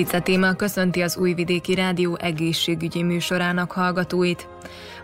Fice 0.00 0.20
téma 0.20 0.52
köszönti 0.52 1.00
az 1.00 1.16
Újvidéki 1.16 1.74
Rádió 1.74 2.16
egészségügyi 2.20 3.02
műsorának 3.02 3.72
hallgatóit. 3.72 4.48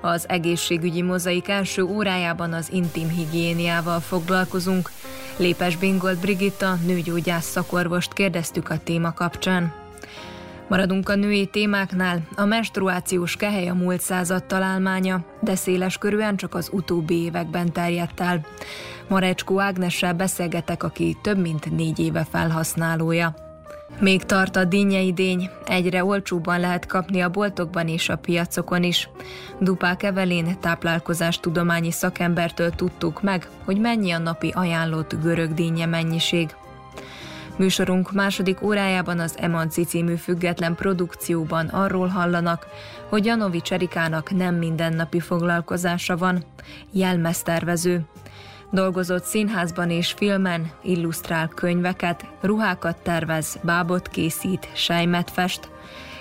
Az 0.00 0.28
egészségügyi 0.28 1.02
mozaik 1.02 1.48
első 1.48 1.82
órájában 1.82 2.52
az 2.52 2.68
intim 2.72 3.08
higiéniával 3.08 4.00
foglalkozunk. 4.00 4.90
Lépes 5.36 5.76
Bingold 5.76 6.18
Brigitta, 6.18 6.74
nőgyógyász 6.86 7.44
szakorvost 7.44 8.12
kérdeztük 8.12 8.68
a 8.68 8.78
téma 8.78 9.12
kapcsán. 9.12 9.74
Maradunk 10.68 11.08
a 11.08 11.14
női 11.14 11.46
témáknál. 11.46 12.28
A 12.36 12.44
menstruációs 12.44 13.36
kehely 13.36 13.68
a 13.68 13.74
múlt 13.74 14.00
század 14.00 14.44
találmánya, 14.44 15.24
de 15.40 15.54
széles 15.54 15.98
körűen 15.98 16.36
csak 16.36 16.54
az 16.54 16.68
utóbbi 16.72 17.22
években 17.22 17.72
terjedt 17.72 18.20
el. 18.20 18.46
Marecskó 19.08 19.60
Ágnessel 19.60 20.14
beszélgetek, 20.14 20.82
aki 20.82 21.16
több 21.22 21.38
mint 21.38 21.76
négy 21.76 21.98
éve 21.98 22.26
felhasználója. 22.30 23.45
Még 24.00 24.24
tart 24.24 24.56
a 24.56 24.64
díny, 24.64 25.50
egyre 25.66 26.04
olcsóbban 26.04 26.60
lehet 26.60 26.86
kapni 26.86 27.20
a 27.20 27.28
boltokban 27.28 27.88
és 27.88 28.08
a 28.08 28.16
piacokon 28.16 28.82
is. 28.82 29.08
Dupák 29.60 30.02
Evelén 30.02 30.60
táplálkozás 30.60 31.40
tudományi 31.40 31.90
szakembertől 31.90 32.70
tudtuk 32.70 33.22
meg, 33.22 33.48
hogy 33.64 33.80
mennyi 33.80 34.10
a 34.10 34.18
napi 34.18 34.52
ajánlott 34.54 35.20
görög 35.22 35.54
dinnye 35.54 35.86
mennyiség. 35.86 36.54
Műsorunk 37.56 38.12
második 38.12 38.62
órájában 38.62 39.18
az 39.18 39.34
Emanci 39.38 39.84
című 39.84 40.14
független 40.14 40.74
produkcióban 40.74 41.66
arról 41.66 42.08
hallanak, 42.08 42.66
hogy 43.08 43.24
Janovics 43.24 43.72
Erikának 43.72 44.30
nem 44.30 44.54
mindennapi 44.54 45.20
foglalkozása 45.20 46.16
van, 46.16 46.42
jelmeztervező. 46.92 48.00
Dolgozott 48.70 49.24
színházban 49.24 49.90
és 49.90 50.12
filmen, 50.12 50.70
illusztrál 50.82 51.48
könyveket, 51.48 52.24
ruhákat 52.40 52.96
tervez, 52.96 53.58
bábot 53.62 54.08
készít, 54.08 54.68
sejmet 54.74 55.30
fest. 55.30 55.70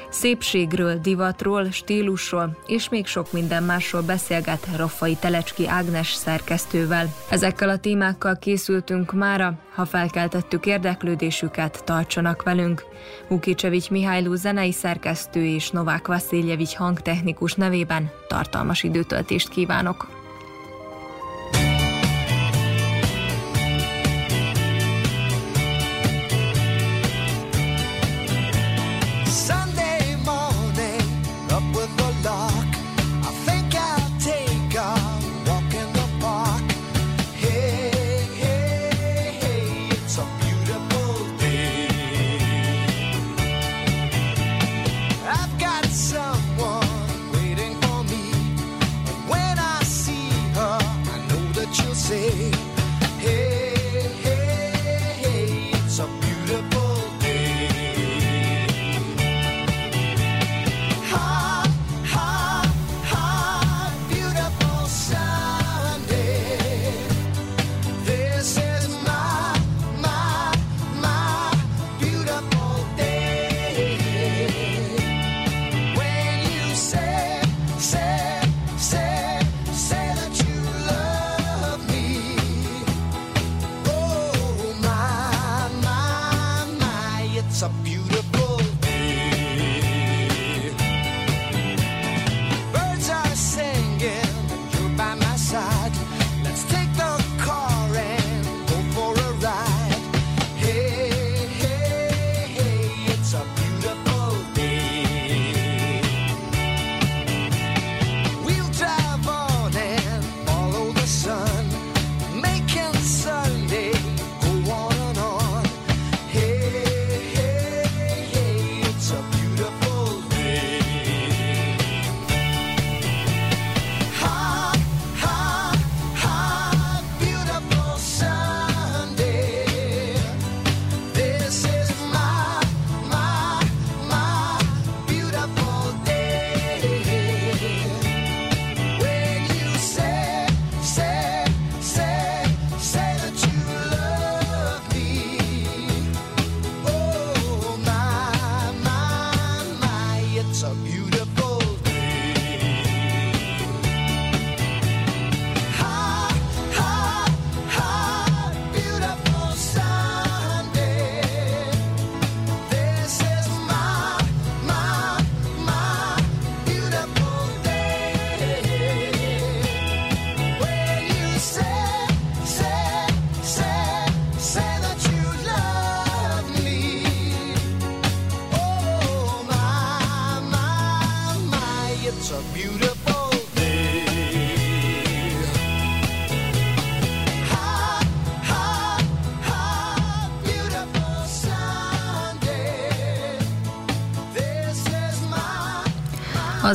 Szépségről, 0.09 0.97
divatról, 0.97 1.71
stílusról 1.71 2.57
és 2.67 2.89
még 2.89 3.05
sok 3.05 3.31
minden 3.31 3.63
másról 3.63 4.01
beszélget 4.01 4.67
Raffai 4.75 5.15
Telecski 5.15 5.67
Ágnes 5.67 6.13
szerkesztővel. 6.13 7.13
Ezekkel 7.29 7.69
a 7.69 7.77
témákkal 7.77 8.37
készültünk 8.37 9.13
mára, 9.13 9.53
ha 9.75 9.85
felkeltettük 9.85 10.65
érdeklődésüket, 10.65 11.83
tartsanak 11.83 12.43
velünk. 12.43 12.83
Ukicsevics 13.27 13.89
Mihályló 13.89 14.35
zenei 14.35 14.71
szerkesztő 14.71 15.45
és 15.45 15.69
Novák 15.69 16.07
Vassziljevics 16.07 16.75
hangtechnikus 16.75 17.53
nevében 17.53 18.11
tartalmas 18.27 18.83
időtöltést 18.83 19.49
kívánok. 19.49 20.14
sei. 52.05 52.74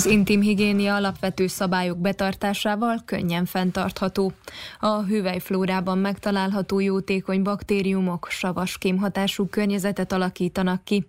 Az 0.01 0.07
intim 0.07 0.41
higiénia 0.41 0.95
alapvető 0.95 1.47
szabályok 1.47 1.99
betartásával 1.99 3.03
könnyen 3.05 3.45
fenntartható. 3.45 4.33
A 4.79 5.03
hüvelyflórában 5.03 5.99
megtalálható 5.99 6.79
jótékony 6.79 7.43
baktériumok 7.43 8.27
savas 8.31 8.79
kémhatású 8.79 9.47
környezetet 9.47 10.13
alakítanak 10.13 10.85
ki. 10.85 11.07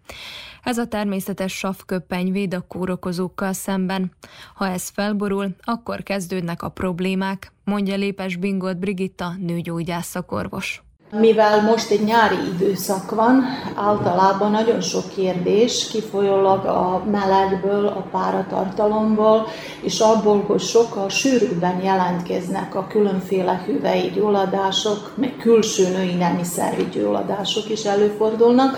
Ez 0.63 0.77
a 0.77 0.87
természetes 0.87 1.57
savköppeny 1.57 2.31
véd 2.31 2.53
a 2.53 2.61
kórokozókkal 2.67 3.53
szemben. 3.53 4.11
Ha 4.55 4.67
ez 4.67 4.89
felborul, 4.89 5.55
akkor 5.63 6.03
kezdődnek 6.03 6.63
a 6.63 6.69
problémák, 6.69 7.51
mondja 7.63 7.95
Lépes 7.95 8.35
Bingolt 8.35 8.79
Brigitta, 8.79 9.33
nőgyógyász 9.39 10.07
szakorvos. 10.07 10.83
Mivel 11.19 11.61
most 11.61 11.91
egy 11.91 12.03
nyári 12.03 12.35
időszak 12.53 13.15
van, 13.15 13.43
általában 13.75 14.51
nagyon 14.51 14.81
sok 14.81 15.09
kérdés 15.15 15.87
kifolyólag 15.87 16.65
a 16.65 17.03
melegből, 17.11 17.87
a 17.87 18.05
páratartalomból, 18.11 19.47
és 19.81 19.99
abból, 19.99 20.43
hogy 20.47 20.59
sokkal 20.59 21.09
sűrűbben 21.09 21.81
jelentkeznek 21.83 22.75
a 22.75 22.87
különféle 22.87 23.63
hüvei 23.65 24.09
gyulladások, 24.09 25.11
meg 25.15 25.35
külső 25.39 25.87
női 25.87 26.13
nemi 26.13 26.43
szervi 26.43 26.87
gyulladások 26.91 27.69
is 27.69 27.83
előfordulnak. 27.83 28.77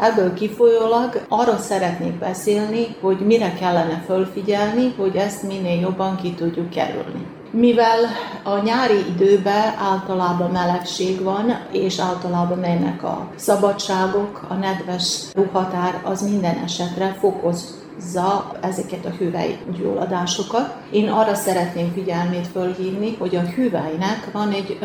Ebből 0.00 0.34
kifolyólag 0.34 1.24
arra 1.28 1.56
szeretnék 1.56 2.14
beszélni, 2.18 2.96
hogy 3.00 3.18
mire 3.18 3.52
kellene 3.52 4.02
fölfigyelni, 4.06 4.94
hogy 4.96 5.16
ezt 5.16 5.42
minél 5.42 5.80
jobban 5.80 6.16
ki 6.16 6.34
tudjuk 6.34 6.70
kerülni. 6.70 7.39
Mivel 7.52 7.98
a 8.42 8.58
nyári 8.58 8.98
időben 9.14 9.74
általában 9.78 10.50
melegség 10.50 11.22
van, 11.22 11.58
és 11.72 11.98
általában 11.98 12.58
mennek 12.58 13.02
a 13.02 13.28
szabadságok, 13.36 14.46
a 14.48 14.54
nedves 14.54 15.32
ruhatár 15.34 16.00
az 16.04 16.22
minden 16.22 16.58
esetre 16.64 17.16
fokoz 17.20 17.80
okozza 18.00 18.52
ezeket 18.60 19.04
a 19.04 19.10
hüvelygyulladásokat. 19.10 20.74
Én 20.90 21.08
arra 21.08 21.34
szeretném 21.34 21.92
figyelmét 21.92 22.46
fölhívni, 22.46 23.16
hogy 23.18 23.36
a 23.36 23.40
hüvelynek 23.40 24.28
van 24.32 24.50
egy 24.52 24.78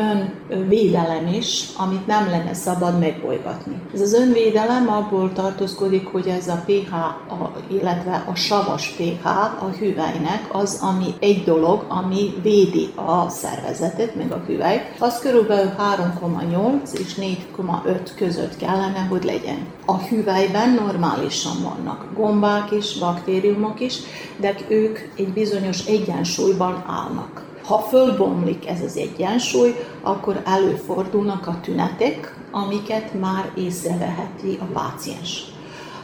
önvédelem 0.48 1.26
is, 1.26 1.64
amit 1.76 2.06
nem 2.06 2.26
lenne 2.30 2.54
szabad 2.54 2.98
megbolygatni. 2.98 3.80
Ez 3.94 4.00
az 4.00 4.14
önvédelem 4.14 4.88
abból 4.88 5.32
tartózkodik, 5.32 6.06
hogy 6.06 6.26
ez 6.26 6.48
a 6.48 6.62
pH, 6.66 6.94
a, 6.94 7.52
illetve 7.68 8.24
a 8.26 8.34
savas 8.34 8.88
pH 8.88 9.26
a 9.64 9.70
hüvelynek 9.78 10.48
az, 10.52 10.78
ami 10.82 11.14
egy 11.20 11.44
dolog, 11.44 11.84
ami 11.88 12.34
védi 12.42 12.88
a 12.94 13.28
szervezetet, 13.28 14.14
meg 14.14 14.32
a 14.32 14.42
hüvelyt. 14.46 14.82
Az 14.98 15.18
körülbelül 15.18 15.70
3,8 15.70 16.98
és 16.98 17.14
4,5 17.14 18.10
között 18.16 18.56
kellene, 18.56 19.06
hogy 19.08 19.24
legyen. 19.24 19.66
A 19.86 19.98
hüvelyben 19.98 20.70
normálisan 20.70 21.56
vannak 21.62 22.06
gombák 22.14 22.70
is, 22.70 22.98
baktériumok 22.98 23.80
is, 23.80 23.98
de 24.36 24.54
ők 24.68 24.98
egy 25.16 25.28
bizonyos 25.28 25.86
egyensúlyban 26.00 26.84
állnak. 26.86 27.44
Ha 27.64 27.78
fölbomlik 27.78 28.68
ez 28.68 28.80
az 28.80 28.96
egyensúly, 28.96 29.74
akkor 30.02 30.42
előfordulnak 30.44 31.46
a 31.46 31.58
tünetek, 31.62 32.36
amiket 32.50 33.20
már 33.20 33.50
észreveheti 33.56 34.58
a 34.60 34.64
páciens. 34.64 35.44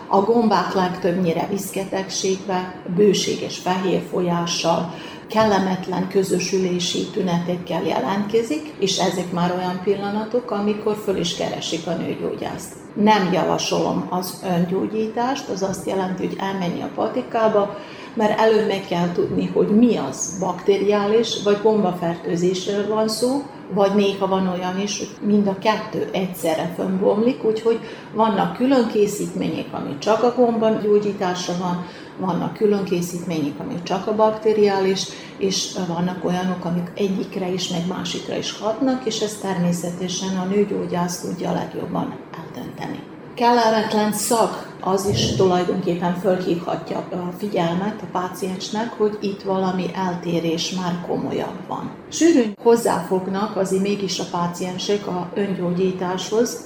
A 0.09 0.21
gombák 0.21 0.75
legtöbbnyire 0.75 1.47
viszketegségbe, 1.51 2.83
bőséges 2.97 3.59
fehér 3.59 4.03
folyással, 4.11 4.95
kellemetlen 5.27 6.09
közösülési 6.09 7.07
tünetekkel 7.13 7.83
jelentkezik, 7.83 8.73
és 8.79 8.99
ezek 8.99 9.33
már 9.33 9.55
olyan 9.59 9.81
pillanatok, 9.85 10.51
amikor 10.51 10.97
föl 11.05 11.17
is 11.17 11.35
keresik 11.37 11.87
a 11.87 11.95
nőgyógyászt. 11.95 12.73
Nem 12.95 13.33
javasolom 13.33 14.07
az 14.11 14.43
öngyógyítást, 14.57 15.49
az 15.49 15.63
azt 15.63 15.87
jelenti, 15.87 16.27
hogy 16.27 16.37
elmenni 16.39 16.83
a 16.83 16.91
patikába, 16.95 17.77
mert 18.15 18.39
előbb 18.39 18.67
meg 18.67 18.85
kell 18.89 19.13
tudni, 19.13 19.47
hogy 19.47 19.69
mi 19.69 19.97
az 19.97 20.37
bakteriális 20.41 21.43
vagy 21.45 21.59
gombafertőzésről 21.63 22.89
van 22.89 23.09
szó, 23.09 23.43
vagy 23.75 23.95
néha 23.95 24.27
van 24.27 24.49
olyan 24.49 24.81
is, 24.81 24.99
hogy 24.99 25.29
mind 25.29 25.47
a 25.47 25.59
kettő 25.59 26.09
egyszerre 26.13 26.73
fönnbomlik, 26.77 27.45
úgyhogy 27.45 27.81
vannak 28.15 28.57
külön 28.57 28.87
készítmények, 28.87 29.67
ami 29.71 29.99
csak 29.99 30.23
a 30.23 30.35
gomba 30.37 30.71
gyógyításra 30.71 31.55
van, 31.59 31.87
vannak 32.19 32.53
külön 32.53 32.85
készítmények, 32.85 33.59
amik 33.59 33.83
csak 33.83 34.07
a 34.07 34.15
bakteriális, 34.15 35.07
és 35.39 35.77
vannak 35.89 36.25
olyanok, 36.25 36.65
amik 36.65 36.91
egyikre 36.95 37.49
is, 37.49 37.69
meg 37.69 37.87
másikra 37.87 38.37
is 38.37 38.59
hatnak, 38.59 39.07
és 39.07 39.21
ezt 39.21 39.41
természetesen 39.41 40.39
a 40.39 40.45
nőgyógyász 40.45 41.21
tudja 41.21 41.53
legjobban 41.53 42.15
eldönteni. 42.37 43.12
Kellemetlen 43.35 44.13
szag 44.13 44.51
az 44.81 45.07
is 45.07 45.37
tulajdonképpen 45.37 46.15
fölhívhatja 46.15 46.97
a 46.97 47.33
figyelmet 47.39 48.03
a 48.03 48.19
páciensnek, 48.19 48.93
hogy 48.93 49.19
itt 49.21 49.43
valami 49.43 49.85
eltérés 49.95 50.71
már 50.71 51.05
komolyabb 51.07 51.59
van. 51.69 51.91
Sűrűn 52.09 52.57
hozzáfognak 52.63 53.57
azért 53.57 53.83
mégis 53.83 54.19
a 54.19 54.25
páciensek 54.31 55.07
a 55.07 55.29
öngyógyításhoz, 55.35 56.61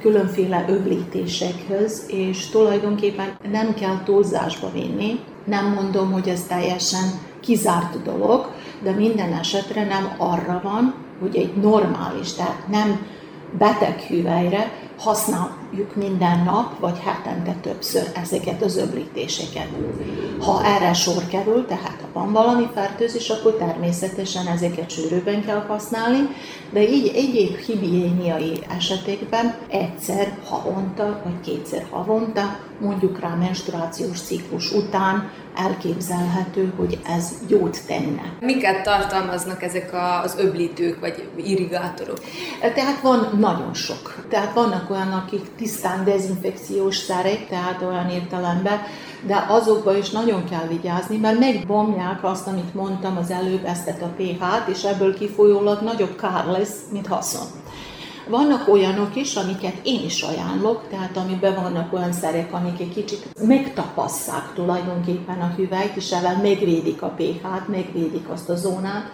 különféle 0.00 0.64
öblítésekhez, 0.68 2.04
és 2.06 2.48
tulajdonképpen 2.48 3.36
nem 3.50 3.74
kell 3.74 4.02
túlzásba 4.04 4.70
vinni. 4.72 5.20
Nem 5.44 5.72
mondom, 5.72 6.12
hogy 6.12 6.28
ez 6.28 6.42
teljesen 6.42 7.08
kizárt 7.40 8.02
dolog, 8.02 8.52
de 8.82 8.90
minden 8.90 9.32
esetre 9.32 9.84
nem 9.84 10.14
arra 10.16 10.60
van, 10.62 10.94
hogy 11.20 11.36
egy 11.36 11.54
normális, 11.56 12.32
tehát 12.32 12.68
nem 12.68 13.06
beteg 13.58 14.00
hüvelyre 14.00 14.72
használjuk 15.68 15.96
minden 15.96 16.44
nap, 16.44 16.78
vagy 16.78 16.98
hetente 16.98 17.54
többször 17.60 18.10
ezeket 18.14 18.62
az 18.62 18.76
öblítéseket. 18.76 19.68
Ha 20.40 20.64
erre 20.64 20.92
sor 20.92 21.26
kerül, 21.26 21.66
tehát 21.66 22.00
ha 22.00 22.20
van 22.20 22.32
valami 22.32 22.68
fertőzés, 22.74 23.28
akkor 23.28 23.52
természetesen 23.52 24.46
ezeket 24.46 24.90
sűrűben 24.90 25.44
kell 25.44 25.64
használni, 25.68 26.28
de 26.70 26.88
így 26.88 27.12
egyéb 27.14 27.56
higiéniai 27.56 28.58
esetekben 28.76 29.54
egyszer 29.68 30.38
havonta, 30.44 31.20
vagy 31.24 31.40
kétszer 31.40 31.86
havonta, 31.90 32.58
mondjuk 32.80 33.20
rá 33.20 33.34
menstruációs 33.34 34.20
ciklus 34.20 34.72
után 34.72 35.30
elképzelhető, 35.56 36.72
hogy 36.76 36.98
ez 37.06 37.32
jót 37.48 37.78
tenne. 37.86 38.32
Miket 38.40 38.82
tartalmaznak 38.82 39.62
ezek 39.62 39.90
az 40.22 40.36
öblítők, 40.38 41.00
vagy 41.00 41.28
irrigátorok? 41.36 42.18
Tehát 42.60 43.00
van 43.00 43.28
nagyon 43.38 43.74
sok. 43.74 44.26
Tehát 44.28 44.54
vannak 44.54 44.90
olyanok, 44.90 45.22
akik 45.26 45.54
tisztán 45.56 46.04
dezinfekciós 46.04 46.96
szerek, 46.96 47.48
tehát 47.48 47.82
olyan 47.82 48.08
értelemben, 48.08 48.80
de 49.26 49.46
azokban 49.48 49.96
is 49.96 50.10
nagyon 50.10 50.44
kell 50.44 50.66
vigyázni, 50.66 51.16
mert 51.16 51.38
megbomják 51.38 52.24
azt, 52.24 52.46
amit 52.46 52.74
mondtam 52.74 53.16
az 53.16 53.30
előbb, 53.30 53.64
ezt 53.64 53.88
a 53.88 54.12
pH-t, 54.16 54.68
és 54.68 54.82
ebből 54.82 55.14
kifolyólag 55.14 55.82
nagyobb 55.82 56.16
kár 56.16 56.46
lesz, 56.46 56.76
mint 56.92 57.06
haszon. 57.06 57.46
Vannak 58.28 58.68
olyanok 58.68 59.16
is, 59.16 59.36
amiket 59.36 59.74
én 59.82 60.04
is 60.04 60.22
ajánlok, 60.22 60.88
tehát 60.90 61.16
amiben 61.16 61.54
vannak 61.54 61.92
olyan 61.92 62.12
szerek, 62.12 62.52
amik 62.52 62.80
egy 62.80 62.92
kicsit 62.92 63.46
megtapasszák 63.46 64.52
tulajdonképpen 64.54 65.40
a 65.40 65.54
hüvelyt, 65.56 65.96
és 65.96 66.12
ezzel 66.12 66.40
megvédik 66.42 67.02
a 67.02 67.14
pH-t, 67.16 67.68
megvédik 67.68 68.28
azt 68.28 68.48
a 68.48 68.56
zónát. 68.56 69.10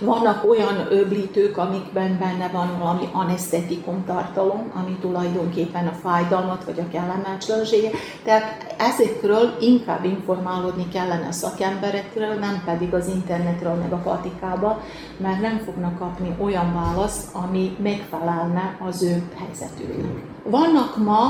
Vannak 0.00 0.48
olyan 0.48 0.86
öblítők, 0.90 1.56
amikben 1.56 2.18
benne 2.18 2.48
van 2.52 2.78
valami 2.78 3.08
anesztetikum 3.12 4.04
tartalom, 4.06 4.72
ami 4.74 4.96
tulajdonképpen 5.00 5.86
a 5.86 5.92
fájdalmat 6.02 6.64
vagy 6.64 6.78
a 6.78 6.88
kellemetlenséget. 6.92 7.92
Tehát 8.24 8.74
ezekről 8.78 9.56
inkább 9.60 10.04
informálódni 10.04 10.88
kellene 10.88 11.26
a 11.26 11.32
szakemberekről, 11.32 12.34
nem 12.34 12.62
pedig 12.64 12.94
az 12.94 13.06
internetről 13.08 13.74
meg 13.74 13.92
a 13.92 13.96
patikába, 13.96 14.82
mert 15.16 15.40
nem 15.40 15.58
fognak 15.64 15.98
kapni 15.98 16.36
olyan 16.40 16.74
választ, 16.74 17.34
ami 17.34 17.76
megfelelne 17.82 18.76
az 18.88 19.02
ő 19.02 19.22
helyzetüknek. 19.38 20.22
Vannak 20.42 20.96
ma 20.96 21.20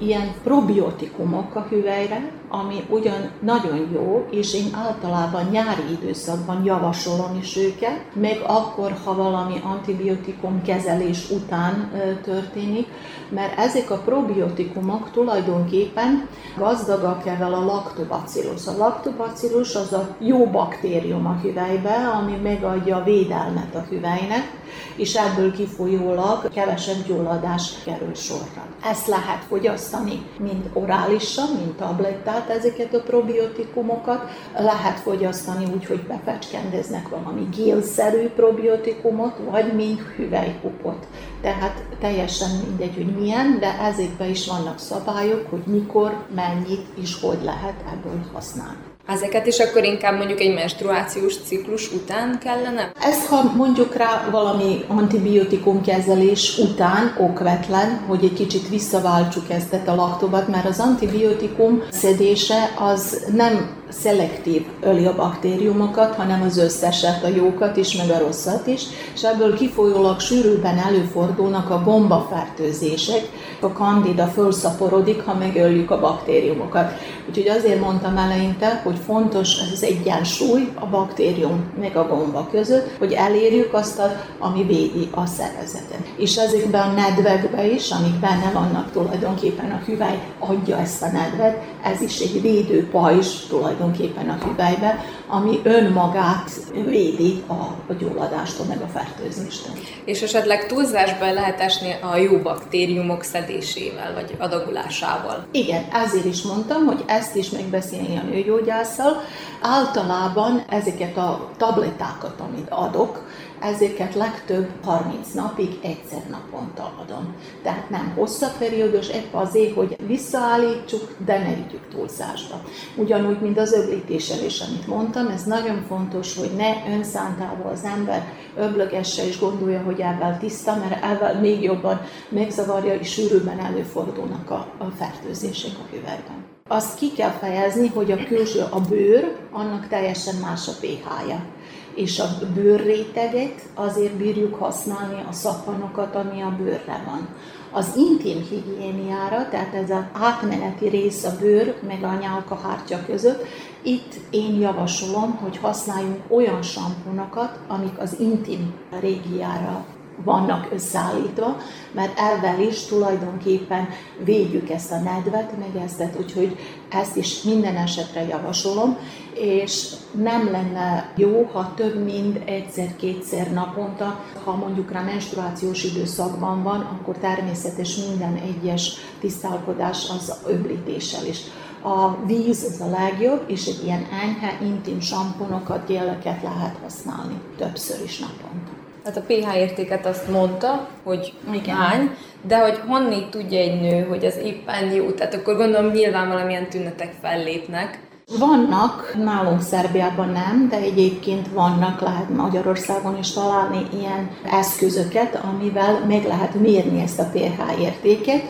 ilyen 0.00 0.34
probiotikumok 0.42 1.54
a 1.54 1.66
hüvelyre, 1.68 2.30
ami 2.48 2.84
ugyan 2.88 3.30
nagyon 3.40 3.88
jó, 3.92 4.26
és 4.30 4.54
én 4.54 4.74
általában 4.74 5.48
nyári 5.50 5.82
időszakban 5.92 6.64
javasolom 6.64 7.38
is 7.40 7.56
őket, 7.56 8.00
meg 8.14 8.40
akkor, 8.46 8.96
ha 9.04 9.14
valami 9.14 9.60
antibiotikum 9.62 10.62
kezelés 10.62 11.30
után 11.30 11.90
történik, 12.22 12.86
mert 13.28 13.58
ezek 13.58 13.90
a 13.90 13.98
probiotikumok 14.04 15.10
tulajdonképpen 15.10 16.28
gazdagak 16.56 17.26
ezzel 17.26 17.54
a 17.54 17.64
lactobacillus. 17.64 18.66
A 18.66 18.76
lactobacillus 18.76 19.74
az 19.74 19.92
a 19.92 20.16
jó 20.18 20.46
baktérium 20.46 21.26
a 21.26 21.38
hüvelybe, 21.42 22.08
ami 22.20 22.36
megadja 22.42 22.96
a 22.96 23.04
védelmet 23.04 23.74
a 23.74 23.84
hüvelynek, 23.88 24.60
és 24.96 25.14
ebből 25.14 25.52
kifolyólag 25.52 26.48
kevesebb 26.54 27.06
gyulladás 27.06 27.72
kerül 27.84 28.14
sorra. 28.14 28.66
Ezt 28.84 29.06
lehet 29.06 29.44
fogyasztani 29.48 30.22
mind 30.38 30.70
orálisan, 30.72 31.48
mind 31.58 31.74
tablettát, 31.74 32.48
ezeket 32.48 32.94
a 32.94 33.02
probiotikumokat. 33.02 34.30
Lehet 34.58 34.98
fogyasztani 34.98 35.64
úgy, 35.74 35.86
hogy 35.86 36.00
befecskendeznek 36.00 37.08
valami 37.08 37.48
gélszerű 37.56 38.28
probiotikumot, 38.28 39.36
vagy 39.50 39.72
mind 39.72 39.98
hüvelykupot. 40.16 41.06
Tehát 41.40 41.84
teljesen 42.00 42.50
mindegy, 42.66 42.94
hogy 42.94 43.16
milyen, 43.16 43.58
de 43.60 43.78
ezekben 43.80 44.30
is 44.30 44.46
vannak 44.46 44.78
szabályok, 44.78 45.46
hogy 45.50 45.62
mikor, 45.66 46.24
mennyit 46.34 46.86
és 47.02 47.20
hogy 47.20 47.38
lehet 47.42 47.84
ebből 47.92 48.24
használni. 48.32 48.91
Ezeket 49.06 49.46
is 49.46 49.58
akkor 49.58 49.84
inkább 49.84 50.16
mondjuk 50.16 50.40
egy 50.40 50.54
menstruációs 50.54 51.34
ciklus 51.44 51.92
után 51.92 52.38
kellene? 52.38 52.92
Ez, 53.00 53.26
ha 53.26 53.52
mondjuk 53.56 53.94
rá 53.94 54.28
valami 54.30 54.84
antibiotikum 54.88 55.82
kezelés 55.82 56.58
után 56.58 57.16
okvetlen, 57.18 58.04
hogy 58.08 58.24
egy 58.24 58.32
kicsit 58.32 58.68
visszaváltsuk 58.68 59.50
ezt 59.50 59.74
a 59.86 59.94
laktobat, 59.94 60.48
mert 60.48 60.66
az 60.66 60.78
antibiotikum 60.80 61.82
szedése 61.90 62.70
az 62.78 63.24
nem 63.32 63.81
szelektív 63.92 64.66
öli 64.80 65.06
a 65.06 65.14
baktériumokat, 65.14 66.14
hanem 66.14 66.42
az 66.42 66.58
összeset, 66.58 67.24
a 67.24 67.28
jókat 67.28 67.76
is, 67.76 67.96
meg 67.96 68.10
a 68.10 68.18
rosszat 68.18 68.66
is, 68.66 68.82
és 69.14 69.22
ebből 69.22 69.54
kifolyólag 69.54 70.20
sűrűbben 70.20 70.78
előfordulnak 70.78 71.70
a 71.70 71.82
gombafertőzések, 71.84 73.28
a 73.60 73.72
kandida 73.72 74.26
fölszaporodik, 74.26 75.24
ha 75.24 75.34
megöljük 75.34 75.90
a 75.90 76.00
baktériumokat. 76.00 76.92
Úgyhogy 77.28 77.48
azért 77.48 77.80
mondtam 77.80 78.16
eleinte, 78.16 78.80
hogy 78.84 78.98
fontos 79.06 79.56
az 79.72 79.82
egyensúly 79.82 80.68
a 80.74 80.86
baktérium 80.86 81.72
meg 81.80 81.96
a 81.96 82.06
gomba 82.06 82.48
között, 82.50 82.98
hogy 82.98 83.12
elérjük 83.12 83.74
azt, 83.74 83.98
a, 83.98 84.12
ami 84.38 84.62
védi 84.62 85.08
a 85.10 85.26
szervezetet. 85.26 86.12
És 86.16 86.36
ezekben 86.36 86.88
a 86.88 86.92
nedvekben 86.92 87.70
is, 87.70 87.90
amik 87.90 88.14
benne 88.20 88.50
vannak 88.52 88.92
tulajdonképpen 88.92 89.70
a 89.70 89.82
hüvely 89.86 90.22
adja 90.38 90.78
ezt 90.78 91.02
a 91.02 91.10
nedvet, 91.10 91.62
ez 91.82 92.00
is 92.00 92.18
egy 92.18 92.42
védő 92.42 92.88
pajzs 92.90 93.46
tulajdonképpen 93.82 94.28
a 94.28 94.44
hüvelybe, 94.44 95.04
ami 95.26 95.60
önmagát 95.62 96.50
védi 96.86 97.42
a, 97.46 97.52
a 97.88 97.92
gyulladástól, 97.98 98.66
meg 98.66 98.80
a 98.82 98.86
fertőzéstől. 98.86 99.72
És 100.04 100.22
esetleg 100.22 100.66
túlzásba 100.66 101.32
lehet 101.32 101.60
esni 101.60 101.96
a 102.12 102.16
jó 102.16 102.38
baktériumok 102.38 103.22
szedésével, 103.22 104.14
vagy 104.14 104.36
adagolásával? 104.38 105.46
Igen, 105.50 105.84
ezért 105.92 106.24
is 106.24 106.42
mondtam, 106.42 106.86
hogy 106.86 107.04
ezt 107.06 107.36
is 107.36 107.50
megbeszélni 107.50 108.16
a 108.16 108.22
nőgyógyásszal. 108.22 109.22
Általában 109.60 110.64
ezeket 110.68 111.16
a 111.16 111.50
tablettákat, 111.56 112.40
amit 112.40 112.68
adok, 112.70 113.22
ezeket 113.62 114.14
legtöbb 114.14 114.68
30 114.84 115.32
napig 115.32 115.78
egyszer 115.82 116.22
naponta 116.30 116.92
adom. 117.02 117.34
Tehát 117.62 117.90
nem 117.90 118.12
hosszabb 118.16 118.56
periódus, 118.58 119.08
épp 119.08 119.34
azért, 119.34 119.74
hogy 119.74 119.96
visszaállítsuk, 120.06 121.16
de 121.24 121.38
ne 121.38 121.54
vigyük 121.54 121.88
túlzásba. 121.90 122.62
Ugyanúgy, 122.96 123.40
mint 123.40 123.58
az 123.58 123.72
öblítéssel 123.72 124.44
is, 124.44 124.60
amit 124.60 124.86
mondtam, 124.86 125.26
ez 125.26 125.44
nagyon 125.44 125.84
fontos, 125.88 126.36
hogy 126.36 126.50
ne 126.56 126.94
önszántával 126.94 127.72
az 127.72 127.84
ember 127.84 128.32
öblögesse 128.56 129.26
és 129.26 129.38
gondolja, 129.38 129.82
hogy 129.82 130.00
ebben 130.00 130.38
tiszta, 130.38 130.76
mert 130.76 131.04
ebben 131.04 131.36
még 131.36 131.62
jobban 131.62 132.00
megzavarja 132.28 132.94
és 132.94 133.12
sűrűbben 133.12 133.58
előfordulnak 133.58 134.50
a, 134.50 134.66
a 134.78 134.84
fertőzések 134.98 135.72
a 135.78 135.94
hüvelyben. 135.94 136.44
Azt 136.68 136.98
ki 136.98 137.12
kell 137.12 137.30
fejezni, 137.30 137.88
hogy 137.88 138.12
a 138.12 138.24
külső, 138.24 138.60
a 138.70 138.80
bőr, 138.80 139.36
annak 139.50 139.88
teljesen 139.88 140.34
más 140.34 140.68
a 140.68 140.72
pH-ja 140.80 141.51
és 141.94 142.18
a 142.18 142.28
bőrréteget 142.54 143.68
azért 143.74 144.12
bírjuk 144.12 144.54
használni 144.54 145.24
a 145.28 145.32
szappanokat, 145.32 146.14
ami 146.14 146.40
a 146.40 146.54
bőrre 146.58 147.02
van. 147.06 147.28
Az 147.72 147.96
intim 147.96 148.46
higiéniára, 148.50 149.48
tehát 149.48 149.74
ez 149.74 149.90
az 149.90 150.04
átmeneti 150.12 150.88
rész 150.88 151.24
a 151.24 151.36
bőr 151.40 151.74
meg 151.86 152.02
a 152.02 152.18
nyálkahártya 152.20 152.98
között, 153.06 153.44
itt 153.82 154.14
én 154.30 154.60
javasolom, 154.60 155.36
hogy 155.36 155.56
használjunk 155.56 156.20
olyan 156.28 156.62
samponokat, 156.62 157.58
amik 157.68 157.98
az 157.98 158.16
intim 158.18 158.74
régiára 159.00 159.84
vannak 160.24 160.68
összeállítva, 160.72 161.56
mert 161.92 162.18
ezzel 162.18 162.60
is 162.60 162.84
tulajdonképpen 162.84 163.88
védjük 164.24 164.70
ezt 164.70 164.92
a 164.92 164.98
nedvet, 164.98 165.58
meg 165.58 165.82
ezt, 165.84 166.04
úgyhogy 166.18 166.56
ezt 166.90 167.16
is 167.16 167.42
minden 167.42 167.76
esetre 167.76 168.26
javasolom, 168.26 168.96
és 169.34 169.92
nem 170.12 170.50
lenne 170.50 171.12
jó, 171.16 171.48
ha 171.52 171.72
több 171.74 172.04
mint 172.04 172.48
egyszer-kétszer 172.48 173.52
naponta, 173.52 174.20
ha 174.44 174.56
mondjuk 174.56 174.92
rá 174.92 175.02
menstruációs 175.02 175.84
időszakban 175.84 176.62
van, 176.62 176.80
akkor 176.80 177.16
természetes 177.18 177.96
minden 177.96 178.36
egyes 178.36 178.94
tisztálkodás 179.20 180.08
az 180.10 180.34
öblítéssel 180.46 181.26
is. 181.26 181.38
A 181.82 182.26
víz 182.26 182.64
az 182.64 182.80
a 182.80 182.90
legjobb, 182.90 183.44
és 183.46 183.66
egy 183.66 183.80
ilyen 183.84 184.06
enyhe, 184.22 184.58
intim 184.62 185.00
samponokat, 185.00 185.86
géleket 185.86 186.42
lehet 186.42 186.76
használni 186.82 187.40
többször 187.56 188.04
is 188.04 188.18
naponta. 188.18 188.71
Hát 189.04 189.16
a 189.16 189.20
pH 189.20 189.56
értéket 189.56 190.06
azt 190.06 190.28
mondta, 190.28 190.88
hogy 191.02 191.32
Igen. 191.52 191.76
hány, 191.76 192.10
de 192.42 192.58
hogy 192.58 192.80
honnét 192.86 193.30
tudja 193.30 193.58
egy 193.58 193.80
nő, 193.80 194.06
hogy 194.08 194.24
ez 194.24 194.36
éppen 194.36 194.92
jó? 194.92 195.10
Tehát 195.10 195.34
akkor 195.34 195.56
gondolom 195.56 195.90
nyilván 195.90 196.28
valamilyen 196.28 196.68
tünetek 196.68 197.14
fellépnek. 197.22 198.00
Vannak, 198.38 199.14
nálunk 199.24 199.62
Szerbiában 199.62 200.28
nem, 200.28 200.68
de 200.68 200.76
egyébként 200.76 201.48
vannak, 201.52 202.00
lehet 202.00 202.28
Magyarországon 202.28 203.18
is 203.18 203.32
találni 203.32 203.86
ilyen 203.92 204.30
eszközöket, 204.50 205.40
amivel 205.52 206.04
meg 206.08 206.24
lehet 206.24 206.54
mérni 206.54 207.02
ezt 207.02 207.18
a 207.18 207.30
pH 207.32 207.80
értéket. 207.80 208.42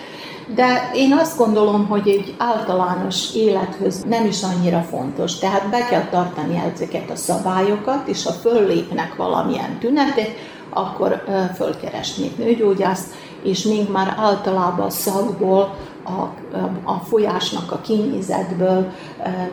De 0.54 0.90
én 0.94 1.12
azt 1.12 1.38
gondolom, 1.38 1.87
hogy 1.87 2.08
egy 2.08 2.34
általános 2.38 3.34
élethöz 3.34 4.02
nem 4.02 4.26
is 4.26 4.42
annyira 4.42 4.80
fontos. 4.80 5.38
Tehát 5.38 5.70
be 5.70 5.87
kell 5.87 6.04
tartani 6.11 6.62
ezeket 6.75 7.11
a 7.11 7.16
szabályokat, 7.16 8.08
és 8.08 8.25
ha 8.25 8.32
föllépnek 8.32 9.16
valamilyen 9.16 9.78
tünetek, 9.78 10.30
akkor 10.70 11.22
fölkeresnék 11.54 12.37
nőgyógyászt, 12.37 13.14
és 13.42 13.62
még 13.62 13.90
már 13.90 14.14
általában 14.18 14.87
a 14.87 14.90
szagból, 14.90 15.75
a, 16.04 16.22
a 16.84 16.99
folyásnak 17.08 17.72
a 17.72 17.80
kinézetből 17.80 18.92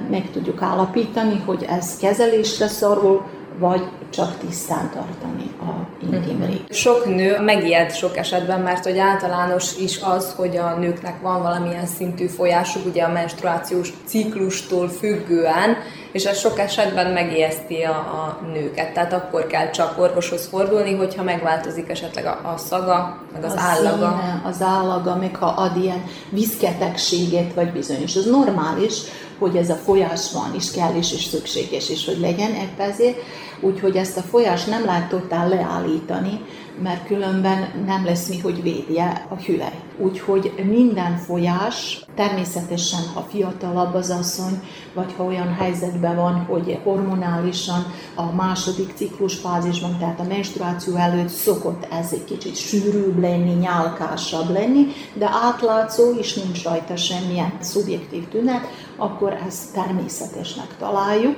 meg 0.10 0.29
tudjuk 0.31 0.62
állapítani, 0.62 1.43
hogy 1.46 1.65
ez 1.69 1.98
kezelésre 1.98 2.67
szorul, 2.67 3.25
vagy 3.60 3.88
csak 4.10 4.38
tisztán 4.38 4.89
tartani 4.94 5.51
a 5.60 5.89
intim 6.04 6.46
rég. 6.46 6.62
Sok 6.70 7.06
nő 7.06 7.39
megijed 7.39 7.94
sok 7.94 8.18
esetben, 8.18 8.62
mert 8.62 8.84
hogy 8.84 8.98
általános 8.98 9.78
is 9.78 10.00
az, 10.01 10.34
hogy 10.36 10.58
a 10.58 10.75
nőknek 10.75 11.22
van 11.22 11.42
valamilyen 11.42 11.86
szintű 11.86 12.28
folyásuk, 12.28 12.86
ugye 12.86 13.04
a 13.04 13.12
menstruációs 13.12 13.94
ciklustól 14.06 14.89
függően, 14.89 15.78
és 16.12 16.25
ez 16.25 16.39
sok 16.39 16.60
esetben 16.60 17.12
megijeszti 17.12 17.82
a, 17.82 17.96
a 17.96 18.39
nőket. 18.54 18.94
Tehát 18.94 19.13
akkor 19.13 19.48
kell 19.48 19.70
csak 19.70 20.00
orvoshoz 20.00 20.48
fordulni, 20.48 20.96
hogyha 20.96 21.24
megváltozik 21.24 21.89
esetleg 21.89 22.25
a, 22.25 22.39
a 22.54 22.58
szaga, 22.58 23.18
meg 23.34 23.44
az 23.44 23.54
a 23.54 23.60
állaga. 23.60 24.20
Színe, 24.20 24.42
az 24.46 24.62
állaga, 24.62 25.16
meg 25.16 25.36
ha 25.36 25.46
ad 25.46 25.84
ilyen 25.84 26.04
viszketegséget, 26.30 27.54
vagy 27.54 27.72
bizonyos. 27.72 28.16
Ez 28.16 28.25
normális, 28.25 29.01
hogy 29.39 29.55
ez 29.55 29.69
a 29.69 29.75
folyás 29.75 30.31
van, 30.34 30.55
és 30.55 30.72
kell 30.72 30.96
is, 30.96 31.13
és 31.13 31.24
szükséges 31.24 31.89
is, 31.89 32.05
hogy 32.05 32.19
legyen 32.19 32.53
ebbe 32.53 32.84
ezért. 32.84 33.17
Úgyhogy 33.60 33.96
ezt 33.96 34.17
a 34.17 34.22
folyás 34.22 34.65
nem 34.65 34.86
lehet 34.86 35.10
totál 35.10 35.50
leállítani, 35.50 36.41
mert 36.83 37.05
különben 37.05 37.83
nem 37.86 38.05
lesz 38.05 38.27
mi, 38.27 38.39
hogy 38.39 38.62
védje 38.62 39.25
a 39.29 39.36
hüvely. 39.36 39.79
Úgyhogy 39.98 40.53
minden 40.69 41.17
folyás, 41.17 42.05
természetesen, 42.15 43.00
ha 43.13 43.27
fiatalabb 43.29 43.93
az 43.93 44.09
asszony, 44.09 44.62
vagy 44.93 45.13
ha 45.17 45.24
olyan 45.24 45.53
helyzetben 45.53 46.15
van, 46.15 46.33
hogy 46.33 46.79
hormonálisan 46.83 47.86
a 48.15 48.31
második 48.36 48.93
ciklusfázisban, 48.95 49.98
tehát 49.98 50.19
a 50.19 50.24
menstruáció 50.24 50.95
előtt 50.95 51.29
szokott 51.29 51.88
ez 51.91 52.12
egy 52.12 52.24
kicsit 52.24 52.55
sűrűbb 52.55 53.19
lenni, 53.19 53.53
nyálkásabb 53.53 54.50
lenni, 54.50 54.86
de 55.13 55.29
átlátszó 55.43 56.13
és 56.17 56.33
nincs 56.33 56.63
rajta 56.63 56.95
semmilyen 56.95 57.53
szubjektív 57.59 58.27
tünet, 58.27 58.67
akkor 58.98 59.38
ezt 59.48 59.74
természetesnek 59.74 60.77
találjuk 60.77 61.36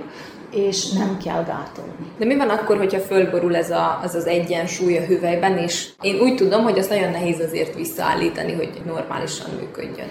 és 0.51 0.91
nem 0.91 1.17
kell 1.23 1.43
gátolni. 1.43 2.11
De 2.17 2.25
mi 2.25 2.35
van 2.35 2.49
akkor, 2.49 2.77
hogyha 2.77 2.99
fölborul 2.99 3.55
ez 3.55 3.69
a, 3.69 3.99
az 4.03 4.15
az 4.15 4.25
egyensúly 4.25 4.97
a 4.97 5.05
hüvelyben, 5.05 5.57
és 5.57 5.89
én 6.01 6.19
úgy 6.19 6.35
tudom, 6.35 6.63
hogy 6.63 6.79
azt 6.79 6.89
nagyon 6.89 7.11
nehéz 7.11 7.39
azért 7.39 7.75
visszaállítani, 7.75 8.53
hogy 8.53 8.81
normálisan 8.85 9.49
működjön. 9.59 10.07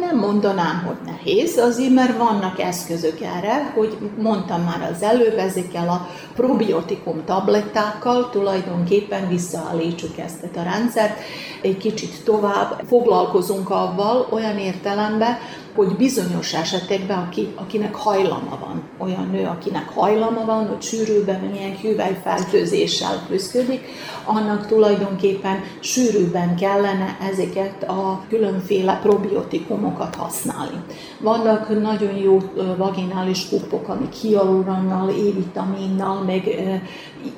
Nem 0.00 0.18
mondanám, 0.18 0.82
hogy 0.86 0.96
nehéz, 1.12 1.58
azért 1.58 1.94
mert 1.94 2.16
vannak 2.16 2.60
eszközök 2.60 3.20
erre, 3.20 3.72
hogy 3.74 3.96
mondtam 4.18 4.62
már 4.62 4.90
az 4.92 5.02
előbb, 5.02 5.38
ezekkel 5.38 5.88
a 5.88 6.08
probiotikum 6.34 7.24
tablettákkal 7.24 8.30
tulajdonképpen 8.30 9.28
visszaállítsuk 9.28 10.18
ezt 10.18 10.56
a 10.56 10.62
rendszert. 10.62 11.18
Egy 11.62 11.76
kicsit 11.76 12.24
tovább 12.24 12.82
foglalkozunk 12.88 13.70
avval 13.70 14.28
olyan 14.30 14.58
értelemben, 14.58 15.38
hogy 15.74 15.96
bizonyos 15.96 16.54
esetekben, 16.54 17.18
aki, 17.18 17.52
akinek 17.54 17.94
hajlama 17.94 18.58
van, 18.60 18.82
olyan 18.98 19.28
nő, 19.32 19.46
akinek 19.46 19.88
hajlama 19.88 20.44
van, 20.44 20.66
hogy 20.68 20.82
sűrűben 20.82 21.40
milyen 21.40 21.76
hüvelyfertőzéssel 21.76 23.22
küzdik, 23.28 23.80
annak 24.24 24.66
tulajdonképpen 24.66 25.60
sűrűbben 25.80 26.56
kellene 26.56 27.16
ezeket 27.30 27.82
a 27.82 28.24
különféle 28.28 28.98
probiotikumokat 29.02 30.14
használni. 30.14 30.82
Vannak 31.20 31.80
nagyon 31.82 32.16
jó 32.16 32.38
vaginális 32.76 33.48
kupok, 33.48 33.88
amik 33.88 34.12
hialuronnal, 34.12 35.08
E-vitaminnal, 35.08 36.22
meg 36.22 36.48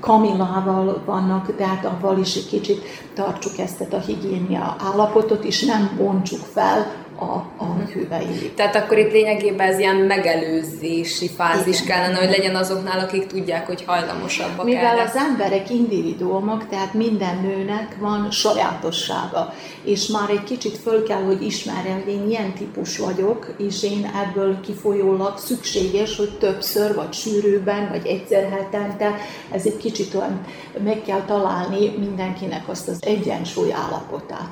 kamilával 0.01 1.03
vannak, 1.05 1.57
tehát 1.57 1.85
avval 1.85 2.19
is 2.19 2.37
egy 2.37 2.49
kicsit 2.49 2.83
tartsuk 3.15 3.59
ezt 3.59 3.93
a 3.93 3.99
higiénia 3.99 4.77
állapotot, 4.93 5.45
és 5.45 5.65
nem 5.65 5.91
bontsuk 5.97 6.41
fel 6.41 7.05
a, 7.19 7.45
a 7.57 7.77
hüvei. 7.93 8.53
Tehát 8.55 8.77
akkor 8.77 8.99
itt 8.99 9.13
lényegében 9.13 9.69
ez 9.69 9.79
ilyen 9.79 9.97
megelőzési 9.97 11.29
fázis 11.29 11.81
Igen. 11.81 11.87
kellene, 11.87 12.19
hogy 12.19 12.31
legyen 12.31 12.57
azoknál, 12.57 12.99
akik 12.99 13.27
tudják, 13.27 13.67
hogy 13.67 13.85
hajlamosabbak 13.87 14.65
Mivel 14.65 14.85
erre. 14.85 15.03
az 15.03 15.17
emberek 15.17 15.71
individuumok, 15.71 16.69
tehát 16.69 16.95
minden 16.95 17.37
nőnek 17.43 17.97
van 18.01 18.31
sajátossága, 18.31 19.55
és 19.85 20.07
már 20.07 20.31
egy 20.31 20.45
kicsit 20.45 20.79
föl 20.79 21.03
kell, 21.03 21.23
hogy 21.23 21.43
ismerjem, 21.43 22.03
hogy 22.05 22.13
én 22.13 22.29
ilyen 22.29 22.53
típus 22.53 22.99
vagyok, 22.99 23.55
és 23.59 23.83
én 23.83 24.11
ebből 24.27 24.61
kifolyólag 24.61 25.39
szükséges, 25.39 26.17
hogy 26.17 26.39
többször, 26.39 26.95
vagy 26.95 27.13
sűrűben, 27.13 27.89
vagy 27.89 28.07
egyszer 28.07 28.51
hetente, 28.51 29.15
ez 29.51 29.67
egy 29.67 29.77
kicsit 29.77 30.15
olyan, 30.15 30.41
meg 30.85 31.03
kell 31.07 31.23
találni 31.27 31.89
mindenkinek 31.99 32.69
azt 32.69 32.89
az 32.89 32.99
egyensúly 33.01 33.73
állapotát. 33.73 34.49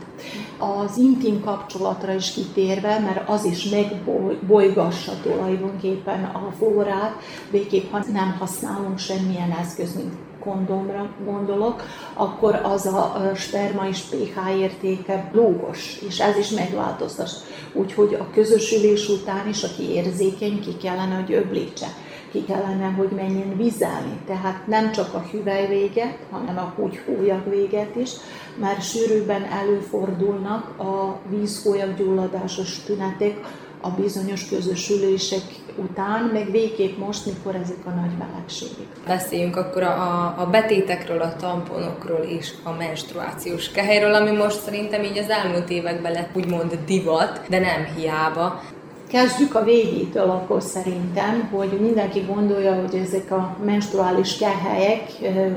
Az 0.59 0.97
intim 0.97 1.40
kapcsolatra 1.40 2.14
is 2.14 2.33
kitérve, 2.33 2.99
mert 2.99 3.28
az 3.28 3.45
is 3.45 3.64
megbolygassa 3.64 5.12
tulajdonképpen 5.23 6.25
a 6.25 6.52
flórát, 6.57 7.14
végképp 7.50 7.90
ha 7.90 8.04
nem 8.12 8.37
használunk 8.38 8.99
semmilyen 8.99 9.50
eszköz, 9.50 9.97
mint 9.97 10.12
kondomra 10.40 11.11
gondolok, 11.25 11.83
akkor 12.14 12.54
az 12.54 12.87
a 12.87 13.33
sperma 13.35 13.88
és 13.88 14.00
pH 14.00 14.59
értéke 14.59 15.31
lógos, 15.33 15.99
és 16.09 16.21
ez 16.21 16.37
is 16.37 16.50
megváltoztat. 16.50 17.31
Úgyhogy 17.73 18.14
a 18.14 18.31
közösülés 18.33 19.09
után 19.09 19.49
is, 19.49 19.62
aki 19.62 19.83
érzékeny, 19.83 20.61
ki 20.61 20.76
kellene, 20.76 21.14
hogy 21.14 21.33
öblítse 21.33 21.87
ki 22.34 22.44
kellene, 22.44 22.86
hogy 22.86 23.10
menjen 23.10 23.56
vizelni. 23.56 24.20
Tehát 24.26 24.66
nem 24.66 24.92
csak 24.92 25.14
a 25.14 25.24
hüvely 25.30 25.66
véget, 25.66 26.18
hanem 26.30 26.58
a 26.58 26.72
húgyhólyag 26.76 27.48
véget 27.48 27.96
is, 27.96 28.10
mert 28.60 28.82
sűrűbben 28.82 29.44
előfordulnak 29.44 30.78
a 30.78 31.18
vízhólyag 31.28 31.96
gyulladásos 31.96 32.82
tünetek 32.82 33.40
a 33.80 33.90
bizonyos 33.90 34.48
közösülések 34.48 35.42
után, 35.76 36.30
meg 36.32 36.50
végképp 36.50 36.98
most, 36.98 37.26
mikor 37.26 37.54
ezek 37.54 37.78
a 37.84 37.90
nagy 37.90 38.10
melegségek. 38.18 38.86
Beszéljünk 39.06 39.56
akkor 39.56 39.82
a, 39.82 40.34
a 40.40 40.46
betétekről, 40.50 41.20
a 41.20 41.36
tamponokról 41.36 42.20
és 42.20 42.52
a 42.62 42.72
menstruációs 42.72 43.70
kehelyről, 43.70 44.14
ami 44.14 44.30
most 44.30 44.60
szerintem 44.60 45.02
így 45.02 45.18
az 45.18 45.28
elmúlt 45.28 45.70
években 45.70 46.12
lett 46.12 46.36
úgymond 46.36 46.78
divat, 46.86 47.40
de 47.48 47.58
nem 47.58 47.84
hiába. 47.96 48.62
Kezdjük 49.14 49.54
a 49.54 49.64
végétől 49.64 50.30
akkor 50.30 50.62
szerintem, 50.62 51.49
hogy 51.52 51.78
mindenki 51.80 52.21
gondolja, 52.21 52.75
hogy 52.75 52.94
ezek 52.94 53.30
a 53.30 53.56
menstruális 53.64 54.37
kehelyek 54.37 55.02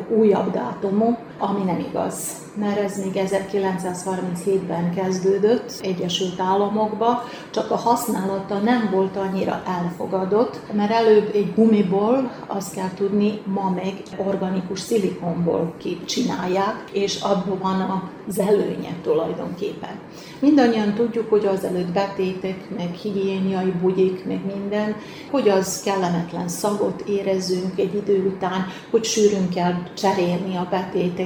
újabb 0.10 0.52
dátumok, 0.52 1.18
ami 1.38 1.64
nem 1.64 1.80
igaz 1.80 2.46
mert 2.60 2.80
ez 2.80 3.04
még 3.04 3.24
1937-ben 3.28 4.94
kezdődött 4.96 5.74
Egyesült 5.82 6.40
Államokba, 6.40 7.24
csak 7.50 7.72
a 7.72 7.76
használata 7.76 8.58
nem 8.58 8.90
volt 8.92 9.18
annyira 9.18 9.64
elfogadott, 9.66 10.60
mert 10.74 10.92
előbb 10.92 11.30
egy 11.34 11.54
gumiból, 11.56 12.32
azt 12.48 12.74
kell 12.74 12.94
tudni, 12.96 13.42
ma 13.46 13.70
meg 13.70 13.94
organikus 14.26 14.80
szilikonból 14.80 15.74
csinálják, 16.06 16.84
és 16.92 17.22
abban 17.22 17.60
van 17.62 18.12
az 18.28 18.40
előnye 18.40 18.96
tulajdonképpen. 19.04 20.00
Mindannyian 20.40 20.94
tudjuk, 20.94 21.30
hogy 21.30 21.46
azelőtt 21.46 21.92
betétek, 21.92 22.70
meg 22.78 22.94
higiéniai 22.94 23.74
bugyik, 23.82 24.26
meg 24.26 24.40
minden, 24.46 24.96
hogy 25.32 25.50
az 25.50 25.82
kellemetlen 25.82 26.48
szagot 26.48 27.02
érezzünk 27.02 27.80
egy 27.80 27.96
idő 27.96 28.34
után, 28.36 28.66
hogy 28.90 29.04
sűrűn 29.04 29.50
kell 29.50 29.74
cserélni 29.94 30.56
a 30.56 30.68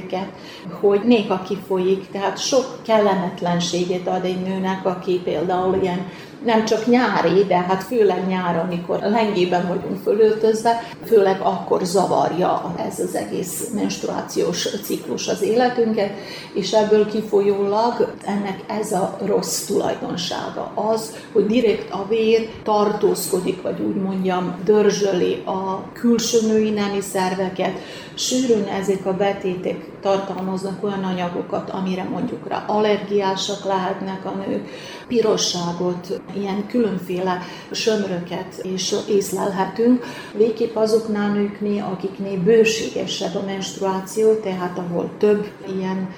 betéteket, 0.02 0.28
hogy 0.80 1.00
néha 1.04 1.42
kifolyik, 1.42 2.10
tehát 2.10 2.38
sok 2.38 2.78
kellemetlenséget 2.82 4.06
ad 4.06 4.24
egy 4.24 4.40
nőnek, 4.40 4.86
aki 4.86 5.20
például 5.24 5.78
ilyen 5.82 6.10
nem 6.44 6.64
csak 6.64 6.86
nyári, 6.86 7.44
de 7.44 7.56
hát 7.56 7.82
főleg 7.82 8.26
nyáron, 8.26 8.64
amikor 8.64 8.98
lengében 8.98 9.68
vagyunk 9.68 10.02
fölöltözve, 10.02 10.82
főleg 11.06 11.40
akkor 11.40 11.80
zavarja 11.84 12.74
ez 12.86 12.98
az 12.98 13.14
egész 13.14 13.70
menstruációs 13.74 14.68
ciklus 14.82 15.28
az 15.28 15.42
életünket, 15.42 16.10
és 16.52 16.72
ebből 16.72 17.06
kifolyólag 17.06 18.12
ennek 18.24 18.60
ez 18.66 18.92
a 18.92 19.18
rossz 19.26 19.64
tulajdonsága. 19.64 20.72
Az, 20.74 21.16
hogy 21.32 21.46
direkt 21.46 21.92
a 21.92 22.06
vér 22.08 22.48
tartózkodik, 22.62 23.62
vagy 23.62 23.80
úgy 23.80 23.96
mondjam, 23.96 24.54
dörzsöli 24.64 25.42
a 25.44 25.92
külső 25.92 26.38
női 26.46 26.70
nemi 26.70 27.00
szerveket, 27.00 27.78
sűrűn 28.14 28.64
ezek 28.80 29.06
a 29.06 29.12
betétek 29.12 29.91
tartalmaznak 30.02 30.84
olyan 30.84 31.04
anyagokat, 31.04 31.70
amire 31.70 32.04
mondjuk 32.04 32.48
rá 32.48 32.64
allergiásak 32.66 33.64
lehetnek 33.64 34.24
a 34.24 34.30
nők, 34.46 34.68
pirosságot, 35.06 36.20
ilyen 36.34 36.66
különféle 36.66 37.38
sömröket 37.70 38.60
és 38.62 38.94
észlelhetünk. 39.08 40.04
Végképp 40.36 40.76
azoknál 40.76 41.32
nőknél, 41.32 41.84
akiknél 41.92 42.42
bőségesebb 42.42 43.34
a 43.34 43.44
menstruáció, 43.46 44.34
tehát 44.34 44.78
ahol 44.78 45.10
több 45.18 45.46
ilyen 45.76 46.08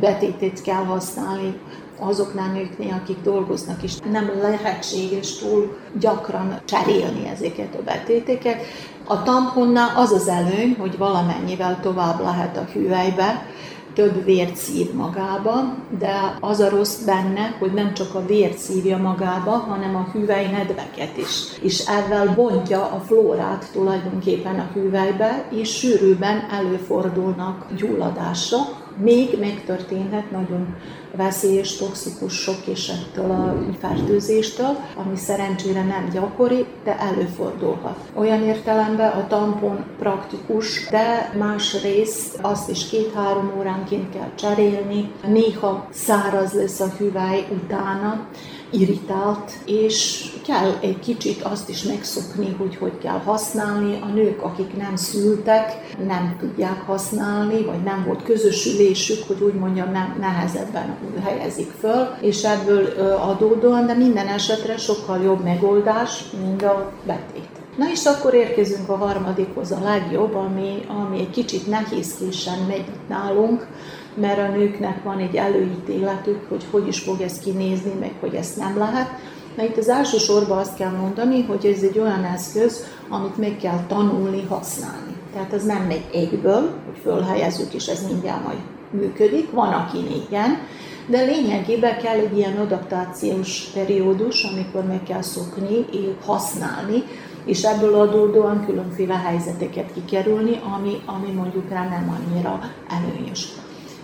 betétét 0.00 0.62
kell 0.62 0.84
használni, 0.84 1.54
azoknál 1.98 2.52
nőknél, 2.52 3.00
akik 3.02 3.16
dolgoznak 3.22 3.82
is, 3.82 3.96
nem 4.10 4.32
lehetséges 4.40 5.38
túl 5.38 5.76
gyakran 5.98 6.60
cserélni 6.64 7.28
ezeket 7.28 7.74
a 7.74 7.82
betéteket. 7.82 8.62
A 9.04 9.22
tamponnál 9.22 9.92
az 9.96 10.12
az 10.12 10.28
előny, 10.28 10.76
hogy 10.78 10.98
valamennyivel 10.98 11.78
tovább 11.80 12.20
lehet 12.20 12.56
a 12.56 12.68
hüvelybe, 12.72 13.46
több 13.94 14.24
vért 14.24 14.56
szív 14.56 14.92
magába, 14.92 15.74
de 15.98 16.36
az 16.40 16.60
a 16.60 16.68
rossz 16.68 17.04
benne, 17.04 17.56
hogy 17.58 17.72
nem 17.72 17.94
csak 17.94 18.14
a 18.14 18.26
vért 18.26 18.58
szívja 18.58 18.96
magába, 18.96 19.50
hanem 19.50 19.96
a 19.96 20.08
hüvely 20.12 20.50
nedveket 20.50 21.16
is. 21.16 21.60
És 21.62 21.86
ezzel 21.86 22.34
bontja 22.34 22.80
a 22.80 23.02
flórát 23.06 23.68
tulajdonképpen 23.72 24.58
a 24.58 24.70
hüvelybe, 24.72 25.44
és 25.50 25.78
sűrűben 25.78 26.46
előfordulnak 26.50 27.66
gyulladások, 27.76 28.82
még 28.96 29.38
megtörténhet 29.40 30.30
nagyon 30.30 30.76
veszélyes, 31.16 31.76
toxikus 31.76 32.32
sok 32.34 32.66
és 32.66 32.88
ettől 32.88 33.30
a 33.30 33.56
fertőzéstől, 33.80 34.76
ami 34.96 35.16
szerencsére 35.16 35.84
nem 35.84 36.08
gyakori, 36.12 36.66
de 36.84 36.98
előfordulhat. 36.98 37.98
Olyan 38.14 38.42
értelemben 38.42 39.10
a 39.10 39.26
tampon 39.26 39.84
praktikus, 39.98 40.88
de 40.90 41.32
másrészt 41.38 42.38
azt 42.42 42.70
is 42.70 42.88
két-három 42.88 43.52
óránként 43.58 44.10
kell 44.10 44.30
cserélni, 44.34 45.10
néha 45.26 45.86
száraz 45.90 46.52
lesz 46.52 46.80
a 46.80 46.88
hüvely 46.98 47.46
utána, 47.50 48.26
irritált, 48.72 49.52
és 49.64 50.26
kell 50.46 50.70
egy 50.80 50.98
kicsit 50.98 51.42
azt 51.42 51.68
is 51.68 51.82
megszokni, 51.82 52.56
hogy 52.58 52.76
hogy 52.76 52.98
kell 52.98 53.18
használni. 53.18 53.98
A 54.02 54.06
nők, 54.06 54.42
akik 54.42 54.76
nem 54.76 54.96
szültek, 54.96 55.96
nem 56.06 56.36
tudják 56.40 56.80
használni, 56.86 57.64
vagy 57.64 57.82
nem 57.82 58.04
volt 58.06 58.22
közösülésük, 58.22 59.26
hogy 59.26 59.42
úgy 59.42 59.54
mondjam, 59.54 59.90
nem, 59.90 60.16
nehezebben 60.20 60.96
helyezik 61.24 61.70
föl, 61.80 62.08
és 62.20 62.42
ebből 62.42 62.86
adódóan, 63.16 63.86
de 63.86 63.94
minden 63.94 64.26
esetre 64.26 64.76
sokkal 64.76 65.22
jobb 65.22 65.42
megoldás, 65.42 66.24
mint 66.44 66.62
a 66.62 66.92
betét. 67.06 67.48
Na 67.76 67.90
és 67.90 68.04
akkor 68.04 68.34
érkezünk 68.34 68.88
a 68.88 68.96
harmadikhoz, 68.96 69.70
a 69.70 69.78
legjobb, 69.82 70.34
ami, 70.34 70.84
ami 70.86 71.18
egy 71.18 71.30
kicsit 71.30 71.66
nehézkésen 71.66 72.58
megy 72.68 72.84
nálunk, 73.08 73.66
mert 74.14 74.38
a 74.38 74.56
nőknek 74.56 75.02
van 75.02 75.18
egy 75.18 75.36
előítéletük, 75.36 76.46
hogy 76.48 76.64
hogy 76.70 76.88
is 76.88 76.98
fog 76.98 77.20
ez 77.20 77.38
kinézni, 77.38 77.92
meg 78.00 78.12
hogy 78.20 78.34
ezt 78.34 78.56
nem 78.56 78.78
lehet. 78.78 79.08
Na 79.56 79.64
itt 79.64 79.76
az 79.76 79.88
első 79.88 80.18
sorban 80.18 80.58
azt 80.58 80.76
kell 80.76 80.90
mondani, 80.90 81.42
hogy 81.42 81.66
ez 81.66 81.82
egy 81.82 81.98
olyan 81.98 82.24
eszköz, 82.24 82.86
amit 83.08 83.36
meg 83.36 83.56
kell 83.56 83.84
tanulni 83.88 84.42
használni. 84.48 85.16
Tehát 85.32 85.52
ez 85.52 85.64
nem 85.64 85.82
megy 85.82 86.04
egyből, 86.12 86.70
hogy 86.86 86.98
fölhelyezzük, 87.02 87.74
és 87.74 87.86
ez 87.86 88.06
mindjárt 88.06 88.44
majd 88.44 88.58
működik. 88.90 89.50
Van, 89.50 89.72
aki 89.72 89.98
igen, 90.26 90.58
de 91.06 91.24
lényegében 91.24 91.98
kell 91.98 92.18
egy 92.18 92.36
ilyen 92.36 92.56
adaptációs 92.56 93.64
periódus, 93.74 94.44
amikor 94.44 94.84
meg 94.84 95.02
kell 95.02 95.22
szokni, 95.22 95.84
használni, 96.24 97.02
és 97.44 97.62
ebből 97.62 97.94
adódóan 97.94 98.64
különféle 98.66 99.14
helyzeteket 99.14 99.92
kikerülni, 99.94 100.60
ami, 100.76 101.00
ami 101.06 101.32
mondjuk 101.32 101.68
rá 101.68 101.88
nem 101.88 102.18
annyira 102.18 102.60
előnyös. 102.88 103.48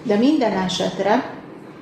De 0.09 0.17
minden 0.17 0.53
esetre 0.53 1.37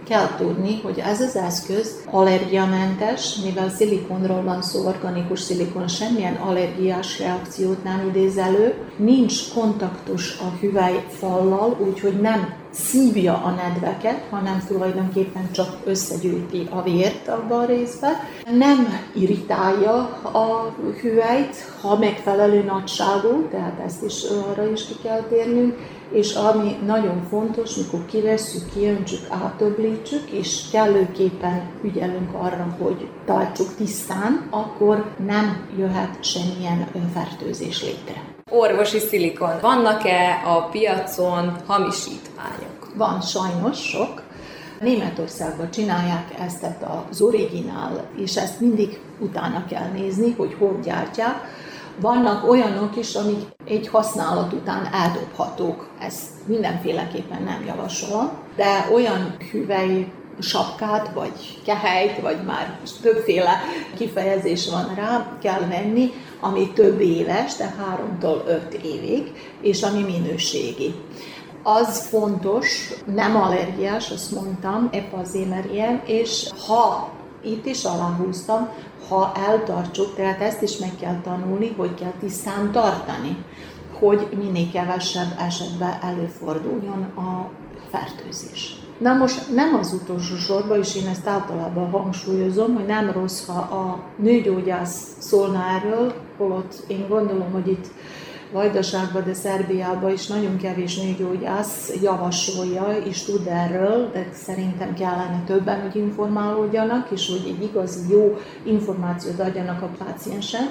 kell 0.08 0.36
tudni, 0.38 0.80
hogy 0.82 0.98
ez 0.98 1.20
az 1.20 1.36
eszköz 1.36 2.04
allergiamentes, 2.10 3.36
mivel 3.44 3.70
szilikonról 3.70 4.42
van 4.42 4.62
szó, 4.62 4.86
organikus 4.86 5.40
szilikon, 5.40 5.88
semmilyen 5.88 6.34
allergiás 6.34 7.18
reakciót 7.18 7.84
nem 7.84 8.06
idéz 8.08 8.36
elő, 8.36 8.74
nincs 8.96 9.52
kontaktus 9.54 10.38
a 10.38 10.56
hüvely 10.60 11.04
fallal, 11.18 11.76
úgyhogy 11.88 12.20
nem 12.20 12.54
szívja 12.70 13.42
a 13.44 13.50
nedveket, 13.50 14.20
hanem 14.30 14.64
tulajdonképpen 14.66 15.50
csak 15.52 15.76
összegyűjti 15.84 16.68
a 16.70 16.82
vért 16.82 17.28
abban 17.28 17.62
a 17.62 17.66
részben. 17.66 18.12
Nem 18.58 19.00
irritálja 19.14 19.94
a 20.22 20.74
hüvelyt, 21.00 21.56
ha 21.80 21.98
megfelelő 21.98 22.62
nagyságú, 22.62 23.48
tehát 23.50 23.80
ezt 23.86 24.02
is 24.02 24.22
arra 24.50 24.70
is 24.70 24.86
ki 24.86 24.94
kell 25.02 25.20
térnünk, 25.28 25.74
és 26.12 26.34
ami 26.34 26.76
nagyon 26.86 27.26
fontos, 27.28 27.76
mikor 27.76 28.06
kivesszük, 28.06 28.72
kiöntsük, 28.74 29.26
átöblítsük, 29.28 30.30
és 30.30 30.62
kellőképpen 30.70 31.70
ügyelünk 31.82 32.34
arra, 32.34 32.76
hogy 32.78 33.08
tartsuk 33.24 33.74
tisztán, 33.74 34.46
akkor 34.50 35.04
nem 35.26 35.68
jöhet 35.78 36.24
semmilyen 36.24 36.88
fertőzés 37.14 37.82
létre. 37.82 38.22
Orvosi 38.50 38.98
szilikon. 38.98 39.58
Vannak-e 39.60 40.42
a 40.44 40.62
piacon 40.62 41.56
hamisítványok? 41.66 42.92
Van 42.96 43.20
sajnos 43.20 43.78
sok. 43.78 44.22
Németországban 44.80 45.70
csinálják 45.70 46.34
ezt 46.46 46.66
az 47.08 47.20
originál, 47.20 48.04
és 48.16 48.36
ezt 48.36 48.60
mindig 48.60 49.00
utána 49.18 49.64
kell 49.64 49.88
nézni, 49.94 50.34
hogy 50.36 50.56
hogy 50.58 50.80
gyártják 50.84 51.34
vannak 52.00 52.48
olyanok 52.48 52.96
is, 52.96 53.14
amik 53.14 53.40
egy 53.64 53.88
használat 53.88 54.52
után 54.52 54.88
eldobhatók. 54.92 55.88
Ezt 56.00 56.26
mindenféleképpen 56.46 57.42
nem 57.42 57.64
javasolom, 57.66 58.30
de 58.56 58.88
olyan 58.92 59.36
hüvely 59.50 60.12
sapkát, 60.38 61.10
vagy 61.14 61.62
kehelyt, 61.64 62.20
vagy 62.20 62.44
már 62.46 62.78
többféle 63.02 63.60
kifejezés 63.96 64.70
van 64.70 64.94
rá, 64.94 65.26
kell 65.42 65.60
venni, 65.68 66.12
ami 66.40 66.72
több 66.72 67.00
éves, 67.00 67.56
de 67.56 67.74
háromtól 67.78 68.44
öt 68.46 68.74
évig, 68.74 69.32
és 69.60 69.82
ami 69.82 70.02
minőségi. 70.02 70.94
Az 71.62 72.06
fontos, 72.06 72.92
nem 73.14 73.36
allergiás, 73.36 74.10
azt 74.10 74.30
mondtam, 74.30 74.88
épp 74.92 75.12
azért, 75.12 75.48
mert 75.48 75.72
ilyen, 75.72 76.02
és 76.06 76.48
ha 76.66 77.10
itt 77.44 77.66
is 77.66 77.84
aláhúztam, 77.84 78.68
ha 79.08 79.32
eltartsuk, 79.48 80.14
tehát 80.14 80.40
ezt 80.40 80.62
is 80.62 80.78
meg 80.78 80.92
kell 81.00 81.20
tanulni, 81.22 81.74
hogy 81.76 81.94
kell 81.94 82.12
tisztán 82.20 82.72
tartani, 82.72 83.44
hogy 83.98 84.28
minél 84.38 84.70
kevesebb 84.72 85.34
esetben 85.38 85.98
előforduljon 86.02 87.02
a 87.16 87.50
fertőzés. 87.90 88.76
Na 88.98 89.14
most 89.14 89.54
nem 89.54 89.74
az 89.74 89.92
utolsó 89.92 90.36
sorban, 90.36 90.78
és 90.78 90.96
én 90.96 91.06
ezt 91.06 91.26
általában 91.26 91.90
hangsúlyozom, 91.90 92.74
hogy 92.74 92.86
nem 92.86 93.10
rossz, 93.10 93.46
ha 93.46 93.58
a 93.58 94.00
nőgyógyász 94.16 95.16
szólna 95.18 95.64
erről, 95.68 96.12
holott 96.36 96.84
én 96.86 97.06
gondolom, 97.08 97.52
hogy 97.52 97.68
itt 97.68 97.86
Vajdaságban, 98.52 99.24
de 99.24 99.34
Szerbiában 99.34 100.12
is 100.12 100.26
nagyon 100.26 100.56
kevés 100.56 100.96
nőgyógyász 100.96 101.92
javasolja 102.02 102.96
és 103.04 103.22
tud 103.22 103.46
erről, 103.46 104.10
de 104.12 104.28
szerintem 104.32 104.94
kellene 104.94 105.42
többen, 105.46 105.80
hogy 105.80 105.96
informálódjanak, 105.96 107.10
és 107.10 107.28
hogy 107.28 107.42
egy 107.46 107.62
igazi 107.62 108.12
jó 108.12 108.38
információt 108.64 109.40
adjanak 109.40 109.82
a 109.82 109.90
páciensen 110.04 110.64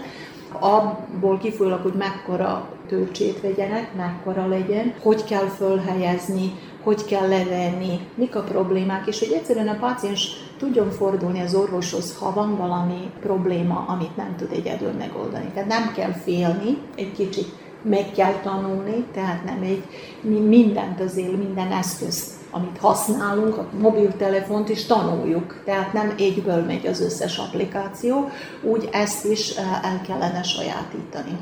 abból 0.59 1.37
kifolyólag, 1.37 1.81
hogy 1.81 1.93
mekkora 1.93 2.69
töltsét 2.87 3.41
vegyenek, 3.41 3.95
mekkora 3.95 4.47
legyen, 4.47 4.93
hogy 5.01 5.23
kell 5.23 5.45
fölhelyezni, 5.45 6.53
hogy 6.83 7.05
kell 7.05 7.27
levenni, 7.27 7.99
mik 8.15 8.35
a 8.35 8.43
problémák, 8.43 9.07
és 9.07 9.19
hogy 9.19 9.31
egyszerűen 9.31 9.67
a 9.67 9.79
páciens 9.79 10.29
tudjon 10.57 10.91
fordulni 10.91 11.41
az 11.41 11.55
orvoshoz, 11.55 12.17
ha 12.17 12.33
van 12.33 12.57
valami 12.57 13.11
probléma, 13.19 13.85
amit 13.87 14.15
nem 14.15 14.35
tud 14.37 14.51
egyedül 14.51 14.91
megoldani. 14.91 15.51
Tehát 15.53 15.69
nem 15.69 15.93
kell 15.93 16.11
félni, 16.11 16.77
egy 16.95 17.11
kicsit 17.11 17.64
meg 17.89 18.11
kell 18.11 18.33
tanulni, 18.43 19.05
tehát 19.13 19.43
nem 19.43 19.61
egy, 19.61 19.83
mi 20.21 20.39
mindent 20.39 21.01
azért, 21.01 21.37
minden 21.37 21.71
eszközt, 21.71 22.33
amit 22.51 22.77
használunk, 22.77 23.57
a 23.57 23.67
mobiltelefont 23.79 24.69
is 24.69 24.85
tanuljuk, 24.85 25.61
tehát 25.65 25.93
nem 25.93 26.13
egyből 26.17 26.63
megy 26.63 26.87
az 26.87 27.01
összes 27.01 27.37
applikáció, 27.37 28.29
úgy 28.63 28.89
ezt 28.91 29.25
is 29.25 29.49
eh, 29.49 29.83
el 29.83 30.01
kellene 30.07 30.43
sajátítani. 30.43 31.37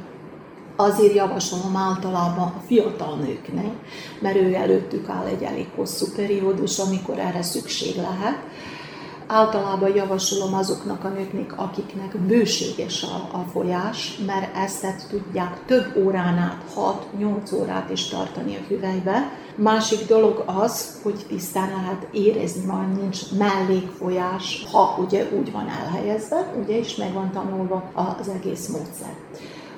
Azért 0.76 1.14
javasolom 1.14 1.76
általában 1.76 2.48
a 2.48 2.62
fiatal 2.66 3.16
nőknek, 3.16 3.72
mert 4.20 4.36
ő 4.36 4.54
előttük 4.54 5.10
áll 5.10 5.26
egy 5.26 5.44
elég 5.44 5.68
hosszú 5.76 6.06
periódus, 6.16 6.80
amikor 6.80 7.20
erre 7.20 7.42
szükség 7.42 7.96
lehet, 7.96 8.38
Általában 9.28 9.96
javasolom 9.96 10.54
azoknak 10.54 11.04
a 11.04 11.08
nőknek, 11.08 11.60
akiknek 11.60 12.18
bőséges 12.18 13.04
a, 13.04 13.38
a 13.38 13.46
folyás, 13.52 14.18
mert 14.26 14.56
ezt 14.56 15.08
tudják 15.10 15.66
több 15.66 16.06
órán 16.06 16.38
át, 16.38 16.64
6-8 17.20 17.54
órát 17.60 17.90
is 17.90 18.08
tartani 18.08 18.56
a 18.56 18.68
hüvelybe. 18.68 19.32
Másik 19.56 20.08
dolog 20.08 20.44
az, 20.46 21.00
hogy 21.04 21.26
tisztán 21.28 21.70
lehet 21.70 22.08
érezni, 22.12 22.66
majd 22.66 23.02
nincs 23.02 23.32
mellékfolyás, 23.38 24.66
ha 24.72 24.98
ugye 25.00 25.26
úgy 25.38 25.52
van 25.52 25.70
elhelyezve, 25.70 26.54
ugye 26.64 26.78
is 26.78 26.96
meg 26.96 27.14
van 27.14 27.32
tanulva 27.32 27.92
az 28.20 28.28
egész 28.28 28.68
módszer. 28.68 29.14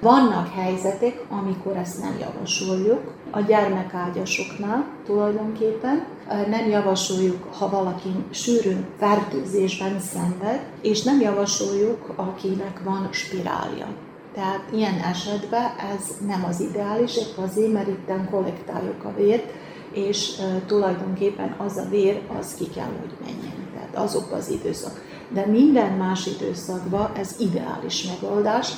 Vannak 0.02 0.54
helyzetek, 0.54 1.26
amikor 1.30 1.76
ezt 1.76 2.02
nem 2.02 2.18
javasoljuk. 2.20 3.02
A 3.32 3.42
gyermekágyasoknál 3.42 4.86
tulajdonképpen 5.06 6.06
nem 6.28 6.70
javasoljuk, 6.70 7.44
ha 7.54 7.70
valaki 7.70 8.10
sűrűn 8.30 8.86
fertőzésben 8.98 10.00
szenved, 10.00 10.60
és 10.82 11.04
nem 11.04 11.20
javasoljuk, 11.22 12.14
akinek 12.16 12.82
van 12.84 13.08
spirálja. 13.12 13.88
Tehát 14.34 14.64
ilyen 14.72 15.00
esetben 15.00 15.64
ez 15.94 16.28
nem 16.28 16.46
az 16.50 16.60
ideális, 16.60 17.18
épp 17.18 17.38
azért, 17.38 17.72
mert 17.72 17.88
itt 17.88 18.30
kollektáljuk 18.30 19.04
a 19.04 19.14
vért, 19.18 19.52
és 19.92 20.32
tulajdonképpen 20.66 21.56
az 21.58 21.78
a 21.78 21.90
vér, 21.90 22.22
az 22.40 22.54
ki 22.54 22.70
kell, 22.70 22.92
hogy 23.00 23.18
menjen. 23.20 23.68
Tehát 23.74 23.96
azok 23.96 24.32
az 24.32 24.50
időszak. 24.50 25.02
De 25.30 25.46
minden 25.46 25.92
más 25.92 26.26
időszakban 26.26 27.12
ez 27.18 27.36
ideális 27.40 28.08
megoldás, 28.08 28.72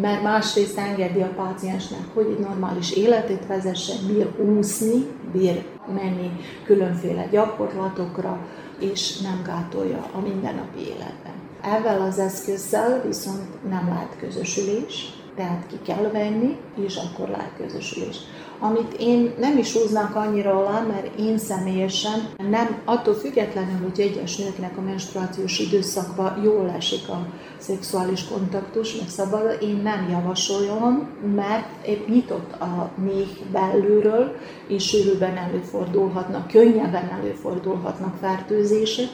mert 0.00 0.22
másrészt 0.22 0.78
engedi 0.78 1.20
a 1.20 1.32
páciensnek, 1.36 2.04
hogy 2.14 2.26
egy 2.26 2.38
normális 2.38 2.92
életet 2.92 3.46
vezessen, 3.46 3.96
bír 4.06 4.28
úszni, 4.40 5.06
bír 5.32 5.64
menni 5.94 6.30
különféle 6.64 7.26
gyakorlatokra, 7.30 8.38
és 8.80 9.20
nem 9.20 9.42
gátolja 9.46 10.06
a 10.12 10.20
mindennapi 10.20 10.80
életben. 10.80 11.32
Ezzel 11.62 12.00
az 12.00 12.18
eszközzel 12.18 13.02
viszont 13.06 13.68
nem 13.68 13.88
lehet 13.88 14.16
közösülés, 14.20 15.12
tehát 15.36 15.66
ki 15.66 15.76
kell 15.84 16.10
venni, 16.10 16.56
és 16.86 16.96
akkor 16.96 17.28
lehet 17.28 17.52
közösülés 17.56 18.16
amit 18.58 18.96
én 18.98 19.34
nem 19.38 19.58
is 19.58 19.72
húznak 19.72 20.14
annyira 20.16 20.56
alá, 20.56 20.80
mert 20.80 21.18
én 21.18 21.38
személyesen 21.38 22.28
nem, 22.50 22.82
attól 22.84 23.14
függetlenül, 23.14 23.78
hogy 23.82 24.00
egyes 24.00 24.36
nőknek 24.36 24.76
a 24.76 24.80
menstruációs 24.80 25.58
időszakban 25.58 26.42
jól 26.42 26.70
esik 26.76 27.08
a 27.08 27.26
szexuális 27.58 28.24
kontaktus, 28.24 28.96
meg 28.96 29.08
szabad, 29.08 29.58
én 29.62 29.80
nem 29.82 30.08
javasolom, 30.10 31.08
mert 31.34 31.86
épp 31.86 32.08
nyitott 32.08 32.52
a 32.52 32.90
méh 33.04 33.28
belülről, 33.52 34.36
és 34.68 34.84
sűrűben 34.88 35.36
előfordulhatnak, 35.36 36.48
könnyebben 36.48 37.10
előfordulhatnak 37.20 38.16
fertőzések, 38.20 39.08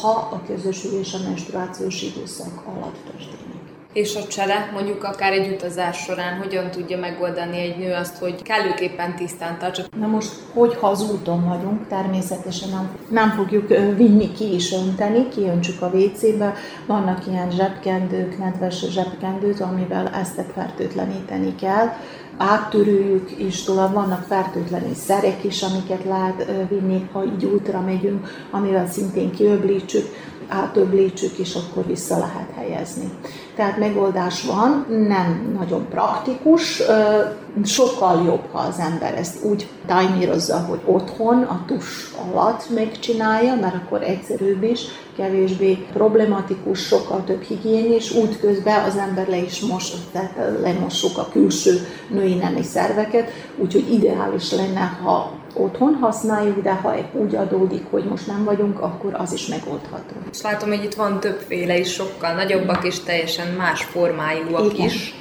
ha 0.00 0.28
a 0.32 0.42
közösülés 0.46 1.14
a 1.14 1.18
menstruációs 1.28 2.02
időszak 2.02 2.62
alatt 2.66 2.96
történik. 3.04 3.39
És 3.92 4.16
a 4.16 4.26
csele 4.26 4.70
mondjuk 4.72 5.04
akár 5.04 5.32
egy 5.32 5.52
utazás 5.52 5.98
során 5.98 6.38
hogyan 6.38 6.70
tudja 6.70 6.98
megoldani 6.98 7.58
egy 7.58 7.78
nő 7.78 7.92
azt, 7.92 8.16
hogy 8.16 8.42
kellőképpen 8.42 9.16
tisztán 9.16 9.58
tartsa? 9.58 9.82
Na 10.00 10.06
most, 10.06 10.30
hogyha 10.52 10.86
az 10.86 11.10
úton 11.10 11.48
vagyunk, 11.48 11.88
természetesen 11.88 12.68
nem, 12.68 12.96
nem 13.08 13.30
fogjuk 13.30 13.68
vinni 13.96 14.32
ki 14.32 14.44
és 14.44 14.72
önteni, 14.72 15.28
kiöntsük 15.28 15.82
a 15.82 15.90
WC-be. 15.94 16.54
Vannak 16.86 17.26
ilyen 17.26 17.50
zsebkendők, 17.50 18.38
nedves 18.38 18.84
zsebkendők, 18.90 19.60
amivel 19.60 20.08
ezt 20.08 20.42
fertőtleníteni 20.54 21.54
kell 21.54 21.88
áttörőjük 22.36 23.30
is, 23.38 23.62
tovább 23.62 23.92
vannak 23.92 24.22
fertőtlenő 24.22 24.94
szerek 24.94 25.44
is, 25.44 25.62
amiket 25.62 26.04
lehet 26.04 26.46
vinni, 26.68 27.08
ha 27.12 27.24
így 27.24 27.44
útra 27.44 27.80
megyünk, 27.80 28.46
amivel 28.50 28.86
szintén 28.86 29.30
kiöblítsük 29.30 30.06
átöblítsük, 30.50 31.38
és 31.38 31.54
akkor 31.54 31.86
vissza 31.86 32.18
lehet 32.18 32.50
helyezni. 32.54 33.10
Tehát 33.56 33.78
megoldás 33.78 34.44
van, 34.44 34.86
nem 35.08 35.56
nagyon 35.58 35.88
praktikus, 35.88 36.82
sokkal 37.64 38.22
jobb, 38.24 38.42
ha 38.52 38.58
az 38.58 38.78
ember 38.78 39.14
ezt 39.18 39.44
úgy 39.44 39.68
tájmírozza, 39.86 40.58
hogy 40.58 40.80
otthon, 40.84 41.42
a 41.42 41.64
tus 41.66 42.12
alatt 42.32 42.70
megcsinálja, 42.74 43.54
mert 43.54 43.74
akkor 43.74 44.02
egyszerűbb 44.02 44.62
is, 44.62 44.80
kevésbé 45.16 45.86
problematikus, 45.92 46.86
sokkal 46.86 47.24
több 47.24 47.42
higiénis, 47.42 48.14
útközben 48.14 48.84
az 48.84 48.96
ember 48.96 49.28
le 49.28 49.36
is 49.36 49.60
mos, 49.60 49.92
tehát 50.12 50.34
lemossuk 50.62 51.18
a 51.18 51.28
külső 51.32 51.86
női 52.10 52.34
nemi 52.34 52.62
szerveket, 52.62 53.30
úgyhogy 53.58 53.92
ideális 53.92 54.52
lenne, 54.52 54.98
ha 55.02 55.39
otthon 55.54 55.94
használjuk, 55.94 56.62
de 56.62 56.72
ha 56.74 56.94
úgy 57.12 57.34
adódik, 57.34 57.86
hogy 57.90 58.04
most 58.04 58.26
nem 58.26 58.44
vagyunk, 58.44 58.80
akkor 58.80 59.14
az 59.14 59.32
is 59.32 59.46
megoldható. 59.46 60.14
És 60.32 60.42
látom, 60.42 60.68
hogy 60.68 60.84
itt 60.84 60.94
van 60.94 61.20
többféle 61.20 61.78
is, 61.78 61.92
sokkal 61.92 62.34
nagyobbak 62.34 62.84
és 62.84 63.00
teljesen 63.00 63.54
más 63.54 63.84
formájúak 63.84 64.72
Igen. 64.72 64.86
is. 64.86 65.14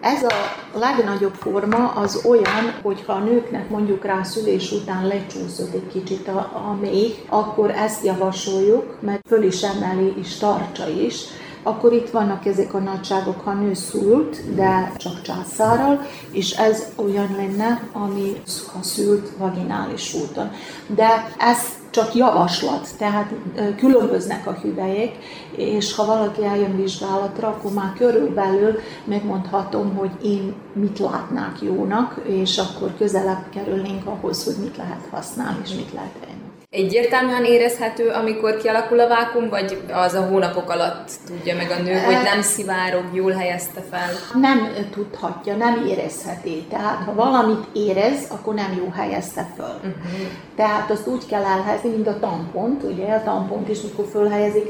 Ez 0.00 0.22
a 0.22 0.34
legnagyobb 0.78 1.34
forma 1.34 1.88
az 1.88 2.24
olyan, 2.24 2.74
hogyha 2.82 3.12
a 3.12 3.18
nőknek 3.18 3.68
mondjuk 3.68 4.04
rá 4.04 4.22
szülés 4.22 4.72
után 4.72 5.06
lecsúszott 5.06 5.74
egy 5.74 5.86
kicsit 5.92 6.28
a, 6.28 6.38
a 6.38 6.76
méh, 6.80 7.12
akkor 7.28 7.70
ezt 7.70 8.04
javasoljuk, 8.04 8.96
mert 9.00 9.26
föl 9.28 9.42
is 9.42 9.62
emeli 9.62 10.12
és 10.20 10.36
tartsa 10.36 10.88
is, 10.88 11.24
akkor 11.62 11.92
itt 11.92 12.10
vannak 12.10 12.46
ezek 12.46 12.74
a 12.74 12.78
nagyságok, 12.78 13.40
ha 13.40 13.52
nő 13.52 13.74
szült, 13.74 14.54
de 14.54 14.92
csak 14.96 15.22
császárral, 15.22 16.00
és 16.30 16.50
ez 16.50 16.86
olyan 16.96 17.34
lenne, 17.36 17.88
ami 17.92 18.32
ha 18.72 18.82
szült 18.82 19.30
vaginális 19.38 20.14
úton. 20.14 20.50
De 20.86 21.34
ez 21.38 21.58
csak 21.90 22.14
javaslat, 22.14 22.88
tehát 22.98 23.32
különböznek 23.76 24.46
a 24.46 24.52
hüvelyek, 24.52 25.16
és 25.56 25.94
ha 25.94 26.04
valaki 26.04 26.44
eljön 26.44 26.76
vizsgálatra, 26.76 27.48
akkor 27.48 27.72
már 27.72 27.92
körülbelül 27.96 28.78
megmondhatom, 29.04 29.94
hogy 29.96 30.10
én 30.22 30.54
mit 30.72 30.98
látnák 30.98 31.60
jónak, 31.60 32.20
és 32.24 32.58
akkor 32.58 32.94
közelebb 32.98 33.48
kerülnénk 33.50 34.06
ahhoz, 34.06 34.44
hogy 34.44 34.56
mit 34.60 34.76
lehet 34.76 35.08
használni, 35.10 35.60
és 35.64 35.74
mit 35.74 35.92
lehet 35.92 36.14
venni. 36.20 36.41
Egyértelműen 36.74 37.44
érezhető, 37.44 38.08
amikor 38.08 38.56
kialakul 38.56 39.00
a 39.00 39.08
vákum, 39.08 39.48
vagy 39.48 39.82
az 39.92 40.14
a 40.14 40.26
hónapok 40.26 40.70
alatt 40.70 41.10
tudja 41.26 41.56
meg 41.56 41.70
a 41.70 41.82
nő, 41.82 41.92
hogy 41.92 42.22
nem 42.24 42.42
szivárog, 42.42 43.04
jól 43.12 43.32
helyezte 43.32 43.80
fel? 43.90 44.08
Nem 44.40 44.68
tudhatja, 44.90 45.56
nem 45.56 45.86
érezheti. 45.86 46.64
Tehát 46.70 47.04
ha 47.04 47.14
valamit 47.14 47.66
érez, 47.72 48.26
akkor 48.30 48.54
nem 48.54 48.74
jó 48.76 48.90
helyezte 48.90 49.46
föl. 49.56 49.74
Uh-huh. 49.76 50.26
Tehát 50.56 50.90
azt 50.90 51.06
úgy 51.06 51.26
kell 51.26 51.44
elhelyezni, 51.44 51.90
mint 51.90 52.06
a 52.06 52.18
tampont, 52.18 52.82
ugye 52.82 53.12
a 53.14 53.22
tampont 53.22 53.68
is, 53.68 53.80
mikor 53.80 54.06
fölhelyezik, 54.10 54.68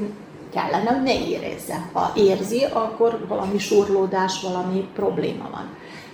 kellene, 0.54 0.90
hogy 0.90 1.02
ne 1.02 1.28
érezze. 1.28 1.86
Ha 1.92 2.12
érzi, 2.14 2.64
akkor 2.72 3.24
valami 3.28 3.58
surlódás, 3.58 4.42
valami 4.42 4.88
probléma 4.94 5.48
van. 5.52 5.68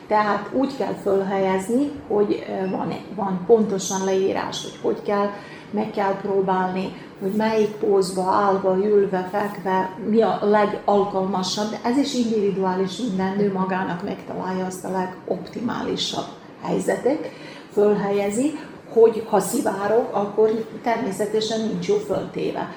Tehát 0.08 0.48
úgy 0.52 0.76
kell 0.76 0.94
fölhelyezni, 1.02 1.90
hogy 2.08 2.46
van, 2.70 2.94
van 3.14 3.44
pontosan 3.46 4.04
leírás, 4.04 4.62
hogy 4.62 4.78
hogy 4.82 5.02
kell 5.02 5.30
meg 5.70 5.90
kell 5.90 6.14
próbálni, 6.22 6.92
hogy 7.20 7.32
melyik 7.32 7.70
pózba, 7.70 8.22
állva, 8.22 8.76
ülve, 8.76 9.28
fekve, 9.32 9.90
mi 10.08 10.22
a 10.22 10.38
legalkalmasabb, 10.42 11.70
de 11.70 11.78
ez 11.82 11.96
is 11.96 12.14
individuális, 12.14 12.96
minden 12.96 13.36
nő 13.36 13.52
magának 13.52 14.04
megtalálja 14.04 14.66
azt 14.66 14.84
a 14.84 14.90
legoptimálisabb 14.90 16.26
helyzetet, 16.62 17.30
fölhelyezi, 17.72 18.58
hogy 18.92 19.26
ha 19.28 19.40
szivárok, 19.40 20.14
akkor 20.14 20.50
természetesen 20.82 21.60
nincs 21.60 21.88
jó 21.88 21.96
föltéve, 21.96 22.72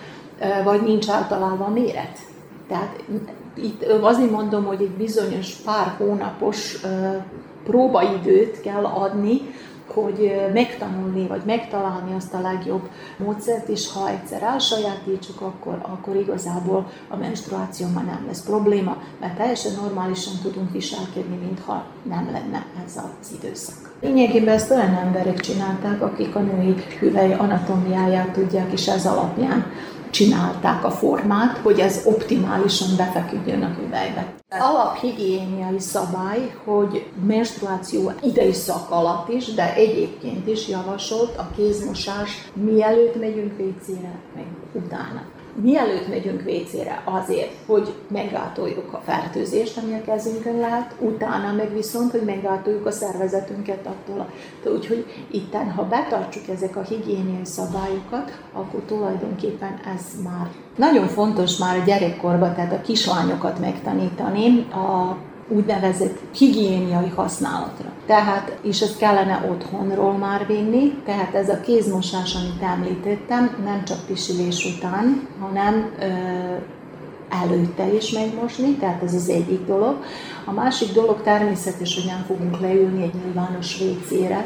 vagy 0.63 0.81
nincs 0.81 1.09
általában 1.09 1.71
méret. 1.71 2.17
Tehát 2.67 3.03
itt 3.55 3.83
azért 4.01 4.31
mondom, 4.31 4.65
hogy 4.65 4.81
egy 4.81 4.91
bizonyos 4.91 5.53
pár 5.53 5.95
hónapos 5.97 6.77
próbaidőt 7.63 8.61
kell 8.61 8.85
adni, 8.85 9.41
hogy 9.91 10.31
megtanulni, 10.53 11.27
vagy 11.27 11.41
megtalálni 11.45 12.13
azt 12.15 12.33
a 12.33 12.41
legjobb 12.41 12.89
módszert, 13.17 13.67
és 13.67 13.91
ha 13.91 14.09
egyszer 14.09 14.41
elsajátítsuk, 14.41 15.41
akkor, 15.41 15.77
akkor 15.81 16.15
igazából 16.15 16.87
a 17.07 17.15
menstruáció 17.15 17.87
már 17.93 18.05
nem 18.05 18.23
lesz 18.27 18.43
probléma, 18.43 18.97
mert 19.19 19.37
teljesen 19.37 19.71
normálisan 19.81 20.33
tudunk 20.41 20.71
viselkedni, 20.71 21.35
mintha 21.35 21.85
nem 22.03 22.29
lenne 22.31 22.65
ez 22.85 22.97
az 22.97 23.31
időszak. 23.41 23.91
Lényegében 24.01 24.53
ezt 24.53 24.71
olyan 24.71 24.93
emberek 24.93 25.39
csinálták, 25.39 26.01
akik 26.01 26.35
a 26.35 26.39
női 26.39 26.75
hüvely 26.99 27.33
anatómiáját 27.33 28.31
tudják, 28.31 28.71
és 28.71 28.87
ez 28.87 29.05
alapján 29.05 29.65
csinálták 30.11 30.83
a 30.83 30.91
formát, 30.91 31.57
hogy 31.57 31.79
ez 31.79 32.01
optimálisan 32.05 32.95
befeküdjön 32.97 33.61
a 33.63 33.73
hüvelybe. 33.79 34.33
Alaphigiéniai 34.49 35.79
szabály, 35.79 36.53
hogy 36.63 37.05
menstruáció 37.25 38.11
szak 38.51 38.89
alatt 38.89 39.29
is, 39.29 39.53
de 39.53 39.73
egyébként 39.73 40.47
is 40.47 40.67
javasolt 40.67 41.37
a 41.37 41.49
kézmosás 41.55 42.51
mielőtt 42.53 43.19
megyünk 43.19 43.57
vécére, 43.57 44.19
meg 44.35 44.45
utána 44.73 45.21
mielőtt 45.53 46.07
megyünk 46.07 46.41
vécére 46.41 47.01
azért, 47.05 47.55
hogy 47.65 47.93
meggátoljuk 48.07 48.93
a 48.93 49.01
fertőzést, 49.05 49.77
ami 49.77 49.93
a 49.93 50.01
kezünkön 50.01 50.59
lehet, 50.59 50.95
utána 50.99 51.53
meg 51.53 51.73
viszont, 51.73 52.11
hogy 52.11 52.23
meggátoljuk 52.25 52.85
a 52.85 52.91
szervezetünket 52.91 53.87
attól. 53.87 54.29
Úgyhogy 54.75 55.05
itten, 55.31 55.71
ha 55.71 55.83
betartsuk 55.83 56.47
ezek 56.47 56.75
a 56.75 56.81
higiéniai 56.81 57.45
szabályokat, 57.45 58.39
akkor 58.53 58.81
tulajdonképpen 58.87 59.79
ez 59.95 60.23
már 60.23 60.47
nagyon 60.75 61.07
fontos 61.07 61.57
már 61.57 61.77
a 61.77 61.83
gyerekkorban, 61.83 62.53
tehát 62.55 62.73
a 62.73 62.81
kislányokat 62.81 63.59
megtanítani 63.59 64.67
a 64.71 65.17
úgynevezett 65.55 66.17
higiéniai 66.35 67.09
használatra. 67.15 67.91
Tehát, 68.05 68.57
és 68.61 68.81
ezt 68.81 68.97
kellene 68.97 69.45
otthonról 69.51 70.13
már 70.13 70.47
vinni, 70.47 70.93
tehát 71.05 71.33
ez 71.33 71.49
a 71.49 71.59
kézmosás, 71.59 72.35
amit 72.35 72.61
említettem, 72.61 73.57
nem 73.63 73.83
csak 73.83 74.05
pisilés 74.05 74.75
után, 74.77 75.27
hanem 75.39 75.91
ö, 75.99 76.05
előtte 77.43 77.93
is 77.93 78.11
megmosni, 78.11 78.75
tehát 78.75 79.03
ez 79.03 79.13
az 79.13 79.29
egyik 79.29 79.65
dolog. 79.65 80.03
A 80.45 80.51
másik 80.51 80.93
dolog 80.93 81.21
természetes, 81.21 81.95
hogy 81.95 82.05
nem 82.05 82.23
fogunk 82.27 82.59
leülni 82.59 83.03
egy 83.03 83.13
nyilvános 83.23 83.77
vécére, 83.77 84.45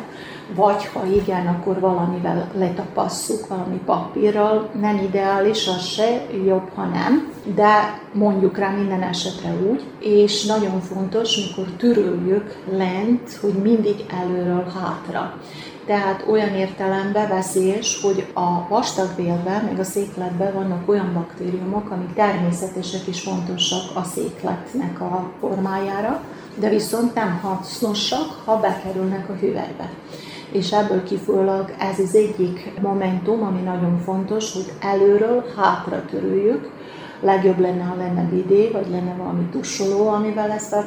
vagy 0.54 0.86
ha 0.94 1.06
igen, 1.06 1.48
akkor 1.48 1.80
valamivel 1.80 2.52
letapasszuk, 2.54 3.48
valami 3.48 3.80
papírral, 3.86 4.70
nem 4.80 4.98
ideális, 4.98 5.68
az 5.68 5.86
se, 5.86 6.26
jobb, 6.46 6.70
ha 6.76 6.86
nem, 6.86 7.32
de 7.56 8.02
mondjuk 8.14 8.58
rá 8.58 8.70
minden 8.70 9.02
esetre 9.02 9.54
úgy, 9.70 9.84
és 10.00 10.46
nagyon 10.46 10.82
fontos, 10.82 11.48
mikor 11.48 11.66
türöljük 11.78 12.58
lent, 12.72 13.34
hogy 13.42 13.54
mindig 13.54 14.06
előről 14.22 14.72
hátra. 14.80 15.40
Tehát 15.86 16.26
olyan 16.30 16.56
értelemben 16.56 17.28
veszélyes, 17.28 18.02
hogy 18.02 18.28
a 18.34 18.68
vastagbélben, 18.68 19.64
meg 19.64 19.80
a 19.80 19.84
székletben 19.84 20.54
vannak 20.54 20.90
olyan 20.90 21.14
baktériumok, 21.14 21.90
amik 21.90 22.14
természetesek 22.14 23.06
és 23.06 23.22
fontosak 23.22 23.96
a 23.96 24.04
székletnek 24.04 25.02
a 25.02 25.32
formájára, 25.40 26.22
de 26.56 26.70
viszont 26.70 27.14
nem 27.14 27.40
hasznosak, 27.42 28.42
ha 28.46 28.60
bekerülnek 28.60 29.30
a 29.30 29.34
hüvelybe 29.34 29.90
és 30.52 30.72
ebből 30.72 31.04
kifolyólag 31.04 31.76
ez 31.80 32.00
az 32.00 32.16
egyik 32.16 32.72
momentum, 32.82 33.44
ami 33.44 33.62
nagyon 33.62 34.00
fontos, 34.00 34.54
hogy 34.54 34.72
előről 34.80 35.44
hátra 35.56 36.06
törüljük, 36.06 36.70
legjobb 37.20 37.60
lenne, 37.60 37.84
ha 37.84 37.96
lenne 37.96 38.24
bidé, 38.30 38.70
vagy 38.74 38.90
lenne 38.90 39.14
valami 39.18 39.44
tussoló, 39.52 40.08
amivel 40.08 40.52
ezt 40.52 40.68
fel 40.68 40.86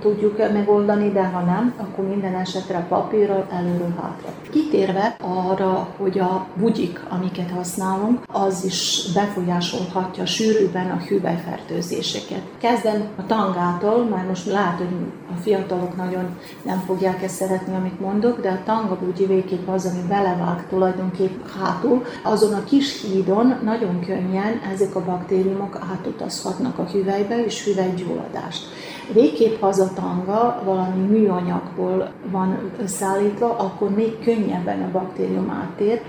tudjuk 0.00 0.52
megoldani, 0.52 1.12
de 1.12 1.24
ha 1.24 1.40
nem, 1.40 1.74
akkor 1.76 2.08
minden 2.08 2.34
esetre 2.34 2.86
papírral 2.88 3.46
előről 3.50 3.94
hátra. 4.00 4.28
Kitérve 4.50 5.16
arra, 5.20 5.88
hogy 5.96 6.18
a 6.18 6.46
bugyik, 6.56 7.00
amiket 7.08 7.50
használunk, 7.50 8.18
az 8.32 8.64
is 8.64 9.08
befolyásolhatja 9.14 10.26
sűrűben 10.26 10.90
a 10.90 11.04
hüvelyfertőzéseket. 11.08 12.42
Kezdem 12.58 13.08
a 13.16 13.26
tangától, 13.26 14.04
mert 14.04 14.28
most 14.28 14.46
lehet, 14.46 14.78
hogy 14.78 14.88
a 15.36 15.40
fiatalok 15.40 15.96
nagyon 15.96 16.38
nem 16.62 16.82
fogják 16.86 17.22
ezt 17.22 17.34
szeretni, 17.34 17.74
amit 17.74 18.00
mondok, 18.00 18.40
de 18.40 18.50
a 18.50 18.62
tanga 18.64 18.98
bugyi 19.04 19.26
végképp 19.26 19.68
az, 19.68 19.86
ami 19.86 20.08
belevág 20.08 20.68
tulajdonképp 20.68 21.46
hátul, 21.60 22.04
azon 22.22 22.52
a 22.54 22.64
kis 22.64 23.02
hídon 23.02 23.54
nagyon 23.64 24.00
könnyen 24.00 24.60
ezek 24.72 24.94
a 24.94 25.04
baktériumok 25.04 25.54
baktériumok 25.56 25.78
átutazhatnak 25.92 26.78
a 26.78 26.84
hüvelybe, 26.84 27.44
és 27.44 27.64
hüvelygyulladást. 27.64 28.66
Végképp 29.12 29.60
ha 29.60 29.66
az 29.66 29.78
a 29.78 29.92
tanga 29.94 30.62
valami 30.64 31.06
műanyagból 31.06 32.10
van 32.30 32.72
összeállítva, 32.80 33.56
akkor 33.58 33.90
még 33.90 34.18
könnyebben 34.18 34.82
a 34.82 34.90
baktérium 34.90 35.50
átér, 35.50 36.00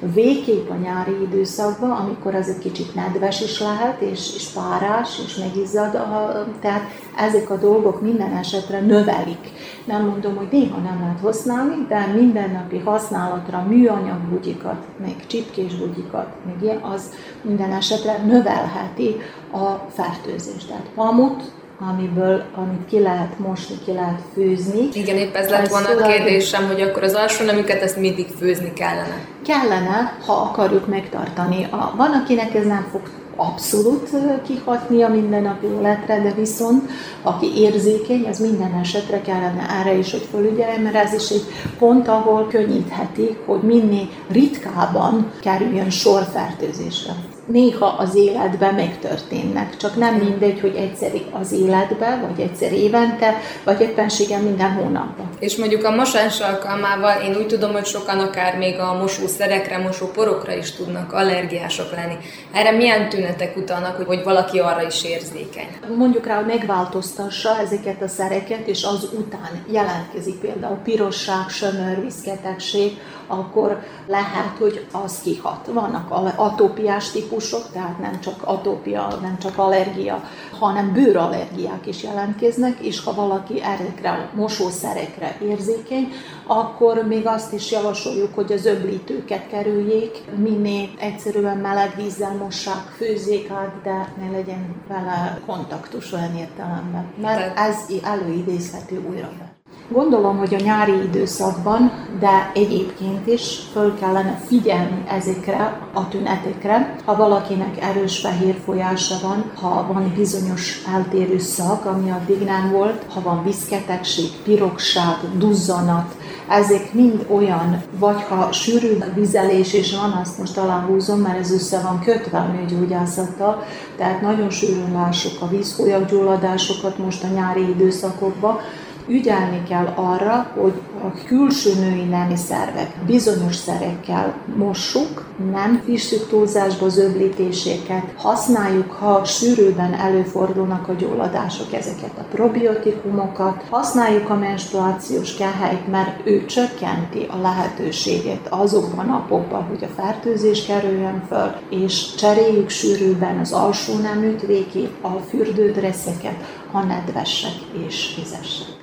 végképp 0.00 0.70
a 0.70 0.74
nyári 0.74 1.22
időszakban, 1.22 1.90
amikor 1.90 2.34
ez 2.34 2.48
egy 2.48 2.58
kicsit 2.58 2.94
nedves 2.94 3.40
is 3.40 3.60
lehet, 3.60 4.00
és, 4.00 4.34
és 4.34 4.46
párás, 4.48 5.20
és 5.26 5.36
megizzad, 5.36 5.94
a, 5.94 6.46
tehát 6.60 6.82
ezek 7.16 7.50
a 7.50 7.56
dolgok 7.56 8.00
minden 8.00 8.32
esetre 8.32 8.80
növelik. 8.80 9.52
Nem 9.84 10.04
mondom, 10.04 10.36
hogy 10.36 10.48
néha 10.50 10.78
nem 10.78 11.00
lehet 11.00 11.20
használni, 11.20 11.86
de 11.88 12.06
mindennapi 12.06 12.78
használatra 12.78 13.64
műanyag 13.68 14.18
bugyikat, 14.18 14.86
meg 15.00 15.26
csipkés 15.26 15.74
bugyikat, 15.74 16.28
meg 16.46 16.62
ilyen, 16.62 16.78
az 16.78 17.12
minden 17.42 17.72
esetre 17.72 18.22
növelheti 18.26 19.16
a 19.52 19.90
fertőzést. 19.90 20.68
Tehát 20.68 20.86
pamut, 20.94 21.42
amiből, 21.80 22.42
amit 22.54 22.86
ki 22.88 23.00
lehet 23.00 23.38
mosni, 23.38 23.74
ki 23.84 23.92
lehet 23.92 24.20
főzni. 24.34 24.88
Igen, 24.92 25.16
épp 25.16 25.34
ez 25.34 25.48
lett 25.48 25.68
volna 25.68 25.88
a 25.88 26.06
kérdésem, 26.06 26.66
hogy 26.66 26.80
akkor 26.80 27.02
az 27.02 27.14
alsó 27.14 27.44
nemüket 27.44 27.82
ezt 27.82 27.96
mindig 27.96 28.26
főzni 28.38 28.72
kellene. 28.72 29.24
Kellene, 29.46 30.18
ha 30.26 30.32
akarjuk 30.32 30.86
megtartani. 30.86 31.66
A, 31.70 31.92
van, 31.96 32.12
akinek 32.12 32.54
ez 32.54 32.64
nem 32.64 32.86
fog 32.90 33.00
abszolút 33.36 34.10
kihatni 34.46 35.02
a 35.02 35.08
mindennapi 35.08 35.66
életre, 35.66 36.20
de 36.22 36.32
viszont 36.32 36.90
aki 37.22 37.60
érzékeny, 37.60 38.26
az 38.28 38.38
minden 38.38 38.74
esetre 38.80 39.20
kellene 39.20 39.66
erre 39.80 39.94
is, 39.94 40.10
hogy 40.10 40.28
felügyeljen, 40.32 40.80
mert 40.80 40.94
ez 40.94 41.12
is 41.12 41.30
egy 41.30 41.44
pont, 41.78 42.08
ahol 42.08 42.46
könnyítheti, 42.48 43.36
hogy 43.46 43.62
minél 43.62 44.08
ritkábban 44.30 45.32
kerüljön 45.40 45.90
sor 45.90 46.22
fertőzésre. 46.32 47.12
Néha 47.48 47.86
az 47.86 48.14
életben 48.14 48.74
megtörténnek. 48.74 49.76
Csak 49.76 49.96
nem 49.96 50.14
mindegy, 50.14 50.60
hogy 50.60 50.76
egyszer 50.76 51.10
az 51.32 51.52
életben, 51.52 52.20
vagy 52.20 52.40
egyszer 52.40 52.72
évente, 52.72 53.34
vagy 53.64 53.80
éppenséggel 53.80 54.42
minden 54.42 54.72
hónapban. 54.72 55.28
És 55.38 55.56
mondjuk 55.56 55.84
a 55.84 55.94
mosás 55.94 56.40
alkalmával 56.40 57.22
én 57.22 57.36
úgy 57.36 57.46
tudom, 57.46 57.72
hogy 57.72 57.86
sokan 57.86 58.18
akár 58.18 58.56
még 58.56 58.78
a 58.78 58.98
mosószerekre, 59.00 59.78
mosóporokra 59.78 60.54
is 60.54 60.72
tudnak 60.72 61.12
allergiások 61.12 61.90
lenni. 61.94 62.14
Erre 62.52 62.70
milyen 62.70 63.08
tünetek 63.08 63.56
utalnak, 63.56 63.96
hogy, 63.96 64.06
hogy 64.06 64.22
valaki 64.22 64.58
arra 64.58 64.82
is 64.86 65.04
érzékeny? 65.04 65.68
Mondjuk 65.96 66.26
rá, 66.26 66.36
hogy 66.36 66.46
megváltoztassa 66.46 67.58
ezeket 67.60 68.02
a 68.02 68.08
szereket, 68.08 68.66
és 68.66 68.84
az 68.84 69.08
után 69.18 69.64
jelentkezik 69.72 70.34
például 70.34 70.76
pirosság, 70.76 71.48
sömör, 71.48 72.04
viszketegség, 72.04 72.98
akkor 73.28 73.82
lehet, 74.06 74.56
hogy 74.58 74.86
az 74.92 75.20
kihat. 75.20 75.66
Vannak 75.66 76.10
atópiás 76.36 77.10
típusok, 77.10 77.70
tehát 77.72 77.98
nem 77.98 78.20
csak 78.20 78.42
atópia, 78.44 79.08
nem 79.22 79.38
csak 79.38 79.58
allergia, 79.58 80.22
hanem 80.58 80.92
bőrallergiák 80.92 81.86
is 81.86 82.02
jelentkeznek, 82.02 82.78
és 82.80 83.04
ha 83.04 83.14
valaki 83.14 83.62
ezekre 83.62 84.10
a 84.10 84.28
mosószerekre 84.34 85.36
érzékeny, 85.42 86.12
akkor 86.46 87.06
még 87.06 87.26
azt 87.26 87.52
is 87.52 87.70
javasoljuk, 87.70 88.34
hogy 88.34 88.52
az 88.52 88.66
öblítőket 88.66 89.48
kerüljék, 89.48 90.24
minél 90.36 90.88
egyszerűen 90.98 91.56
meleg 91.56 91.92
vízzel 91.96 92.36
mossák, 92.36 92.94
főzzék 92.96 93.50
át, 93.50 93.82
de 93.82 94.12
ne 94.20 94.30
legyen 94.30 94.82
vele 94.88 95.40
kontaktus 95.46 96.12
olyan 96.12 96.36
értelemben, 96.36 97.06
mert 97.20 97.58
ez 97.58 97.76
előidézhető 98.02 99.04
újra. 99.08 99.47
Gondolom, 99.90 100.38
hogy 100.38 100.54
a 100.54 100.62
nyári 100.64 101.02
időszakban, 101.02 101.92
de 102.20 102.50
egyébként 102.54 103.26
is 103.26 103.58
föl 103.72 103.98
kellene 103.98 104.40
figyelni 104.46 105.04
ezekre 105.08 105.80
a 105.92 106.08
tünetekre. 106.08 106.96
Ha 107.04 107.16
valakinek 107.16 107.82
erős 107.82 108.18
fehér 108.18 108.56
folyása 108.64 109.14
van, 109.22 109.50
ha 109.54 109.86
van 109.92 110.12
bizonyos 110.16 110.82
eltérő 110.94 111.38
szak, 111.38 111.84
ami 111.84 112.10
addig 112.10 112.44
nem 112.44 112.70
volt, 112.70 113.02
ha 113.08 113.20
van 113.20 113.44
viszketegség, 113.44 114.30
pirogság, 114.44 115.16
duzzanat, 115.36 116.14
ezek 116.48 116.92
mind 116.92 117.26
olyan, 117.30 117.82
vagy 117.98 118.22
ha 118.22 118.52
sűrű 118.52 118.98
vizelés 119.14 119.72
is 119.72 119.96
van, 119.96 120.12
azt 120.12 120.38
most 120.38 120.58
aláhúzom, 120.58 121.20
mert 121.20 121.38
ez 121.38 121.52
össze 121.52 121.80
van 121.80 122.00
kötve 122.00 122.38
a 122.38 122.52
nőgyógyászattal, 122.52 123.64
tehát 123.96 124.20
nagyon 124.20 124.50
sűrűn 124.50 124.92
lássuk 124.92 125.42
a 125.42 125.48
vízfolyaggyulladásokat 125.48 126.98
most 126.98 127.24
a 127.24 127.26
nyári 127.34 127.68
időszakokban, 127.68 128.58
ügyelni 129.08 129.62
kell 129.68 129.86
arra, 129.94 130.50
hogy 130.60 130.72
a 131.02 131.24
külső 131.26 131.74
női 131.74 132.04
nemi 132.04 132.36
szervek 132.36 132.94
bizonyos 133.06 133.54
szerekkel 133.54 134.34
mossuk, 134.56 135.26
nem 135.52 135.82
fissük 135.84 136.28
túlzásba 136.28 136.86
az 136.86 136.98
öblítéseket, 136.98 138.02
használjuk, 138.16 138.92
ha 138.92 139.24
sűrűben 139.24 139.94
előfordulnak 139.94 140.88
a 140.88 140.92
gyulladások, 140.92 141.72
ezeket 141.72 142.12
a 142.18 142.22
probiotikumokat, 142.30 143.64
használjuk 143.70 144.30
a 144.30 144.34
menstruációs 144.34 145.34
kehelyt, 145.34 145.90
mert 145.90 146.26
ő 146.26 146.44
csökkenti 146.44 147.26
a 147.28 147.40
lehetőséget 147.40 148.46
azokban 148.50 149.08
a 149.08 149.12
napokban, 149.12 149.62
hogy 149.62 149.84
a 149.84 150.02
fertőzés 150.02 150.66
kerüljön 150.66 151.22
föl, 151.28 151.54
és 151.70 152.14
cseréljük 152.14 152.68
sűrűben 152.68 153.38
az 153.38 153.52
alsó 153.52 153.98
neműt 153.98 154.46
végig, 154.46 154.88
a 155.00 155.08
fürdődreszeket, 155.08 156.36
ha 156.72 156.82
nedvesek 156.82 157.54
és 157.86 158.14
vizesek. 158.16 158.77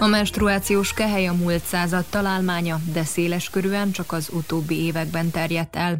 A 0.00 0.06
menstruációs 0.06 0.92
kehely 0.92 1.26
a 1.26 1.32
múlt 1.32 1.64
század 1.64 2.04
találmánya, 2.10 2.80
de 2.92 3.04
széles 3.04 3.50
körűen 3.50 3.90
csak 3.90 4.12
az 4.12 4.30
utóbbi 4.32 4.84
években 4.84 5.30
terjedt 5.30 5.76
el. 5.76 5.98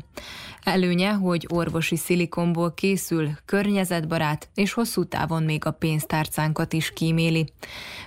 Előnye, 0.62 1.10
hogy 1.12 1.46
orvosi 1.48 1.96
szilikonból 1.96 2.74
készül, 2.74 3.30
környezetbarát, 3.44 4.48
és 4.54 4.72
hosszú 4.72 5.04
távon 5.04 5.42
még 5.42 5.64
a 5.66 5.70
pénztárcánkat 5.70 6.72
is 6.72 6.92
kíméli. 6.92 7.52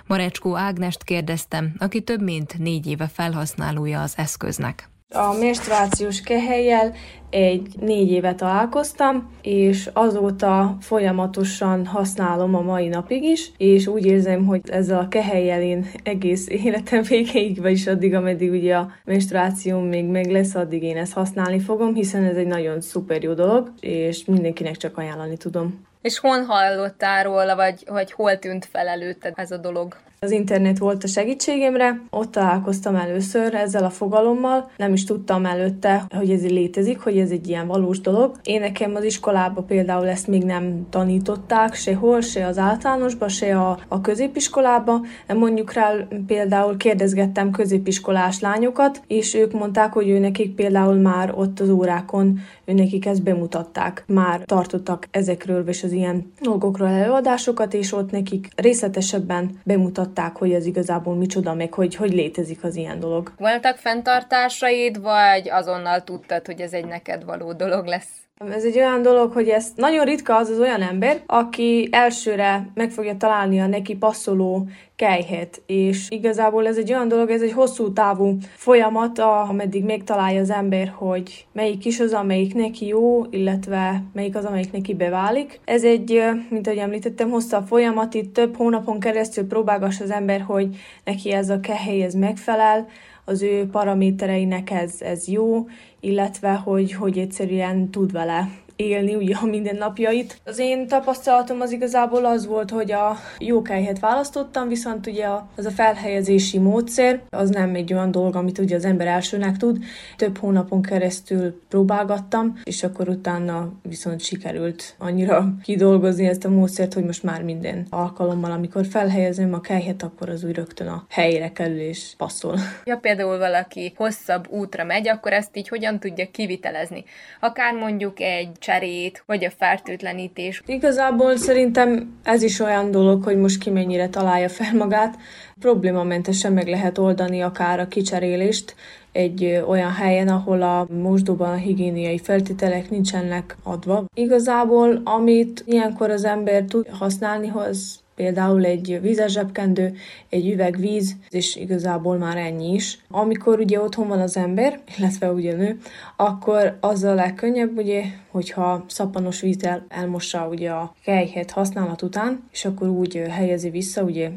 Marecskó 0.06 0.56
Ágnest 0.56 1.02
kérdeztem, 1.02 1.74
aki 1.78 2.02
több 2.02 2.22
mint 2.22 2.58
négy 2.58 2.86
éve 2.86 3.08
felhasználója 3.08 4.02
az 4.02 4.12
eszköznek. 4.16 4.91
A 5.12 5.32
menstruációs 5.32 6.20
kehelyjel 6.20 6.94
egy 7.30 7.68
négy 7.80 8.10
éve 8.10 8.34
találkoztam, 8.34 9.30
és 9.42 9.90
azóta 9.92 10.76
folyamatosan 10.80 11.86
használom 11.86 12.54
a 12.54 12.60
mai 12.60 12.88
napig 12.88 13.22
is, 13.22 13.50
és 13.56 13.86
úgy 13.86 14.06
érzem, 14.06 14.46
hogy 14.46 14.60
ezzel 14.70 14.98
a 14.98 15.08
kehelyjel 15.08 15.62
én 15.62 15.86
egész 16.02 16.48
életem 16.48 17.02
végéig, 17.02 17.60
vagyis 17.60 17.86
addig, 17.86 18.14
ameddig 18.14 18.50
ugye 18.50 18.76
a 18.76 18.92
menstruációm 19.04 19.84
még 19.84 20.04
meg 20.04 20.30
lesz, 20.30 20.54
addig 20.54 20.82
én 20.82 20.96
ezt 20.96 21.12
használni 21.12 21.60
fogom, 21.60 21.94
hiszen 21.94 22.24
ez 22.24 22.36
egy 22.36 22.46
nagyon 22.46 22.80
szuper 22.80 23.22
jó 23.22 23.32
dolog, 23.32 23.72
és 23.80 24.24
mindenkinek 24.24 24.76
csak 24.76 24.98
ajánlani 24.98 25.36
tudom. 25.36 25.86
És 26.02 26.18
hon 26.18 26.44
hallottál 26.44 27.24
róla, 27.24 27.56
vagy, 27.56 27.84
vagy 27.86 28.12
hol 28.12 28.38
tűnt 28.38 28.64
fel 28.64 28.88
előtted 28.88 29.32
ez 29.36 29.50
a 29.50 29.56
dolog? 29.56 29.96
Az 30.24 30.30
internet 30.30 30.78
volt 30.78 31.04
a 31.04 31.06
segítségemre, 31.06 32.00
ott 32.10 32.30
találkoztam 32.30 32.94
először 32.94 33.54
ezzel 33.54 33.84
a 33.84 33.90
fogalommal, 33.90 34.70
nem 34.76 34.92
is 34.92 35.04
tudtam 35.04 35.44
előtte, 35.44 36.04
hogy 36.16 36.30
ez 36.30 36.42
létezik, 36.42 36.98
hogy 36.98 37.18
ez 37.18 37.30
egy 37.30 37.48
ilyen 37.48 37.66
valós 37.66 38.00
dolog. 38.00 38.36
Én 38.42 38.60
nekem 38.60 38.94
az 38.94 39.04
iskolába 39.04 39.62
például 39.62 40.08
ezt 40.08 40.26
még 40.26 40.44
nem 40.44 40.86
tanították 40.90 41.74
sehol, 41.74 42.20
se 42.20 42.46
az 42.46 42.58
általánosba, 42.58 43.28
se 43.28 43.58
a, 43.58 43.78
a 43.88 44.00
középiskolába. 44.00 45.00
Mondjuk 45.34 45.72
rá 45.72 45.92
például 46.26 46.76
kérdezgettem 46.76 47.50
középiskolás 47.50 48.40
lányokat, 48.40 49.02
és 49.06 49.34
ők 49.34 49.52
mondták, 49.52 49.92
hogy 49.92 50.08
ő 50.08 50.18
nekik 50.18 50.54
például 50.54 50.94
már 50.94 51.32
ott 51.34 51.60
az 51.60 51.68
órákon 51.68 52.38
ő 52.64 52.72
nekik 52.72 53.06
ezt 53.06 53.22
bemutatták. 53.22 54.04
Már 54.06 54.40
tartottak 54.44 55.08
ezekről 55.10 55.68
és 55.68 55.82
az 55.82 55.92
ilyen 55.92 56.32
dolgokról 56.40 56.88
előadásokat, 56.88 57.74
és 57.74 57.92
ott 57.92 58.10
nekik 58.10 58.48
részletesebben 58.56 59.60
bemutatták, 59.64 60.10
hogy 60.36 60.52
ez 60.52 60.66
igazából 60.66 61.14
micsoda, 61.14 61.54
meg 61.54 61.74
hogy, 61.74 61.94
hogy 61.94 62.12
létezik 62.12 62.64
az 62.64 62.76
ilyen 62.76 63.00
dolog. 63.00 63.32
Voltak 63.38 63.76
fenntartásaid, 63.76 65.00
vagy 65.00 65.48
azonnal 65.50 66.04
tudtad, 66.04 66.46
hogy 66.46 66.60
ez 66.60 66.72
egy 66.72 66.86
neked 66.86 67.24
való 67.24 67.52
dolog 67.52 67.86
lesz? 67.86 68.21
Ez 68.50 68.64
egy 68.64 68.76
olyan 68.76 69.02
dolog, 69.02 69.32
hogy 69.32 69.48
ez 69.48 69.66
nagyon 69.76 70.04
ritka 70.04 70.36
az 70.36 70.48
az 70.48 70.58
olyan 70.58 70.82
ember, 70.82 71.22
aki 71.26 71.88
elsőre 71.90 72.68
meg 72.74 72.90
fogja 72.90 73.16
találni 73.16 73.60
a 73.60 73.66
neki 73.66 73.96
passzoló 73.96 74.66
kejhet, 74.96 75.62
és 75.66 76.06
igazából 76.10 76.66
ez 76.66 76.76
egy 76.76 76.92
olyan 76.92 77.08
dolog, 77.08 77.30
ez 77.30 77.42
egy 77.42 77.52
hosszú 77.52 77.92
távú 77.92 78.36
folyamat, 78.54 79.18
ameddig 79.18 79.84
megtalálja 79.84 80.40
az 80.40 80.50
ember, 80.50 80.92
hogy 80.96 81.46
melyik 81.52 81.84
is 81.84 82.00
az, 82.00 82.12
amelyik 82.12 82.54
neki 82.54 82.86
jó, 82.86 83.24
illetve 83.30 84.02
melyik 84.12 84.36
az, 84.36 84.44
amelyik 84.44 84.72
neki 84.72 84.94
beválik. 84.94 85.60
Ez 85.64 85.84
egy, 85.84 86.22
mint 86.48 86.66
ahogy 86.66 86.78
említettem, 86.78 87.30
hosszabb 87.30 87.66
folyamat, 87.66 88.14
itt 88.14 88.34
több 88.34 88.56
hónapon 88.56 89.00
keresztül 89.00 89.46
próbálgas 89.46 90.00
az 90.00 90.10
ember, 90.10 90.40
hogy 90.40 90.76
neki 91.04 91.32
ez 91.32 91.50
a 91.50 91.60
kehely 91.60 92.02
ez 92.02 92.14
megfelel, 92.14 92.88
az 93.24 93.42
ő 93.42 93.66
paramétereinek 93.66 94.70
ez, 94.70 95.00
ez 95.00 95.28
jó, 95.28 95.66
illetve 96.00 96.52
hogy, 96.54 96.92
hogy 96.92 97.18
egyszerűen 97.18 97.90
tud 97.90 98.12
vele 98.12 98.48
élni 98.82 99.14
ugye 99.14 99.34
a 99.34 99.46
mindennapjait. 99.46 100.40
Az 100.44 100.58
én 100.58 100.86
tapasztalatom 100.86 101.60
az 101.60 101.72
igazából 101.72 102.24
az 102.24 102.46
volt, 102.46 102.70
hogy 102.70 102.92
a 102.92 103.16
jó 103.38 103.62
kejhet 103.62 103.98
választottam, 103.98 104.68
viszont 104.68 105.06
ugye 105.06 105.26
az 105.56 105.66
a 105.66 105.70
felhelyezési 105.70 106.58
módszer, 106.58 107.20
az 107.30 107.50
nem 107.50 107.74
egy 107.74 107.92
olyan 107.92 108.10
dolog, 108.10 108.36
amit 108.36 108.58
ugye 108.58 108.76
az 108.76 108.84
ember 108.84 109.06
elsőnek 109.06 109.56
tud. 109.56 109.78
Több 110.16 110.38
hónapon 110.38 110.82
keresztül 110.82 111.60
próbálgattam, 111.68 112.60
és 112.64 112.82
akkor 112.82 113.08
utána 113.08 113.72
viszont 113.82 114.20
sikerült 114.20 114.94
annyira 114.98 115.54
kidolgozni 115.62 116.26
ezt 116.26 116.44
a 116.44 116.48
módszert, 116.48 116.94
hogy 116.94 117.04
most 117.04 117.22
már 117.22 117.42
minden 117.42 117.86
alkalommal, 117.90 118.50
amikor 118.50 118.86
felhelyezem 118.86 119.54
a 119.54 119.60
kejhet, 119.60 120.02
akkor 120.02 120.28
az 120.28 120.44
úgy 120.44 120.54
rögtön 120.54 120.86
a 120.86 121.04
helyére 121.08 121.52
kerül 121.52 121.80
és 121.80 122.12
passzol. 122.16 122.58
Ja, 122.84 122.96
például 122.96 123.38
valaki 123.38 123.92
hosszabb 123.96 124.48
útra 124.50 124.84
megy, 124.84 125.08
akkor 125.08 125.32
ezt 125.32 125.56
így 125.56 125.68
hogyan 125.68 125.98
tudja 125.98 126.30
kivitelezni? 126.30 127.04
Akár 127.40 127.74
mondjuk 127.74 128.20
egy 128.20 128.50
cserét, 128.72 129.22
vagy 129.26 129.44
a 129.44 129.50
fertőtlenítés. 129.50 130.62
Igazából 130.66 131.36
szerintem 131.36 132.18
ez 132.22 132.42
is 132.42 132.60
olyan 132.60 132.90
dolog, 132.90 133.24
hogy 133.24 133.36
most 133.36 133.58
ki 133.58 133.70
mennyire 133.70 134.08
találja 134.08 134.48
fel 134.48 134.74
magát. 134.74 135.16
Problémamentesen 135.60 136.52
meg 136.52 136.68
lehet 136.68 136.98
oldani 136.98 137.40
akár 137.40 137.80
a 137.80 137.88
kicserélést, 137.88 138.74
egy 139.12 139.62
olyan 139.68 139.92
helyen, 139.92 140.28
ahol 140.28 140.62
a 140.62 140.86
mosdóban 140.90 141.50
a 141.50 141.54
higiéniai 141.54 142.18
feltételek 142.18 142.90
nincsenek 142.90 143.56
adva. 143.62 144.04
Igazából, 144.14 145.00
amit 145.04 145.62
ilyenkor 145.66 146.10
az 146.10 146.24
ember 146.24 146.62
tud 146.62 146.88
használni, 146.88 147.52
az 147.54 148.02
például 148.14 148.64
egy 148.64 148.98
vízes 149.00 149.32
zsebkendő, 149.32 149.94
egy 150.28 150.50
üveg 150.50 150.76
víz, 150.76 151.16
és 151.30 151.56
igazából 151.56 152.16
már 152.16 152.36
ennyi 152.36 152.74
is. 152.74 152.98
Amikor 153.10 153.58
ugye 153.58 153.80
otthon 153.80 154.08
van 154.08 154.20
az 154.20 154.36
ember, 154.36 154.80
illetve 154.98 155.30
ugye 155.32 155.56
nő, 155.56 155.78
akkor 156.16 156.76
az 156.80 157.04
a 157.04 157.14
legkönnyebb 157.14 157.78
ugye 157.78 158.02
hogyha 158.32 158.84
szappanos 158.88 159.40
vízzel 159.40 159.84
elmossa 159.88 160.48
ugye 160.48 160.70
a 160.70 160.94
kejhet 161.04 161.50
használat 161.50 162.02
után, 162.02 162.42
és 162.52 162.64
akkor 162.64 162.88
úgy 162.88 163.22
helyezi 163.30 163.70
vissza, 163.70 164.02
ugye 164.02 164.30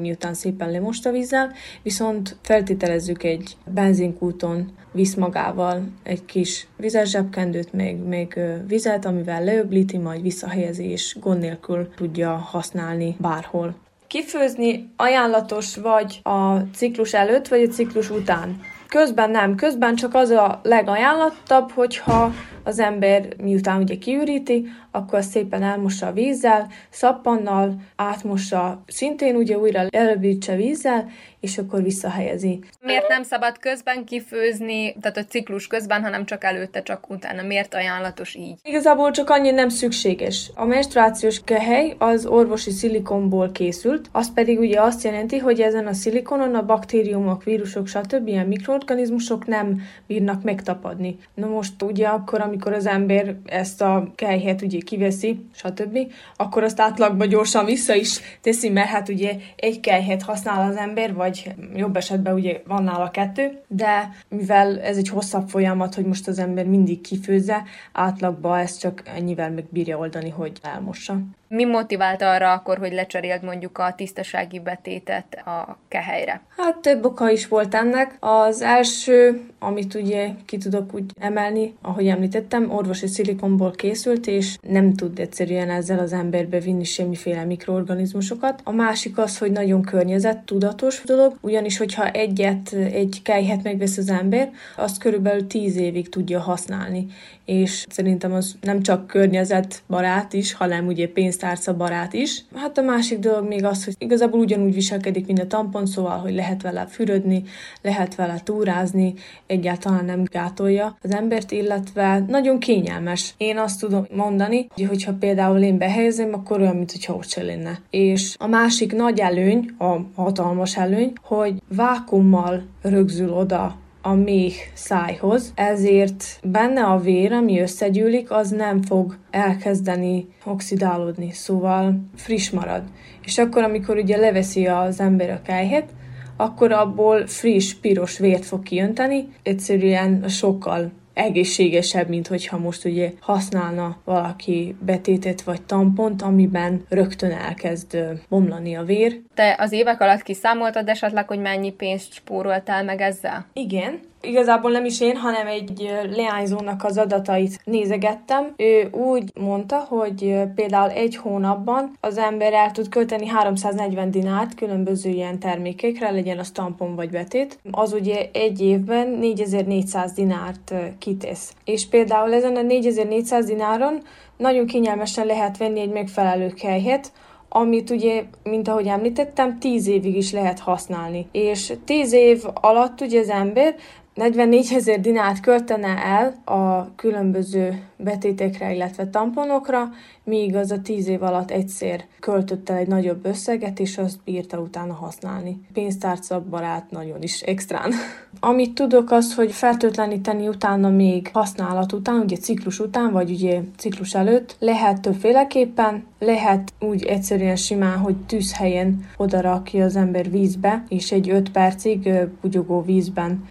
miután 0.00 0.34
szépen 0.34 0.70
lemosta 0.70 1.10
vízzel, 1.10 1.52
viszont 1.82 2.36
feltételezzük 2.42 3.22
egy 3.22 3.56
benzinkúton 3.66 4.72
visz 4.92 5.14
magával 5.14 5.82
egy 6.02 6.24
kis 6.24 6.66
vizes 6.76 7.10
zsebkendőt, 7.10 7.72
még, 7.72 7.96
még 7.96 8.40
vizet, 8.66 9.04
amivel 9.04 9.44
leöblíti, 9.44 9.98
majd 9.98 10.22
visszahelyezi, 10.22 10.84
és 10.84 11.16
gond 11.20 11.40
nélkül 11.40 11.88
tudja 11.96 12.30
használni 12.30 13.16
bárhol. 13.18 13.74
Kifőzni 14.06 14.92
ajánlatos 14.96 15.76
vagy 15.76 16.20
a 16.22 16.56
ciklus 16.74 17.14
előtt, 17.14 17.48
vagy 17.48 17.62
a 17.62 17.72
ciklus 17.72 18.10
után. 18.10 18.60
Közben 18.88 19.30
nem, 19.30 19.54
közben 19.54 19.94
csak 19.94 20.14
az 20.14 20.30
a 20.30 20.60
legajánlottabb, 20.62 21.70
hogyha 21.70 22.32
az 22.64 22.78
ember 22.78 23.28
miután 23.42 23.80
ugye 23.80 23.96
kiüríti, 23.98 24.66
akkor 24.90 25.22
szépen 25.22 25.62
elmossa 25.62 26.06
a 26.06 26.12
vízzel, 26.12 26.68
szappannal, 26.90 27.80
átmossa 27.96 28.82
szintén 28.86 29.36
ugye 29.36 29.58
újra 29.58 29.86
előbítse 29.90 30.56
vízzel, 30.56 31.08
és 31.40 31.58
akkor 31.58 31.82
visszahelyezi. 31.82 32.58
Miért 32.80 33.08
nem 33.08 33.22
szabad 33.22 33.58
közben 33.58 34.04
kifőzni, 34.04 34.94
tehát 35.00 35.16
a 35.16 35.24
ciklus 35.24 35.66
közben, 35.66 36.02
hanem 36.02 36.24
csak 36.24 36.44
előtte, 36.44 36.82
csak 36.82 37.10
utána? 37.10 37.42
Miért 37.42 37.74
ajánlatos 37.74 38.34
így? 38.34 38.58
Igazából 38.62 39.10
csak 39.10 39.30
annyi 39.30 39.50
nem 39.50 39.68
szükséges. 39.68 40.50
A 40.54 40.64
menstruációs 40.64 41.40
kehely 41.44 41.94
az 41.98 42.26
orvosi 42.26 42.70
szilikonból 42.70 43.52
készült, 43.52 44.08
az 44.12 44.32
pedig 44.32 44.58
ugye 44.58 44.80
azt 44.80 45.04
jelenti, 45.04 45.38
hogy 45.38 45.60
ezen 45.60 45.86
a 45.86 45.92
szilikonon 45.92 46.54
a 46.54 46.64
baktériumok, 46.64 47.44
vírusok, 47.44 47.86
stb. 47.86 48.28
ilyen 48.28 48.46
mikroorganizmusok 48.46 49.46
nem 49.46 49.82
bírnak 50.06 50.42
megtapadni. 50.42 51.18
Na 51.34 51.46
most 51.46 51.82
ugye 51.82 52.06
akkor, 52.06 52.40
amikor 52.52 52.72
az 52.72 52.86
ember 52.86 53.36
ezt 53.44 53.82
a 53.82 54.12
kelyhet 54.14 54.62
ugye 54.62 54.78
kiveszi, 54.78 55.46
stb., 55.54 55.98
akkor 56.36 56.62
azt 56.62 56.80
átlagba 56.80 57.24
gyorsan 57.24 57.64
vissza 57.64 57.94
is 57.94 58.20
teszi, 58.40 58.68
mert 58.68 58.88
hát 58.88 59.08
ugye 59.08 59.36
egy 59.56 59.80
kelyhet 59.80 60.22
használ 60.22 60.70
az 60.70 60.76
ember, 60.76 61.14
vagy 61.14 61.54
jobb 61.74 61.96
esetben 61.96 62.34
ugye 62.34 62.62
van 62.66 62.82
nála 62.82 63.10
kettő, 63.10 63.60
de 63.68 64.10
mivel 64.28 64.80
ez 64.80 64.96
egy 64.96 65.08
hosszabb 65.08 65.48
folyamat, 65.48 65.94
hogy 65.94 66.04
most 66.04 66.28
az 66.28 66.38
ember 66.38 66.66
mindig 66.66 67.00
kifőzze, 67.00 67.62
átlagba 67.92 68.58
ezt 68.58 68.80
csak 68.80 69.02
ennyivel 69.04 69.50
meg 69.50 69.64
bírja 69.70 69.98
oldani, 69.98 70.30
hogy 70.30 70.58
elmossa. 70.62 71.18
Mi 71.54 71.64
motivált 71.64 72.22
arra 72.22 72.52
akkor, 72.52 72.78
hogy 72.78 72.92
lecseréld 72.92 73.42
mondjuk 73.42 73.78
a 73.78 73.94
tisztasági 73.96 74.60
betétet 74.60 75.34
a 75.34 75.78
kehelyre? 75.88 76.40
Hát 76.56 76.78
több 76.78 77.04
oka 77.04 77.30
is 77.30 77.48
volt 77.48 77.74
ennek. 77.74 78.16
Az 78.20 78.62
első, 78.62 79.40
amit 79.58 79.94
ugye 79.94 80.28
ki 80.46 80.58
tudok 80.58 80.94
úgy 80.94 81.04
emelni, 81.20 81.74
ahogy 81.82 82.08
említettem, 82.08 82.70
orvosi 82.70 83.06
szilikonból 83.06 83.70
készült, 83.70 84.26
és 84.26 84.58
nem 84.60 84.94
tud 84.94 85.18
egyszerűen 85.18 85.70
ezzel 85.70 85.98
az 85.98 86.12
emberbe 86.12 86.60
vinni 86.60 86.84
semmiféle 86.84 87.44
mikroorganizmusokat. 87.44 88.60
A 88.64 88.72
másik 88.72 89.18
az, 89.18 89.38
hogy 89.38 89.50
nagyon 89.52 89.82
környezet 89.82 90.38
tudatos 90.38 91.02
dolog, 91.04 91.36
ugyanis 91.40 91.78
hogyha 91.78 92.10
egyet, 92.10 92.72
egy 92.72 93.20
kejhet 93.24 93.62
megvesz 93.62 93.96
az 93.96 94.10
ember, 94.10 94.50
azt 94.76 94.98
körülbelül 94.98 95.46
10 95.46 95.76
évig 95.76 96.08
tudja 96.08 96.40
használni, 96.40 97.06
és 97.44 97.86
szerintem 97.88 98.32
az 98.32 98.54
nem 98.60 98.82
csak 98.82 99.06
környezetbarát 99.06 100.32
is, 100.32 100.52
hanem 100.52 100.86
ugye 100.86 101.08
pénzt 101.08 101.41
pénztárca 101.42 101.76
barát 101.76 102.12
is. 102.12 102.44
Hát 102.54 102.78
a 102.78 102.82
másik 102.82 103.18
dolog 103.18 103.48
még 103.48 103.64
az, 103.64 103.84
hogy 103.84 103.94
igazából 103.98 104.40
ugyanúgy 104.40 104.74
viselkedik, 104.74 105.26
mint 105.26 105.38
a 105.38 105.46
tampon, 105.46 105.86
szóval, 105.86 106.18
hogy 106.18 106.34
lehet 106.34 106.62
vele 106.62 106.86
fürödni, 106.86 107.42
lehet 107.82 108.14
vele 108.14 108.40
túrázni, 108.44 109.14
egyáltalán 109.46 110.04
nem 110.04 110.22
gátolja 110.24 110.96
az 111.02 111.14
embert, 111.14 111.50
illetve 111.50 112.24
nagyon 112.28 112.58
kényelmes. 112.58 113.34
Én 113.36 113.58
azt 113.58 113.80
tudom 113.80 114.06
mondani, 114.14 114.66
hogy 114.74 114.86
hogyha 114.86 115.12
például 115.12 115.58
én 115.58 115.78
behelyezem, 115.78 116.32
akkor 116.32 116.60
olyan, 116.60 116.76
mintha 116.76 117.14
ott 117.14 117.28
se 117.28 117.42
lenne. 117.42 117.80
És 117.90 118.34
a 118.38 118.46
másik 118.46 118.92
nagy 118.92 119.18
előny, 119.18 119.70
a 119.78 119.96
hatalmas 120.14 120.76
előny, 120.76 121.12
hogy 121.22 121.54
vákummal 121.68 122.62
rögzül 122.82 123.32
oda 123.32 123.81
a 124.02 124.14
méh 124.14 124.54
szájhoz, 124.74 125.52
ezért 125.54 126.24
benne 126.42 126.84
a 126.84 126.98
vér, 126.98 127.32
ami 127.32 127.60
összegyűlik, 127.60 128.30
az 128.30 128.50
nem 128.50 128.82
fog 128.82 129.16
elkezdeni 129.30 130.28
oxidálódni, 130.44 131.30
szóval 131.30 132.00
friss 132.16 132.50
marad. 132.50 132.82
És 133.24 133.38
akkor, 133.38 133.62
amikor 133.62 133.96
ugye 133.96 134.16
leveszi 134.16 134.66
az 134.66 135.00
ember 135.00 135.30
a 135.30 135.42
kejhet, 135.42 135.88
akkor 136.36 136.72
abból 136.72 137.26
friss, 137.26 137.74
piros 137.74 138.18
vért 138.18 138.44
fog 138.44 138.62
kijönteni, 138.62 139.28
egyszerűen 139.42 140.28
sokkal 140.28 140.92
egészségesebb, 141.14 142.08
mint 142.08 142.26
hogyha 142.26 142.58
most 142.58 142.84
ugye 142.84 143.12
használna 143.20 143.96
valaki 144.04 144.76
betétet 144.80 145.42
vagy 145.42 145.62
tampont, 145.62 146.22
amiben 146.22 146.84
rögtön 146.88 147.30
elkezd 147.30 147.98
bomlani 148.28 148.76
a 148.76 148.82
vér. 148.82 149.20
Te 149.34 149.56
az 149.58 149.72
évek 149.72 150.00
alatt 150.00 150.22
kiszámoltad 150.22 150.88
esetleg, 150.88 151.28
hogy 151.28 151.40
mennyi 151.40 151.72
pénzt 151.72 152.12
spóroltál 152.12 152.84
meg 152.84 153.00
ezzel? 153.00 153.46
Igen, 153.52 154.00
Igazából 154.22 154.70
nem 154.70 154.84
is 154.84 155.00
én, 155.00 155.16
hanem 155.16 155.46
egy 155.46 155.90
leányzónak 156.10 156.84
az 156.84 156.98
adatait 156.98 157.60
nézegettem. 157.64 158.54
Ő 158.56 158.88
úgy 158.90 159.32
mondta, 159.40 159.76
hogy 159.88 160.36
például 160.54 160.90
egy 160.90 161.16
hónapban 161.16 161.96
az 162.00 162.18
ember 162.18 162.52
el 162.52 162.70
tud 162.70 162.88
költeni 162.88 163.26
340 163.26 164.10
dinárt 164.10 164.54
különböző 164.54 165.10
ilyen 165.10 165.38
termékekre, 165.38 166.10
legyen 166.10 166.38
a 166.38 166.42
tampon 166.52 166.94
vagy 166.94 167.10
betét. 167.10 167.58
Az 167.70 167.92
ugye 167.92 168.28
egy 168.32 168.60
évben 168.60 169.08
4400 169.08 170.12
dinárt 170.12 170.74
kitesz. 170.98 171.54
És 171.64 171.88
például 171.88 172.34
ezen 172.34 172.56
a 172.56 172.62
4400 172.62 173.46
dináron 173.46 174.02
nagyon 174.36 174.66
kényelmesen 174.66 175.26
lehet 175.26 175.56
venni 175.56 175.80
egy 175.80 175.92
megfelelő 175.92 176.48
kelyhet, 176.48 177.12
amit 177.48 177.90
ugye, 177.90 178.24
mint 178.42 178.68
ahogy 178.68 178.86
említettem, 178.86 179.58
10 179.58 179.86
évig 179.86 180.16
is 180.16 180.32
lehet 180.32 180.58
használni. 180.58 181.26
És 181.32 181.72
10 181.84 182.12
év 182.12 182.44
alatt 182.54 183.00
ugye 183.00 183.20
az 183.20 183.28
ember 183.28 183.74
44 184.14 184.72
ezer 184.72 185.00
dinárt 185.00 185.40
költene 185.40 186.04
el 186.04 186.34
a 186.44 186.94
különböző 186.94 187.82
betétekre, 187.96 188.74
illetve 188.74 189.08
tamponokra, 189.08 189.90
míg 190.24 190.56
az 190.56 190.70
a 190.70 190.80
10 190.82 191.08
év 191.08 191.22
alatt 191.22 191.50
egyszer 191.50 192.04
költött 192.20 192.68
el 192.68 192.76
egy 192.76 192.86
nagyobb 192.86 193.26
összeget, 193.26 193.78
és 193.78 193.98
azt 193.98 194.18
bírta 194.24 194.58
utána 194.58 194.92
használni. 194.92 195.60
Pénztárca 195.72 196.44
barát 196.50 196.90
nagyon 196.90 197.22
is 197.22 197.40
extrán. 197.40 197.92
Amit 198.40 198.74
tudok 198.74 199.10
az, 199.10 199.34
hogy 199.34 199.52
fertőtleníteni 199.52 200.48
utána 200.48 200.88
még 200.88 201.30
használat 201.32 201.92
után, 201.92 202.20
ugye 202.20 202.36
ciklus 202.36 202.78
után, 202.78 203.12
vagy 203.12 203.30
ugye 203.30 203.60
ciklus 203.76 204.14
előtt, 204.14 204.56
lehet 204.58 205.00
többféleképpen, 205.00 206.04
lehet 206.18 206.72
úgy 206.80 207.04
egyszerűen 207.04 207.56
simán, 207.56 207.98
hogy 207.98 208.16
tűzhelyen 208.16 209.08
odarakja 209.16 209.84
az 209.84 209.96
ember 209.96 210.30
vízbe, 210.30 210.84
és 210.88 211.12
egy 211.12 211.30
5 211.30 211.50
percig 211.50 212.10
bugyogó 212.40 212.82
vízben 212.82 213.44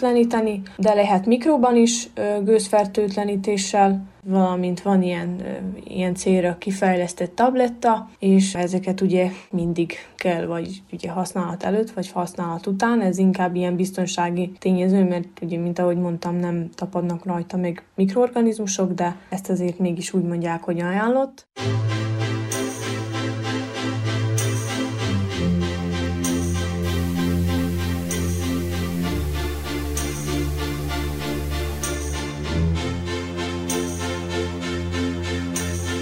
fertőtleníteni, 0.00 0.62
de 0.76 0.94
lehet 0.94 1.26
mikróban 1.26 1.76
is 1.76 2.08
gőzfertőtlenítéssel, 2.44 4.08
valamint 4.24 4.82
van 4.82 5.02
ilyen, 5.02 5.40
ilyen 5.84 6.14
célra 6.14 6.56
kifejlesztett 6.58 7.34
tabletta, 7.34 8.08
és 8.18 8.54
ezeket 8.54 9.00
ugye 9.00 9.30
mindig 9.50 9.92
kell, 10.16 10.46
vagy 10.46 10.82
ugye 10.92 11.10
használat 11.10 11.62
előtt, 11.62 11.90
vagy 11.90 12.10
használat 12.10 12.66
után, 12.66 13.00
ez 13.00 13.18
inkább 13.18 13.54
ilyen 13.54 13.76
biztonsági 13.76 14.52
tényező, 14.58 15.04
mert 15.04 15.26
ugye, 15.42 15.58
mint 15.58 15.78
ahogy 15.78 15.96
mondtam, 15.96 16.36
nem 16.36 16.68
tapadnak 16.74 17.24
rajta 17.24 17.56
meg 17.56 17.84
mikroorganizmusok, 17.94 18.92
de 18.92 19.16
ezt 19.28 19.50
azért 19.50 19.78
mégis 19.78 20.12
úgy 20.12 20.24
mondják, 20.24 20.62
hogy 20.62 20.80
ajánlott. 20.80 21.46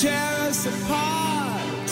tear 0.00 0.46
us 0.46 0.64
apart. 0.64 1.88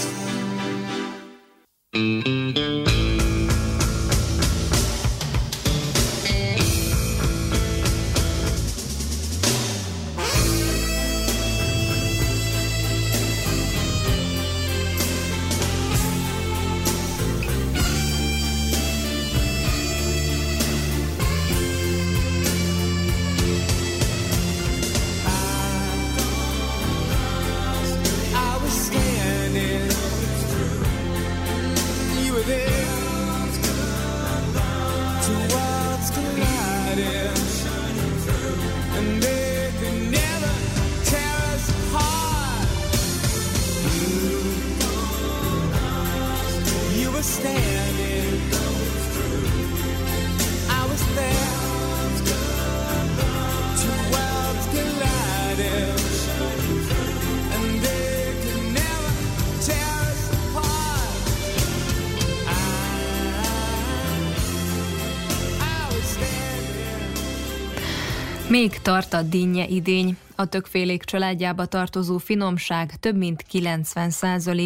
Még 68.48 68.80
tart 68.82 69.12
a 69.12 69.22
dinnye 69.22 69.66
idény. 69.66 70.16
A 70.36 70.46
tökfélék 70.46 71.04
családjába 71.04 71.66
tartozó 71.66 72.18
finomság 72.18 72.96
több 73.00 73.16
mint 73.16 73.42
90 73.42 74.12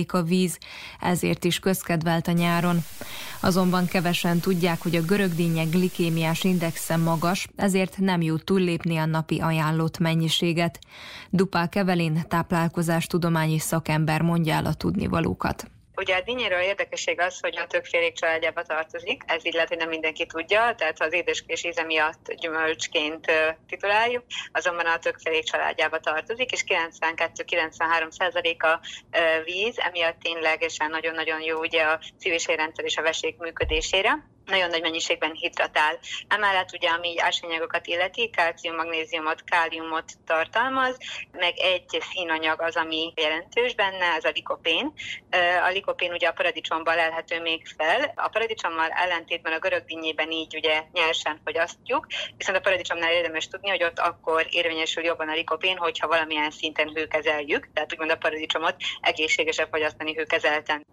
a 0.08 0.22
víz, 0.22 0.58
ezért 1.00 1.44
is 1.44 1.58
közkedvelt 1.58 2.28
a 2.28 2.32
nyáron. 2.32 2.84
Azonban 3.40 3.86
kevesen 3.86 4.40
tudják, 4.40 4.82
hogy 4.82 4.96
a 4.96 5.02
görög 5.02 5.34
dinnye 5.34 5.64
glikémiás 5.64 6.44
indexe 6.44 6.96
magas, 6.96 7.48
ezért 7.56 7.98
nem 7.98 8.22
jut 8.22 8.44
túllépni 8.44 8.96
a 8.96 9.06
napi 9.06 9.38
ajánlott 9.38 9.98
mennyiséget. 9.98 10.78
Dupák 11.30 11.74
Evelin 11.74 12.24
táplálkozástudományi 12.28 13.58
szakember 13.58 14.22
mondja 14.22 14.54
el 14.54 14.66
a 14.66 14.74
tudnivalókat. 14.74 15.70
Ugye 16.00 16.16
a 16.16 16.20
dinnyéről 16.20 16.60
érdekesség 16.60 17.20
az, 17.20 17.40
hogy 17.40 17.58
a 17.58 17.66
többfélék 17.66 18.12
családjába 18.12 18.62
tartozik, 18.62 19.22
ez 19.26 19.46
így 19.46 19.52
lehet, 19.52 19.68
hogy 19.68 19.78
nem 19.78 19.88
mindenki 19.88 20.26
tudja, 20.26 20.74
tehát 20.76 21.00
az 21.00 21.12
édeskés 21.12 21.64
íze 21.64 21.82
miatt 21.82 22.32
gyümölcsként 22.34 23.32
tituláljuk, 23.68 24.24
azonban 24.52 24.86
a 24.86 24.98
többfélék 24.98 25.44
családjába 25.44 25.98
tartozik, 25.98 26.50
és 26.50 26.64
92-93 26.66 28.10
százaléka 28.10 28.80
víz, 29.44 29.78
emiatt 29.78 30.20
ténylegesen 30.20 30.90
nagyon-nagyon 30.90 31.42
jó 31.42 31.58
ugye 31.58 31.82
a 31.82 32.00
szív- 32.18 32.34
és 32.34 32.46
és 32.82 32.96
a 32.96 33.02
vesék 33.02 33.36
működésére 33.36 34.28
nagyon 34.46 34.68
nagy 34.68 34.82
mennyiségben 34.82 35.32
hidratál. 35.32 35.98
Emellett 36.28 36.72
ugye, 36.72 36.88
ami 36.88 37.20
ásványanyagokat 37.20 37.86
illeti, 37.86 38.30
kalcium, 38.36 38.76
magnéziumot, 38.76 39.44
káliumot 39.44 40.12
tartalmaz, 40.26 40.96
meg 41.32 41.58
egy 41.58 42.02
színanyag 42.12 42.60
az, 42.62 42.76
ami 42.76 43.12
jelentős 43.16 43.74
benne, 43.74 44.04
ez 44.04 44.24
a 44.24 44.30
likopén. 44.34 44.92
A 45.66 45.68
likopén 45.68 46.12
ugye 46.12 46.28
a 46.28 46.32
paradicsomban 46.32 46.94
lelhető 46.94 47.40
még 47.40 47.66
fel. 47.76 48.12
A 48.16 48.28
paradicsommal 48.28 48.88
ellentétben 48.88 49.52
a 49.52 49.58
görög 49.58 49.84
dinnyében 49.84 50.30
így 50.30 50.56
ugye 50.56 50.82
nyersen 50.92 51.40
fogyasztjuk, 51.44 52.06
viszont 52.36 52.58
a 52.58 52.60
paradicsomnál 52.60 53.12
érdemes 53.12 53.48
tudni, 53.48 53.68
hogy 53.68 53.84
ott 53.84 53.98
akkor 53.98 54.46
érvényesül 54.50 55.04
jobban 55.04 55.28
a 55.28 55.34
likopén, 55.34 55.76
hogyha 55.76 56.08
valamilyen 56.08 56.50
szinten 56.50 56.90
hőkezeljük, 56.94 57.68
tehát 57.72 57.92
úgymond 57.92 58.10
a 58.10 58.16
paradicsomot 58.16 58.76
egészségesebb 59.00 59.68
fogyasztani 59.70 60.14
hőkezelten. 60.14 60.86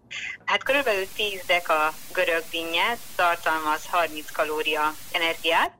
Hát 0.44 0.62
körülbelül 0.62 1.04
10 1.16 1.44
deka 1.46 1.92
görög 2.12 2.42
dinnye 2.50 2.96
tart 3.16 3.37
tartalmaz 3.38 3.82
30 3.82 4.30
kalória 4.30 4.96
energiát, 5.10 5.72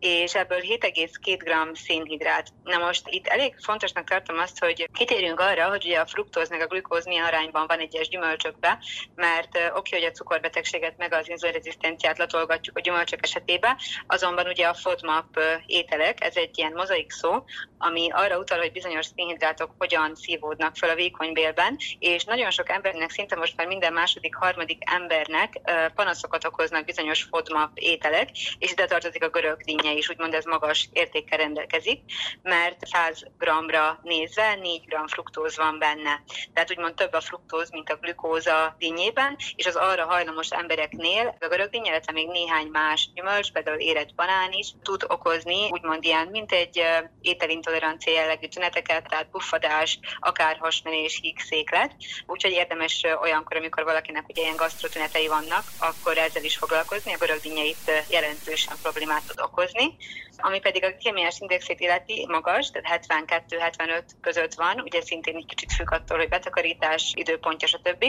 és 0.00 0.34
ebből 0.34 0.60
7,2 0.60 1.70
g 1.72 1.76
szénhidrát. 1.76 2.48
Na 2.64 2.78
most 2.78 3.02
itt 3.08 3.26
elég 3.26 3.54
fontosnak 3.58 4.08
tartom 4.08 4.38
azt, 4.38 4.58
hogy 4.58 4.88
kitérjünk 4.92 5.40
arra, 5.40 5.68
hogy 5.68 5.84
ugye 5.86 5.98
a 5.98 6.06
fruktóz 6.06 6.48
meg 6.48 6.60
a 6.60 6.66
glükóz 6.66 7.04
milyen 7.06 7.24
arányban 7.24 7.66
van 7.66 7.78
egyes 7.78 8.08
gyümölcsökben, 8.08 8.78
mert 9.14 9.58
oké, 9.74 9.96
hogy 9.96 10.04
a 10.04 10.10
cukorbetegséget 10.10 10.96
meg 10.96 11.12
az 11.12 11.28
inzulinrezisztenciát 11.28 12.18
latolgatjuk 12.18 12.76
a 12.76 12.80
gyümölcsök 12.80 13.18
esetében, 13.22 13.76
azonban 14.06 14.46
ugye 14.46 14.66
a 14.66 14.74
FODMAP 14.74 15.38
ételek, 15.66 16.24
ez 16.24 16.36
egy 16.36 16.58
ilyen 16.58 16.72
mozaik 16.72 17.10
szó, 17.10 17.44
ami 17.78 18.10
arra 18.10 18.38
utal, 18.38 18.58
hogy 18.58 18.72
bizonyos 18.72 19.06
szénhidrátok 19.16 19.70
hogyan 19.78 20.14
szívódnak 20.14 20.76
fel 20.76 20.90
a 20.90 20.94
vékony 20.94 21.32
bélben, 21.32 21.76
és 21.98 22.24
nagyon 22.24 22.50
sok 22.50 22.70
embernek, 22.70 23.10
szinte 23.10 23.36
most 23.36 23.56
már 23.56 23.66
minden 23.66 23.92
második, 23.92 24.34
harmadik 24.34 24.82
embernek 24.90 25.60
panaszokat 25.94 26.44
okoznak 26.44 26.84
bizonyos 26.84 27.22
FODMAP 27.22 27.70
ételek, 27.74 28.28
és 28.58 28.70
ide 28.70 28.84
tartozik 28.84 29.24
a 29.24 29.28
görög 29.28 29.62
dinnye 29.62 29.89
mennye 29.90 30.02
is 30.02 30.10
úgymond 30.10 30.34
ez 30.34 30.44
magas 30.44 30.88
értékkel 30.92 31.38
rendelkezik, 31.38 32.00
mert 32.42 32.86
100 32.86 33.24
g-ra 33.38 34.00
nézve 34.02 34.54
4 34.54 34.82
g 34.86 34.94
fruktóz 35.06 35.56
van 35.56 35.78
benne. 35.78 36.22
Tehát 36.54 36.70
úgymond 36.70 36.94
több 36.94 37.12
a 37.12 37.20
fruktóz, 37.20 37.70
mint 37.70 37.90
a 37.90 37.96
glükóza 37.96 38.74
dinnyében, 38.78 39.36
és 39.56 39.66
az 39.66 39.76
arra 39.76 40.04
hajlamos 40.04 40.50
embereknél 40.50 41.36
a 41.40 41.46
görög 41.46 41.70
dinnye, 41.70 41.90
illetve 41.90 42.12
még 42.12 42.28
néhány 42.28 42.66
más 42.66 43.08
gyümölcs, 43.14 43.52
például 43.52 43.78
érett 43.78 44.14
banán 44.14 44.52
is 44.52 44.72
tud 44.82 45.04
okozni 45.08 45.70
úgymond 45.70 46.04
ilyen, 46.04 46.26
mint 46.26 46.52
egy 46.52 46.82
ételintolerancia 47.20 48.12
jellegű 48.12 48.46
tüneteket, 48.46 49.08
tehát 49.08 49.28
puffadás, 49.30 49.98
akár 50.20 50.56
hasmenés, 50.60 51.18
hígszéklet. 51.22 51.94
Úgyhogy 52.26 52.52
érdemes 52.52 53.06
olyankor, 53.20 53.56
amikor 53.56 53.84
valakinek 53.84 54.28
ugye 54.28 54.42
ilyen 54.42 54.56
gasztrotünetei 54.56 55.28
vannak, 55.28 55.64
akkor 55.78 56.18
ezzel 56.18 56.44
is 56.44 56.56
foglalkozni. 56.56 57.12
A 57.12 57.18
görög 57.18 57.40
dinnye 57.40 57.64
itt 57.64 57.90
jelentősen 58.10 58.76
problémát 58.82 59.26
tud 59.26 59.40
okozni 59.40 59.79
dolgozni, 59.80 59.96
ami 60.36 60.60
pedig 60.60 60.84
a 60.84 60.96
kémiás 60.96 61.38
indexét 61.40 61.80
illeti 61.80 62.26
magas, 62.28 62.70
tehát 62.70 63.04
72-75 63.08 64.02
között 64.20 64.54
van, 64.54 64.80
ugye 64.80 65.00
szintén 65.02 65.36
egy 65.36 65.46
kicsit 65.46 65.72
függ 65.72 65.92
attól, 65.92 66.18
hogy 66.18 66.28
betakarítás, 66.28 67.12
időpontja, 67.16 67.68
stb. 67.68 68.04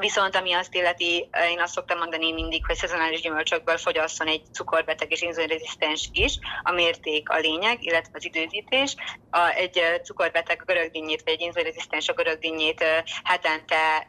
Viszont 0.00 0.36
ami 0.36 0.52
azt 0.52 0.74
illeti, 0.74 1.28
én 1.50 1.60
azt 1.60 1.72
szoktam 1.72 1.98
mondani 1.98 2.32
mindig, 2.32 2.66
hogy 2.66 2.76
szezonális 2.76 3.20
gyümölcsökből 3.20 3.76
fogyasszon 3.76 4.26
egy 4.26 4.42
cukorbeteg 4.52 5.10
és 5.10 5.22
inzulinrezisztens 5.22 6.08
is, 6.12 6.38
a 6.62 6.72
mérték 6.72 7.28
a 7.28 7.38
lényeg, 7.38 7.84
illetve 7.84 8.12
az 8.14 8.24
időzítés. 8.24 8.94
A, 9.30 9.48
egy 9.48 9.80
cukorbeteg 10.02 10.60
a 10.60 10.64
görögdinnyét, 10.64 11.22
vagy 11.24 11.32
egy 11.32 11.40
inzulinrezisztens 11.40 12.08
a 12.08 12.12
görögdinnyét 12.12 12.84
hetente 13.24 14.06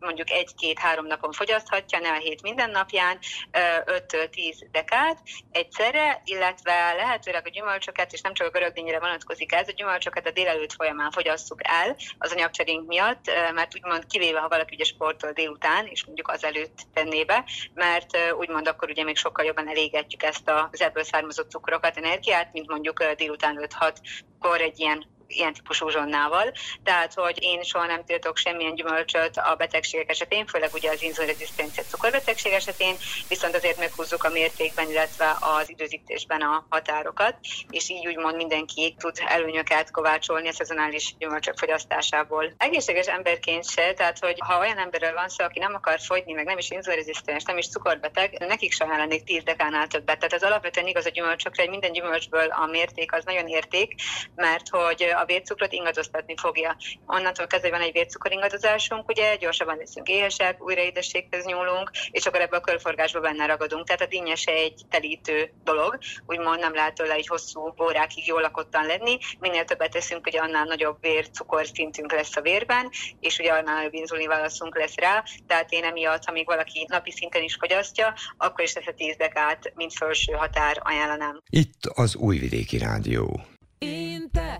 mondjuk 0.00 0.30
egy-két-három 0.30 1.06
napon 1.06 1.32
fogyaszthatja, 1.32 1.98
ne 1.98 2.10
a 2.10 2.18
hét 2.18 2.42
minden 2.42 2.70
napján, 2.70 3.18
5-10 3.52 4.66
dekát 4.72 5.22
egyszerre, 5.50 6.22
illetve 6.24 6.92
lehetőleg 6.92 7.46
a 7.46 7.50
gyümölcsöket, 7.50 8.12
és 8.12 8.20
nem 8.20 8.34
csak 8.34 8.46
a 8.46 8.50
görögdényre 8.50 9.00
vonatkozik 9.00 9.52
ez, 9.52 9.68
a 9.68 9.72
gyümölcsöket 9.72 10.26
a 10.26 10.30
délelőtt 10.30 10.72
folyamán 10.72 11.10
fogyasszuk 11.10 11.60
el 11.62 11.96
az 12.18 12.32
anyagcserénk 12.32 12.86
miatt, 12.86 13.30
mert 13.54 13.74
úgymond 13.74 14.06
kivéve, 14.06 14.40
ha 14.40 14.48
valaki 14.48 14.74
ugye 14.74 14.84
sportol 14.84 15.32
délután, 15.32 15.86
és 15.86 16.04
mondjuk 16.04 16.28
az 16.28 16.44
előtt 16.44 16.78
tenné 16.94 17.24
be, 17.24 17.44
mert 17.74 18.18
úgymond 18.38 18.68
akkor 18.68 18.90
ugye 18.90 19.04
még 19.04 19.16
sokkal 19.16 19.44
jobban 19.44 19.68
elégetjük 19.68 20.22
ezt 20.22 20.50
az 20.70 20.80
ebből 20.80 21.04
származó 21.04 21.42
cukrokat, 21.42 21.96
energiát, 21.96 22.52
mint 22.52 22.68
mondjuk 22.68 23.04
délután 23.14 23.68
5-6-kor 23.80 24.60
egy 24.60 24.80
ilyen 24.80 25.16
ilyen 25.28 25.52
típusú 25.52 25.88
zsonnával. 25.88 26.52
Tehát, 26.84 27.14
hogy 27.14 27.38
én 27.40 27.62
soha 27.62 27.86
nem 27.86 28.04
tiltok 28.04 28.36
semmilyen 28.36 28.74
gyümölcsöt 28.74 29.36
a 29.36 29.54
betegségek 29.54 30.10
esetén, 30.10 30.46
főleg 30.46 30.70
ugye 30.74 30.90
az 30.90 31.02
inzulinrezisztencia 31.02 31.82
cukorbetegség 31.82 32.52
esetén, 32.52 32.94
viszont 33.28 33.54
azért 33.54 33.78
meghúzzuk 33.78 34.24
a 34.24 34.28
mértékben, 34.28 34.90
illetve 34.90 35.36
az 35.40 35.70
időzítésben 35.70 36.40
a 36.40 36.66
határokat, 36.70 37.36
és 37.70 37.88
így 37.88 38.06
úgymond 38.06 38.36
mindenki 38.36 38.94
tud 38.98 39.16
előnyöket 39.26 39.90
kovácsolni 39.90 40.48
a 40.48 40.52
szezonális 40.52 41.14
gyümölcsök 41.18 41.58
fogyasztásából. 41.58 42.52
Egészséges 42.56 43.06
emberként 43.06 43.70
se, 43.70 43.92
tehát 43.94 44.18
hogy 44.18 44.36
ha 44.38 44.58
olyan 44.58 44.78
emberről 44.78 45.12
van 45.12 45.28
szó, 45.28 45.44
aki 45.44 45.58
nem 45.58 45.74
akar 45.74 46.00
fogyni, 46.00 46.32
meg 46.32 46.44
nem 46.44 46.58
is 46.58 46.70
inzulinrezisztens, 46.70 47.44
nem 47.44 47.58
is 47.58 47.68
cukorbeteg, 47.68 48.38
nekik 48.38 48.72
sem 48.72 48.88
lennék 48.88 49.24
10 49.24 49.42
dekánál 49.42 49.86
többet. 49.86 50.18
Tehát 50.18 50.32
ez 50.32 50.42
alapvetően 50.42 50.86
igaz 50.86 51.06
a 51.06 51.10
gyümölcsökre, 51.10 51.62
hogy 51.62 51.70
minden 51.70 51.92
gyümölcsből 51.92 52.48
a 52.50 52.66
mérték 52.66 53.12
az 53.12 53.24
nagyon 53.24 53.46
érték, 53.46 53.94
mert 54.34 54.68
hogy 54.68 55.12
a 55.20 55.24
vércukrot 55.24 55.72
ingadoztatni 55.72 56.34
fogja. 56.36 56.76
Onnantól 57.06 57.46
kezdve 57.46 57.70
van 57.70 57.80
egy 57.80 57.92
vércukoringadozásunk, 57.92 59.08
ugye 59.08 59.36
gyorsabban 59.36 59.76
leszünk 59.76 60.08
éhesek, 60.08 60.62
újra 60.62 60.80
édességhez 60.80 61.44
nyúlunk, 61.44 61.90
és 62.10 62.26
akkor 62.26 62.40
ebbe 62.40 62.56
a 62.56 62.60
körforgásba 62.60 63.20
benne 63.20 63.46
ragadunk. 63.46 63.86
Tehát 63.86 64.00
a 64.00 64.06
dinnyes 64.06 64.44
egy 64.44 64.82
telítő 64.90 65.52
dolog, 65.64 65.98
úgymond 66.26 66.60
nem 66.60 66.74
lehet 66.74 66.94
tőle 66.94 67.14
egy 67.14 67.26
hosszú 67.26 67.74
órákig 67.82 68.26
jól 68.26 68.40
lakottan 68.40 68.86
lenni. 68.86 69.18
Minél 69.38 69.64
többet 69.64 69.90
teszünk, 69.90 70.26
ugye 70.26 70.40
annál 70.40 70.64
nagyobb 70.64 71.00
vércukor 71.00 71.66
szintünk 71.66 72.12
lesz 72.12 72.36
a 72.36 72.40
vérben, 72.40 72.90
és 73.20 73.38
ugye 73.38 73.52
annál 73.52 73.74
nagyobb 73.74 73.94
inzulin 73.94 74.28
válaszunk 74.28 74.76
lesz 74.76 74.94
rá. 74.96 75.24
Tehát 75.46 75.72
én 75.72 75.84
emiatt, 75.84 76.24
ha 76.24 76.32
még 76.32 76.46
valaki 76.46 76.86
napi 76.88 77.10
szinten 77.10 77.42
is 77.42 77.54
fogyasztja, 77.54 78.14
akkor 78.36 78.64
is 78.64 78.74
ezt 78.74 78.88
a 78.88 78.92
10 78.92 79.16
dekát, 79.16 79.72
mint 79.74 79.92
felső 79.92 80.32
határ 80.32 80.80
ajánlanám. 80.82 81.40
Itt 81.50 81.84
az 81.94 82.16
Újvidéki 82.16 82.78
Rádió. 82.78 83.40
Inte. 83.80 84.58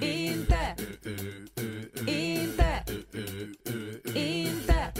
Inte. 0.00 0.76
Inte. 2.06 2.84
Inte. 4.14 4.92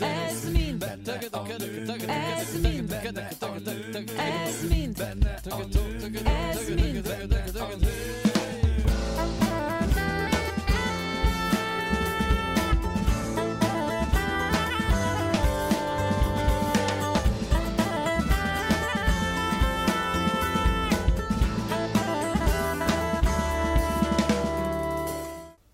Ez 0.00 0.50
mind. 0.50 0.84
Ez 0.84 2.62
mind. 2.62 2.92
Ez 2.92 3.10
mind. 3.10 3.76
Ez 6.26 6.70
mind. 6.70 7.06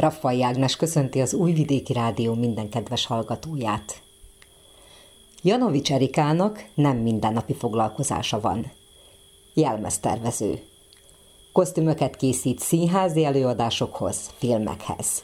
Raffai 0.00 0.42
Ágnes 0.42 0.76
köszönti 0.76 1.20
az 1.20 1.34
Újvidéki 1.34 1.92
Rádió 1.92 2.34
minden 2.34 2.68
kedves 2.68 3.06
hallgatóját. 3.06 4.02
Janovics 5.42 5.92
Erikának 5.92 6.64
nem 6.74 6.96
mindennapi 6.96 7.54
foglalkozása 7.54 8.40
van. 8.40 8.72
Jelmeztervező. 9.54 10.62
Kosztümöket 11.52 12.16
készít 12.16 12.58
színházi 12.58 13.24
előadásokhoz, 13.24 14.30
filmekhez. 14.38 15.22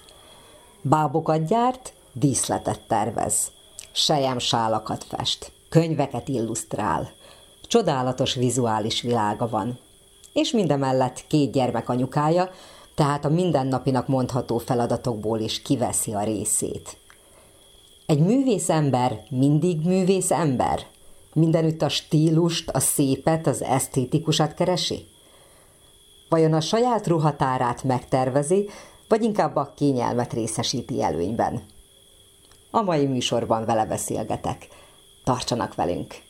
Bábokat 0.83 1.47
gyárt, 1.47 1.93
díszletet 2.13 2.81
tervez. 2.81 3.51
Sejem 3.93 4.39
sálakat 4.39 5.05
fest, 5.05 5.53
könyveket 5.69 6.29
illusztrál. 6.29 7.11
Csodálatos 7.63 8.35
vizuális 8.35 9.03
világa 9.03 9.49
van. 9.49 9.79
És 10.33 10.51
mindemellett 10.51 11.25
két 11.27 11.53
gyermek 11.53 11.89
anyukája, 11.89 12.51
tehát 12.97 13.25
a 13.25 13.29
mindennapinak 13.29 14.07
mondható 14.09 14.59
feladatokból 14.59 15.39
is 15.39 15.63
kiveszi 15.63 16.13
a 16.13 16.23
részét. 16.23 16.97
Egy 18.07 18.21
művész 18.21 18.69
ember 18.69 19.21
mindig 19.29 19.85
művész 19.85 20.31
ember? 20.31 20.87
Mindenütt 21.33 21.83
a 21.83 21.89
stílust, 21.89 22.69
a 22.71 22.81
szépet, 22.81 23.47
az 23.47 23.63
esztétikusat 23.63 24.55
keresi? 24.55 25.07
Vajon 26.29 26.53
a 26.53 26.61
saját 26.61 27.07
ruhatárát 27.07 27.85
megtervezi, 27.85 28.69
vagy 29.09 29.23
inkább 29.23 29.57
a 29.57 29.73
kényelmet 29.77 30.33
részesíti 30.33 31.03
előnyben? 31.03 31.63
A 32.71 32.83
mai 32.83 33.07
műsorban 33.07 33.65
vele 33.65 33.87
beszélgetek. 33.87 34.69
Tartsanak 35.25 35.75
velünk! 35.75 36.26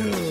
Ugh. 0.00 0.27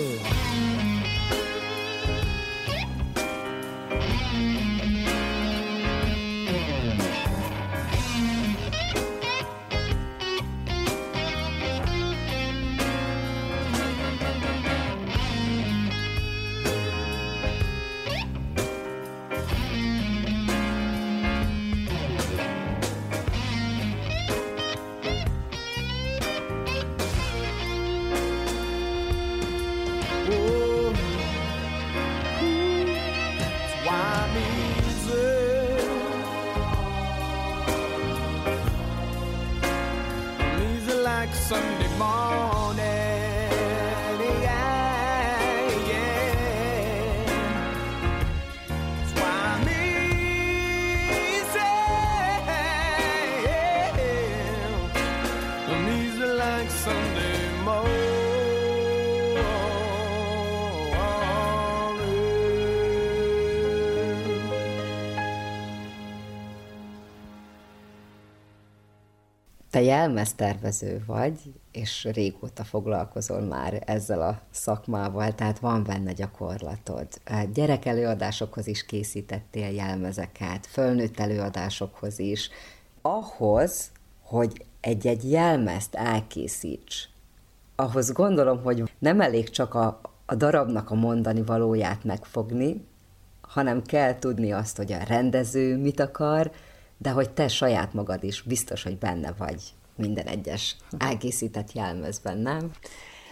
Jelmeztervező 69.88 71.02
vagy, 71.06 71.38
és 71.72 72.08
régóta 72.12 72.64
foglalkozol 72.64 73.40
már 73.40 73.82
ezzel 73.86 74.22
a 74.22 74.40
szakmával, 74.50 75.34
tehát 75.34 75.58
van 75.58 75.84
benne 75.84 76.12
gyakorlatod. 76.12 77.06
Gyerek 77.52 77.84
előadásokhoz 77.84 78.66
is 78.66 78.86
készítettél 78.86 79.70
jelmezeket, 79.70 80.66
fölnőtt 80.66 81.20
előadásokhoz 81.20 82.18
is. 82.18 82.50
Ahhoz, 83.02 83.90
hogy 84.22 84.64
egy-egy 84.80 85.30
jelmezt 85.30 85.94
elkészíts, 85.94 87.08
ahhoz 87.76 88.12
gondolom, 88.12 88.62
hogy 88.62 88.92
nem 88.98 89.20
elég 89.20 89.50
csak 89.50 89.74
a, 89.74 90.00
a 90.26 90.34
darabnak 90.34 90.90
a 90.90 90.94
mondani 90.94 91.42
valóját 91.42 92.04
megfogni, 92.04 92.86
hanem 93.40 93.82
kell 93.82 94.18
tudni 94.18 94.52
azt, 94.52 94.76
hogy 94.76 94.92
a 94.92 95.02
rendező 95.02 95.76
mit 95.76 96.00
akar, 96.00 96.50
de 96.98 97.10
hogy 97.10 97.30
te 97.30 97.48
saját 97.48 97.92
magad 97.92 98.24
is 98.24 98.42
biztos, 98.42 98.82
hogy 98.82 98.98
benne 98.98 99.32
vagy 99.38 99.62
minden 99.98 100.26
egyes 100.26 100.76
elkészített 100.98 101.72
jelmezben, 101.72 102.38
nem? 102.38 102.70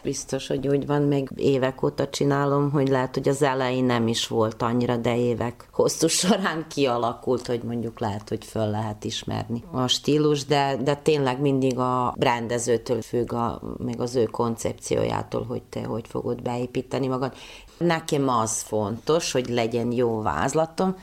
Biztos, 0.07 0.47
hogy 0.47 0.69
úgy 0.69 0.87
van, 0.87 1.03
még 1.03 1.29
évek 1.37 1.83
óta 1.83 2.09
csinálom, 2.09 2.71
hogy 2.71 2.89
lehet, 2.89 3.15
hogy 3.15 3.29
az 3.29 3.43
elején 3.43 3.85
nem 3.85 4.09
is 4.09 4.27
volt 4.27 4.63
annyira, 4.63 4.97
de 4.97 5.17
évek 5.17 5.69
hosszú 5.73 6.07
során 6.07 6.67
kialakult, 6.69 7.47
hogy 7.47 7.63
mondjuk 7.63 8.01
lehet, 8.01 8.29
hogy 8.29 8.45
föl 8.45 8.71
lehet 8.71 9.05
ismerni 9.05 9.63
a 9.73 9.87
stílus, 9.87 10.45
de, 10.45 10.77
de 10.83 10.95
tényleg 10.95 11.41
mindig 11.41 11.79
a 11.79 12.15
rendezőtől 12.19 13.03
függ, 13.03 13.33
a, 13.33 13.61
még 13.79 14.01
az 14.01 14.15
ő 14.15 14.25
koncepciójától, 14.25 15.45
hogy 15.45 15.63
te 15.63 15.85
hogy 15.85 16.07
fogod 16.09 16.43
beépíteni 16.43 17.07
magad. 17.07 17.35
Nekem 17.79 18.29
az 18.29 18.61
fontos, 18.61 19.33
hogy 19.33 19.49
legyen 19.49 19.93
jó 19.93 20.23
vázlatom, 20.23 20.97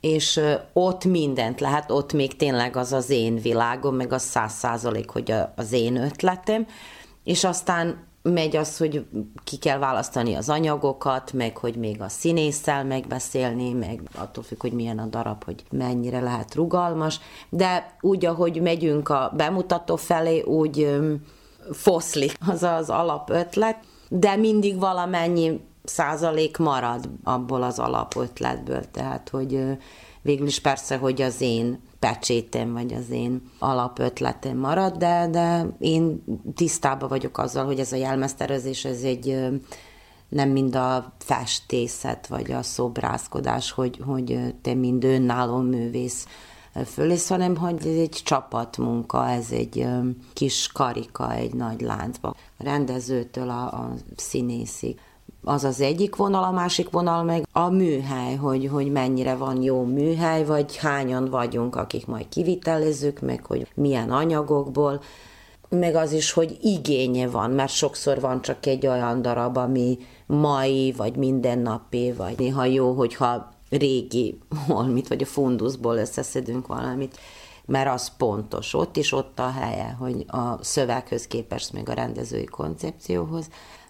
és 0.00 0.40
ott 0.72 1.04
mindent 1.04 1.60
lehet, 1.60 1.90
ott 1.90 2.12
még 2.12 2.36
tényleg 2.36 2.76
az 2.76 2.92
az 2.92 3.10
én 3.10 3.36
világom, 3.36 3.94
meg 3.94 4.12
az 4.12 4.22
száz 4.22 4.52
százalék, 4.52 5.10
hogy 5.10 5.34
az 5.56 5.72
én 5.72 5.96
ötletem, 5.96 6.66
és 7.24 7.44
aztán 7.44 8.04
megy 8.32 8.56
az, 8.56 8.76
hogy 8.76 9.06
ki 9.44 9.56
kell 9.56 9.78
választani 9.78 10.34
az 10.34 10.48
anyagokat, 10.48 11.32
meg 11.32 11.56
hogy 11.56 11.76
még 11.76 12.00
a 12.00 12.08
színésszel 12.08 12.84
megbeszélni, 12.84 13.72
meg 13.72 14.00
attól 14.14 14.44
függ, 14.44 14.60
hogy 14.60 14.72
milyen 14.72 14.98
a 14.98 15.06
darab, 15.06 15.44
hogy 15.44 15.62
mennyire 15.70 16.20
lehet 16.20 16.54
rugalmas, 16.54 17.20
de 17.48 17.96
úgy, 18.00 18.26
ahogy 18.26 18.62
megyünk 18.62 19.08
a 19.08 19.32
bemutató 19.36 19.96
felé, 19.96 20.42
úgy 20.42 21.00
foszlik 21.72 22.32
az 22.46 22.62
az 22.62 22.90
alapötlet, 22.90 23.76
de 24.08 24.36
mindig 24.36 24.78
valamennyi 24.78 25.60
százalék 25.88 26.56
marad 26.56 27.08
abból 27.24 27.62
az 27.62 27.78
alapötletből, 27.78 28.90
tehát 28.90 29.28
hogy 29.28 29.78
végül 30.22 30.46
is 30.46 30.60
persze, 30.60 30.96
hogy 30.96 31.22
az 31.22 31.40
én 31.40 31.80
pecsétem, 31.98 32.72
vagy 32.72 32.92
az 32.92 33.10
én 33.10 33.50
alapötletem 33.58 34.56
marad, 34.56 34.96
de, 34.96 35.28
de 35.30 35.66
én 35.78 36.24
tisztában 36.54 37.08
vagyok 37.08 37.38
azzal, 37.38 37.64
hogy 37.64 37.78
ez 37.78 37.92
a 37.92 37.96
jelmeztervezés, 37.96 38.84
ez 38.84 39.02
egy 39.02 39.48
nem 40.28 40.48
mind 40.48 40.74
a 40.74 41.12
festészet, 41.18 42.26
vagy 42.26 42.52
a 42.52 42.62
szobrászkodás, 42.62 43.70
hogy, 43.70 44.00
hogy 44.06 44.54
te 44.62 44.74
mind 44.74 45.04
önálló 45.04 45.56
művész 45.56 46.26
fölész, 46.84 47.28
hanem 47.28 47.56
hogy 47.56 47.76
ez 47.78 47.96
egy 47.96 48.20
csapatmunka, 48.24 49.28
ez 49.28 49.50
egy 49.50 49.86
kis 50.32 50.70
karika 50.72 51.32
egy 51.32 51.54
nagy 51.54 51.80
láncba. 51.80 52.28
A 52.58 52.62
rendezőtől 52.62 53.48
a, 53.48 53.62
a 53.64 53.94
színészig 54.16 55.00
az 55.48 55.64
az 55.64 55.80
egyik 55.80 56.16
vonal, 56.16 56.44
a 56.44 56.50
másik 56.50 56.90
vonal 56.90 57.22
meg 57.22 57.46
a 57.52 57.68
műhely, 57.68 58.34
hogy, 58.34 58.68
hogy 58.72 58.92
mennyire 58.92 59.34
van 59.34 59.62
jó 59.62 59.84
műhely, 59.84 60.44
vagy 60.44 60.76
hányan 60.76 61.24
vagyunk, 61.24 61.76
akik 61.76 62.06
majd 62.06 62.28
kivitelezzük, 62.28 63.20
meg 63.20 63.46
hogy 63.46 63.68
milyen 63.74 64.10
anyagokból, 64.10 65.00
meg 65.68 65.94
az 65.94 66.12
is, 66.12 66.32
hogy 66.32 66.58
igénye 66.60 67.28
van, 67.28 67.50
mert 67.50 67.72
sokszor 67.72 68.20
van 68.20 68.42
csak 68.42 68.66
egy 68.66 68.86
olyan 68.86 69.22
darab, 69.22 69.56
ami 69.56 69.98
mai, 70.26 70.92
vagy 70.96 71.16
mindennapi, 71.16 72.12
vagy 72.12 72.38
néha 72.38 72.64
jó, 72.64 72.92
hogyha 72.92 73.52
régi 73.70 74.38
holmit, 74.66 75.08
vagy 75.08 75.22
a 75.22 75.26
funduszból 75.26 75.96
összeszedünk 75.96 76.66
valamit, 76.66 77.18
mert 77.66 77.94
az 77.94 78.16
pontos. 78.16 78.74
Ott 78.74 78.96
is 78.96 79.12
ott 79.12 79.38
a 79.38 79.50
helye, 79.50 79.96
hogy 79.98 80.24
a 80.26 80.64
szöveghöz 80.64 81.26
képest, 81.26 81.72
még 81.72 81.88
a 81.88 81.92
rendezői 81.92 82.44
koncepcióhoz, 82.44 83.48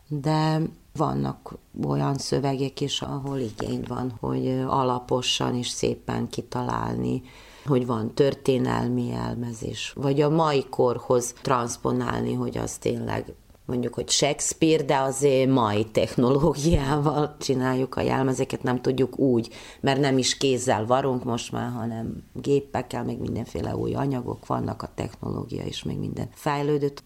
de 0.08 0.60
vannak 0.96 1.54
olyan 1.86 2.16
szövegek 2.16 2.80
is, 2.80 3.02
ahol 3.02 3.38
igény 3.38 3.84
van, 3.88 4.16
hogy 4.20 4.64
alaposan 4.66 5.54
és 5.54 5.68
szépen 5.68 6.28
kitalálni, 6.28 7.22
hogy 7.64 7.86
van 7.86 8.14
történelmi 8.14 9.12
elmezés, 9.12 9.92
vagy 9.96 10.20
a 10.20 10.30
mai 10.30 10.64
korhoz 10.70 11.34
transponálni, 11.42 12.32
hogy 12.32 12.58
az 12.58 12.76
tényleg 12.78 13.34
mondjuk, 13.66 13.94
hogy 13.94 14.08
Shakespeare, 14.08 14.82
de 14.82 14.96
azért 14.96 15.50
mai 15.50 15.84
technológiával 15.84 17.36
csináljuk 17.38 17.94
a 17.94 18.00
jelmezeket, 18.00 18.62
nem 18.62 18.80
tudjuk 18.80 19.18
úgy, 19.18 19.48
mert 19.80 20.00
nem 20.00 20.18
is 20.18 20.36
kézzel 20.36 20.86
varunk 20.86 21.24
most 21.24 21.52
már, 21.52 21.70
hanem 21.70 22.22
gépekkel, 22.32 23.04
meg 23.04 23.18
mindenféle 23.18 23.76
új 23.76 23.94
anyagok 23.94 24.46
vannak, 24.46 24.82
a 24.82 24.90
technológia 24.94 25.64
is 25.64 25.82
még 25.82 25.98
minden 25.98 26.28
fejlődött 26.32 27.02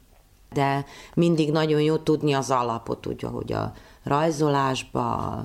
de 0.52 0.84
mindig 1.14 1.52
nagyon 1.52 1.80
jó 1.80 1.96
tudni 1.96 2.32
az 2.32 2.50
alapot, 2.50 3.06
úgy, 3.06 3.22
hogy 3.22 3.52
a 3.52 3.72
rajzolásba, 4.02 5.36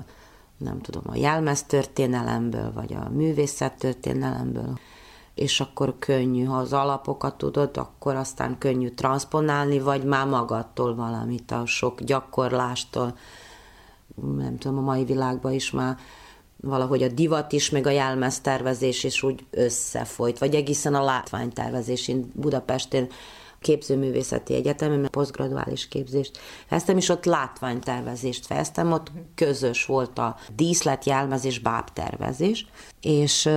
nem 0.56 0.80
tudom, 0.80 1.02
a 1.06 1.16
jelmeztörténelemből, 1.16 2.72
vagy 2.72 2.94
a 2.94 3.08
művészettörténelemből, 3.08 4.78
és 5.34 5.60
akkor 5.60 5.98
könnyű, 5.98 6.44
ha 6.44 6.56
az 6.56 6.72
alapokat 6.72 7.34
tudod, 7.38 7.76
akkor 7.76 8.14
aztán 8.14 8.58
könnyű 8.58 8.88
transponálni, 8.88 9.78
vagy 9.78 10.04
már 10.04 10.26
magadtól 10.26 10.94
valamit, 10.94 11.50
a 11.50 11.66
sok 11.66 12.00
gyakorlástól, 12.00 13.16
nem 14.36 14.58
tudom, 14.58 14.78
a 14.78 14.80
mai 14.80 15.04
világban 15.04 15.52
is 15.52 15.70
már 15.70 15.96
valahogy 16.60 17.02
a 17.02 17.08
divat 17.08 17.52
is, 17.52 17.70
meg 17.70 17.86
a 17.86 17.90
jelmeztervezés 17.90 19.04
is 19.04 19.22
úgy 19.22 19.46
összefolyt, 19.50 20.38
vagy 20.38 20.54
egészen 20.54 20.94
a 20.94 21.04
látványtervezés. 21.04 22.08
Én 22.08 22.30
Budapesten 22.34 23.08
képzőművészeti 23.60 24.54
egyetemen, 24.54 25.08
posztgraduális 25.10 25.88
képzést 25.88 26.38
fejeztem, 26.66 26.96
és 26.96 27.08
ott 27.08 27.24
látványtervezést 27.24 28.46
fejeztem, 28.46 28.92
ott 28.92 29.12
közös 29.34 29.86
volt 29.86 30.18
a 30.18 30.36
díszlet, 30.56 31.04
jelmezés, 31.04 31.58
bábtervezés, 31.58 32.66
és 33.00 33.48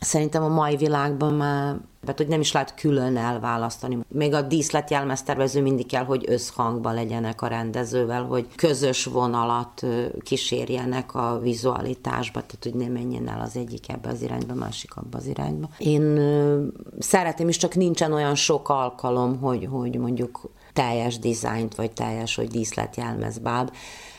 Szerintem 0.00 0.42
a 0.42 0.48
mai 0.48 0.76
világban 0.76 1.34
már, 1.34 1.76
tehát 2.00 2.16
hogy 2.16 2.28
nem 2.28 2.40
is 2.40 2.52
lehet 2.52 2.74
külön 2.74 3.16
elválasztani. 3.16 3.98
Még 4.08 4.34
a 4.34 4.42
díszletjelmeztervező 4.42 5.62
mindig 5.62 5.86
kell, 5.86 6.04
hogy 6.04 6.24
összhangban 6.28 6.94
legyenek 6.94 7.42
a 7.42 7.46
rendezővel, 7.46 8.24
hogy 8.24 8.46
közös 8.54 9.04
vonalat 9.04 9.86
kísérjenek 10.22 11.14
a 11.14 11.38
vizualitásba, 11.42 12.40
tehát 12.40 12.62
hogy 12.62 12.74
ne 12.74 12.88
menjen 12.88 13.28
el 13.28 13.40
az 13.40 13.56
egyik 13.56 13.88
ebbe 13.88 14.08
az 14.08 14.22
irányba, 14.22 14.54
másik 14.54 14.96
abba 14.96 15.18
az 15.18 15.26
irányba. 15.26 15.68
Én 15.78 16.20
szeretem, 16.98 17.48
és 17.48 17.56
csak 17.56 17.74
nincsen 17.74 18.12
olyan 18.12 18.34
sok 18.34 18.68
alkalom, 18.68 19.38
hogy, 19.38 19.68
hogy 19.70 19.98
mondjuk 19.98 20.50
teljes 20.72 21.18
dizájnt, 21.18 21.74
vagy 21.74 21.92
teljes, 21.92 22.36
hogy 22.36 22.48
díszletjelmezbáb 22.48 23.70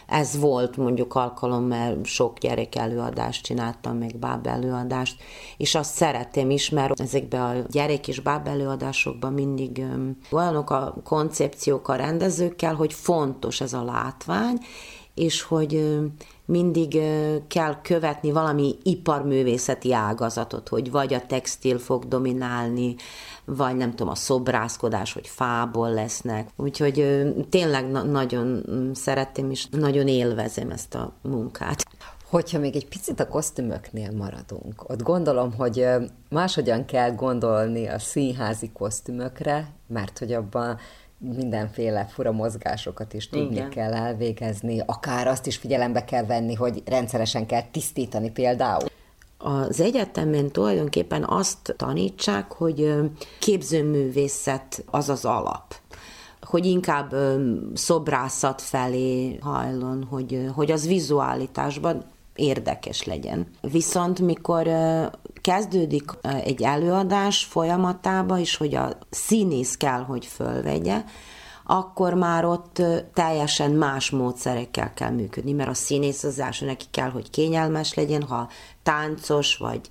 ez 0.08 0.40
volt 0.40 0.78
mondjuk 0.78 1.16
alkalom, 1.16 1.64
mert 1.64 2.06
sok 2.06 2.38
gyerek 2.38 2.76
előadást 2.76 3.44
csináltam, 3.44 3.98
meg 3.98 4.16
báb 4.16 4.48
előadást, 4.48 5.22
és 5.58 5.76
azt 5.76 5.94
szeretem 5.94 6.50
is, 6.50 6.70
mert 6.70 7.00
ezekben 7.00 7.42
a 7.42 7.66
gyerek 7.70 8.08
és 8.08 8.20
báb 8.20 8.48
előadásokban 8.48 9.34
mindig 9.34 9.86
olyanok 10.32 10.70
a 10.70 10.96
koncepciók 11.04 11.88
a 11.88 11.96
rendezőkkel, 11.96 12.76
hogy 12.76 12.94
fontos 12.94 13.62
ez 13.62 13.74
a 13.74 13.84
látvány, 13.84 14.58
és 15.14 15.42
hogy 15.42 16.00
mindig 16.48 17.00
kell 17.48 17.82
követni 17.82 18.32
valami 18.32 18.76
iparművészeti 18.84 19.94
ágazatot, 19.94 20.68
hogy 20.68 20.92
vagy 20.92 21.14
a 21.14 21.26
textil 21.26 21.80
fog 21.80 22.08
dominálni, 22.08 22.96
vagy 23.46 23.76
nem 23.76 23.90
tudom, 23.90 24.10
a 24.10 24.16
szobrászkodás, 24.16 25.14
hogy 25.14 25.28
fából 25.28 25.94
lesznek. 25.94 26.50
Úgyhogy 26.56 27.24
tényleg 27.50 27.92
na- 27.92 28.04
nagyon 28.04 28.64
szeretem, 28.94 29.52
és 29.52 29.68
nagyon 29.72 30.08
élvezem 30.08 30.70
ezt 30.72 30.96
a 30.96 31.14
munkát. 31.22 31.86
Hogyha 32.30 32.60
még 32.60 32.76
egy 32.76 32.88
picit 32.88 33.20
a 33.20 33.28
kosztümöknél 33.28 34.12
maradunk, 34.12 34.90
ott 34.90 35.02
gondolom, 35.02 35.54
hogy 35.54 35.86
máshogyan 36.30 36.86
kell 36.86 37.12
gondolni 37.12 37.88
a 37.88 38.00
színházi 38.00 38.72
kosztümökre, 38.74 39.68
mert 39.88 40.18
hogy 40.18 40.34
abban 40.34 40.78
mindenféle 41.18 42.06
fura 42.06 42.32
mozgásokat 42.32 43.14
is 43.14 43.30
tudni 43.30 43.56
Igen. 43.56 43.70
kell 43.70 43.94
elvégezni, 43.94 44.82
akár 44.86 45.28
azt 45.28 45.46
is 45.46 45.58
figyelembe 45.58 46.06
kell 46.06 46.26
venni, 46.26 46.54
hogy 46.54 46.84
rendszeresen 46.86 47.46
kell 47.46 47.64
tisztítani 47.72 48.32
például. 48.32 48.86
Az 49.38 49.80
egyetemen 49.80 50.52
tulajdonképpen 50.52 51.24
azt 51.24 51.74
tanítsák, 51.78 52.52
hogy 52.52 52.96
képzőművészet 53.40 54.84
az 54.92 55.10
az 55.10 55.26
alap 55.26 55.76
hogy 56.42 56.66
inkább 56.66 57.16
szobrászat 57.74 58.62
felé 58.62 59.38
hajlon, 59.42 60.04
hogy, 60.10 60.46
hogy 60.54 60.72
az 60.72 60.88
vizualitásban 60.88 62.04
érdekes 62.38 63.04
legyen. 63.04 63.48
Viszont 63.62 64.20
mikor 64.20 64.70
kezdődik 65.42 66.12
egy 66.44 66.64
előadás 66.64 67.44
folyamatába, 67.44 68.40
és 68.40 68.56
hogy 68.56 68.76
a 68.76 68.98
színész 69.10 69.78
kell, 69.78 70.04
hogy 70.04 70.26
fölvegye, 70.26 71.04
akkor 71.66 72.14
már 72.14 72.46
ott 72.46 72.82
teljesen 73.14 73.72
más 73.72 74.10
módszerekkel 74.10 74.94
kell 74.94 75.12
működni, 75.12 75.52
mert 75.52 75.70
a 75.70 75.74
színész 75.74 76.24
az 76.24 76.40
első 76.40 76.66
neki 76.66 76.86
kell, 76.92 77.10
hogy 77.10 77.30
kényelmes 77.30 77.94
legyen, 77.94 78.24
ha 78.24 78.50
táncos 78.84 79.58
vagy 79.58 79.82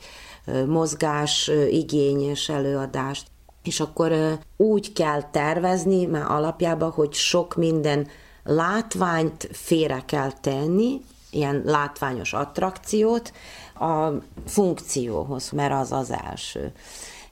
mozgás 0.67 1.51
igényes 1.71 2.49
előadást, 2.49 3.27
és 3.63 3.81
akkor 3.81 4.39
úgy 4.57 4.93
kell 4.93 5.23
tervezni 5.23 6.05
már 6.05 6.31
alapjában, 6.31 6.91
hogy 6.91 7.13
sok 7.13 7.55
minden 7.55 8.09
látványt 8.45 9.49
félre 9.53 10.03
kell 10.07 10.33
tenni, 10.33 11.01
ilyen 11.37 11.63
látványos 11.65 12.33
attrakciót 12.33 13.33
a 13.75 14.09
funkcióhoz, 14.47 15.51
mert 15.51 15.73
az 15.73 15.93
az 15.93 16.15
első. 16.31 16.73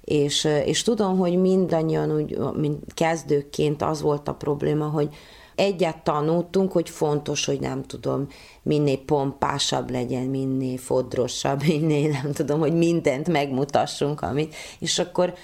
És, 0.00 0.44
és 0.44 0.82
tudom, 0.82 1.18
hogy 1.18 1.40
mindannyian, 1.40 2.14
úgy, 2.14 2.38
mint 2.57 2.94
kezdőként 2.94 3.82
az 3.82 4.00
volt 4.00 4.28
a 4.28 4.34
probléma, 4.34 4.86
hogy 4.86 5.09
egyet 5.55 5.98
tanultunk, 5.98 6.72
hogy 6.72 6.90
fontos, 6.90 7.44
hogy 7.44 7.61
nem 7.61 7.82
tudom, 7.82 8.26
minél 8.62 8.98
pompásabb 8.98 9.90
legyen, 9.90 10.22
minél 10.22 10.78
fodrosabb, 10.78 11.62
minél 11.66 12.11
nem 12.22 12.32
tudom, 12.32 12.59
hogy 12.59 12.74
mindent 12.74 13.28
megmutassunk, 13.28 14.20
amit, 14.20 14.55
és 14.78 14.98
akkor 14.98 15.34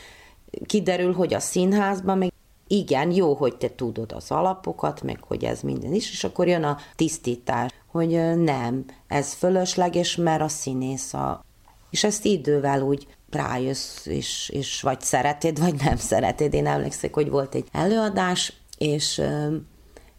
kiderül, 0.67 1.13
hogy 1.13 1.35
a 1.35 1.41
színházban 1.41 2.19
meg 2.19 2.33
igen, 2.67 3.11
jó, 3.11 3.35
hogy 3.35 3.57
te 3.57 3.75
tudod 3.75 4.13
az 4.13 4.31
alapokat, 4.31 5.03
meg 5.03 5.19
hogy 5.21 5.45
ez 5.45 5.61
minden 5.61 5.95
is, 5.95 6.11
és 6.11 6.25
akkor 6.25 6.49
jön 6.49 6.63
a 6.63 6.77
tisztítás, 6.97 7.71
hogy 7.91 8.37
nem, 8.37 8.85
ez 9.09 9.33
fölösleges, 9.33 10.17
mert 10.17 10.43
a 10.43 10.49
színész 10.49 11.15
a... 11.15 11.45
És 11.91 12.05
ezt 12.05 12.25
idővel 12.25 12.83
úgy 12.83 13.07
rájössz, 13.31 14.07
és, 14.07 14.51
és 14.53 14.83
vagy 14.83 15.01
szereted, 15.01 15.59
vagy 15.59 15.75
nem 15.85 15.97
szereted. 15.97 16.55
Én 16.55 16.67
emlékszek, 16.67 17.15
hogy 17.15 17.31
volt 17.31 17.55
egy 17.55 17.67
előadás, 17.73 18.53
és 18.79 19.23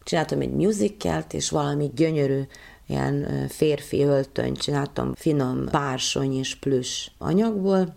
csináltam 0.04 0.42
egy 0.42 0.52
musicalt, 0.52 1.34
és 1.34 1.50
valami 1.50 1.92
gyönyörű 1.96 2.42
ilyen 2.88 3.48
férfi 3.50 4.04
öltönyt 4.04 4.58
csináltam, 4.58 5.14
finom 5.16 5.66
bársony 5.72 6.38
és 6.38 6.56
plüss 6.56 7.08
anyagból, 7.18 7.96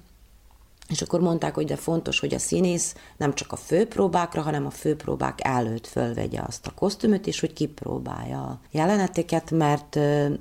és 0.88 1.02
akkor 1.02 1.20
mondták, 1.20 1.54
hogy 1.54 1.66
de 1.66 1.76
fontos, 1.76 2.20
hogy 2.20 2.34
a 2.34 2.38
színész 2.38 2.94
nem 3.16 3.34
csak 3.34 3.52
a 3.52 3.56
főpróbákra, 3.56 4.42
hanem 4.42 4.66
a 4.66 4.70
főpróbák 4.70 5.38
előtt 5.42 5.86
fölvegye 5.86 6.40
azt 6.46 6.66
a 6.66 6.74
kosztümöt, 6.74 7.26
és 7.26 7.40
hogy 7.40 7.52
kipróbálja 7.52 8.42
a 8.42 8.60
jeleneteket, 8.70 9.50
mert 9.50 9.98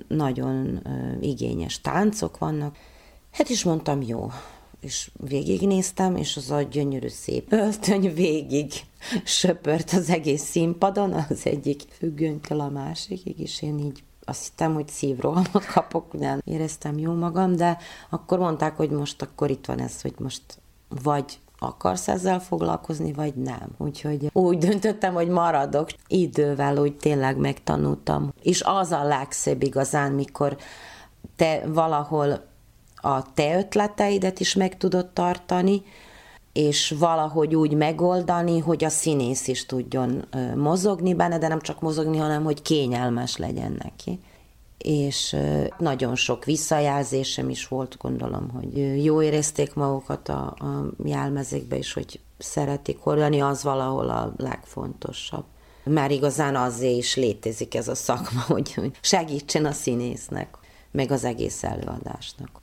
nagyon 0.08 0.88
igényes 1.22 1.82
táncok 1.82 2.38
vannak. 2.38 2.78
Hát 3.32 3.50
is 3.50 3.64
mondtam, 3.64 4.02
jó. 4.02 4.32
És 4.80 5.12
végignéztem, 5.28 6.16
és 6.16 6.38
az 6.38 6.52
a 6.52 6.62
gyönyörű 6.62 7.08
szép 7.08 7.52
öltöny 7.52 8.14
végig 8.14 8.72
söpört 9.24 9.92
az 9.92 10.10
egész 10.10 10.44
színpadon, 10.44 11.14
az 11.30 11.46
egyik 11.46 11.82
függönytől 11.98 12.60
a 12.60 12.70
másikig, 12.70 13.40
és 13.40 13.62
én 13.62 13.80
így 13.80 14.04
azt 14.26 14.44
hittem, 14.44 14.74
hogy 14.74 14.88
szívrohamot 14.88 15.66
kapok, 15.74 16.20
nem 16.20 16.42
éreztem 16.44 16.98
jó 16.98 17.14
magam, 17.14 17.56
de 17.56 17.78
akkor 18.10 18.40
mondták, 18.40 18.78
hogy 18.78 18.90
most 18.90 19.22
akkor 19.22 19.50
itt 19.50 19.66
van 19.66 19.80
ez, 19.80 20.02
hogy 20.02 20.14
most 20.18 20.42
vagy 21.04 21.40
akarsz 21.60 22.08
ezzel 22.08 22.40
foglalkozni, 22.40 23.14
vagy 23.14 23.36
nem. 23.36 23.68
Úgyhogy 23.78 24.30
úgy 24.34 24.58
döntöttem, 24.58 25.14
hogy 25.14 25.28
maradok. 25.28 25.90
Idővel 26.08 26.78
úgy 26.78 26.98
tényleg 26.98 27.38
megtanultam. 27.38 28.34
És 28.42 28.62
az 28.62 28.92
a 28.92 29.04
legszebb 29.04 29.64
igazán, 29.64 30.12
mikor 30.12 30.58
te 31.36 31.64
valahol 31.68 32.46
a 32.96 33.34
te 33.34 33.58
ötleteidet 33.58 34.40
is 34.40 34.56
meg 34.56 34.78
tudod 34.78 35.08
tartani, 35.08 35.84
és 36.54 36.96
valahogy 37.00 37.56
úgy 37.56 37.74
megoldani, 37.74 38.60
hogy 38.60 38.84
a 38.84 38.90
színész 38.90 39.48
is 39.48 39.66
tudjon 39.66 40.26
mozogni 40.56 41.14
benne, 41.14 41.38
de 41.38 41.48
nem 41.48 41.62
csak 41.62 41.82
mozogni, 41.82 42.18
hanem 42.18 42.44
hogy 42.44 42.62
kényelmes 42.62 43.38
legyen 43.38 43.78
neki. 43.84 44.20
És 44.78 45.36
nagyon 45.78 46.16
sok 46.16 46.46
visszajelzésem 46.46 47.50
is 47.50 47.68
volt, 47.68 47.98
gondolom, 47.98 48.50
hogy 48.50 49.04
jó 49.04 49.22
érezték 49.22 49.74
magukat 49.74 50.30
a, 50.30 50.42
a 50.46 50.86
jelmezékbe, 51.06 51.78
és 51.78 51.94
hogy 51.94 52.20
szeretik 52.38 53.00
hordani, 53.00 53.42
az 53.42 53.64
valahol 53.64 54.10
a 54.10 54.34
legfontosabb. 54.38 55.46
Már 55.84 56.12
igazán 56.12 56.56
azért 56.56 56.98
is 56.98 57.16
létezik 57.16 57.76
ez 57.76 57.88
a 57.88 57.96
szakma, 57.96 58.42
hogy 58.54 58.92
segítsen 59.02 59.66
a 59.66 59.72
színésznek, 59.72 60.58
meg 60.92 61.12
az 61.12 61.24
egész 61.24 61.64
előadásnak. 61.64 62.63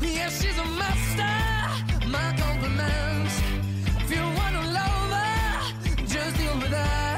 Yeah, 0.00 0.28
she's 0.30 0.56
a 0.58 0.64
master. 0.64 2.08
My 2.08 2.34
compliments. 2.38 3.34
If 4.02 4.10
you 4.10 4.22
wanna 4.22 4.62
love 4.78 5.10
her, 5.10 6.06
just 6.06 6.36
deal 6.36 6.54
with 6.58 6.70
that. 6.70 7.17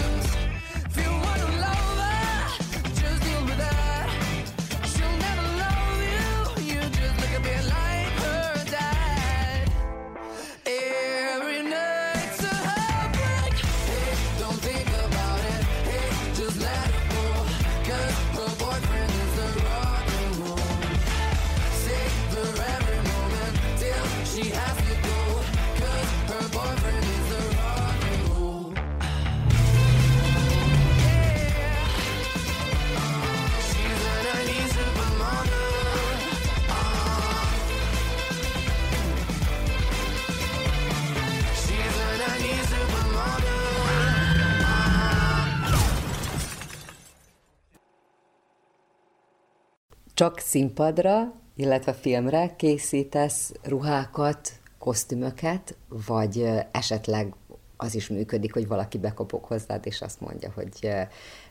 Csak 50.21 50.39
színpadra, 50.39 51.33
illetve 51.55 51.93
filmre 51.93 52.55
készítesz 52.55 53.51
ruhákat, 53.63 54.51
kosztümöket, 54.79 55.75
vagy 56.07 56.49
esetleg 56.71 57.33
az 57.77 57.95
is 57.95 58.07
működik, 58.07 58.53
hogy 58.53 58.67
valaki 58.67 58.97
bekopog 58.97 59.43
hozzád, 59.43 59.85
és 59.85 60.01
azt 60.01 60.21
mondja, 60.21 60.51
hogy 60.55 60.91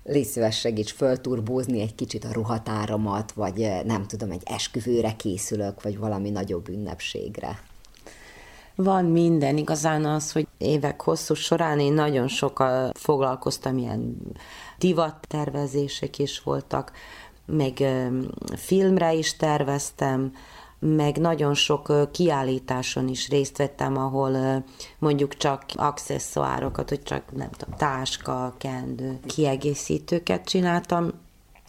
légy 0.04 0.26
szíves, 0.26 0.58
segíts 0.58 0.92
fölturbózni 0.92 1.80
egy 1.80 1.94
kicsit 1.94 2.24
a 2.24 2.32
ruhatáramat, 2.32 3.32
vagy 3.32 3.70
nem 3.84 4.06
tudom, 4.06 4.30
egy 4.30 4.42
esküvőre 4.44 5.16
készülök, 5.16 5.82
vagy 5.82 5.98
valami 5.98 6.30
nagyobb 6.30 6.68
ünnepségre. 6.68 7.62
Van 8.74 9.04
minden, 9.04 9.56
igazán 9.56 10.04
az, 10.04 10.32
hogy 10.32 10.46
évek 10.58 11.00
hosszú 11.00 11.34
során 11.34 11.80
én 11.80 11.92
nagyon 11.92 12.28
sokkal 12.28 12.92
foglalkoztam, 12.94 13.78
ilyen 13.78 14.16
divattervezések 14.78 16.18
is 16.18 16.42
voltak, 16.42 16.92
meg 17.50 17.82
filmre 18.56 19.12
is 19.12 19.36
terveztem, 19.36 20.32
meg 20.78 21.16
nagyon 21.16 21.54
sok 21.54 22.10
kiállításon 22.12 23.08
is 23.08 23.28
részt 23.28 23.56
vettem, 23.56 23.96
ahol 23.96 24.64
mondjuk 24.98 25.36
csak 25.36 25.64
accesszoárokat, 25.74 26.88
hogy 26.88 27.02
csak 27.02 27.22
nem 27.32 27.50
tudom, 27.50 27.74
táska, 27.76 28.54
kendő, 28.58 29.18
kiegészítőket 29.26 30.44
csináltam, 30.44 31.10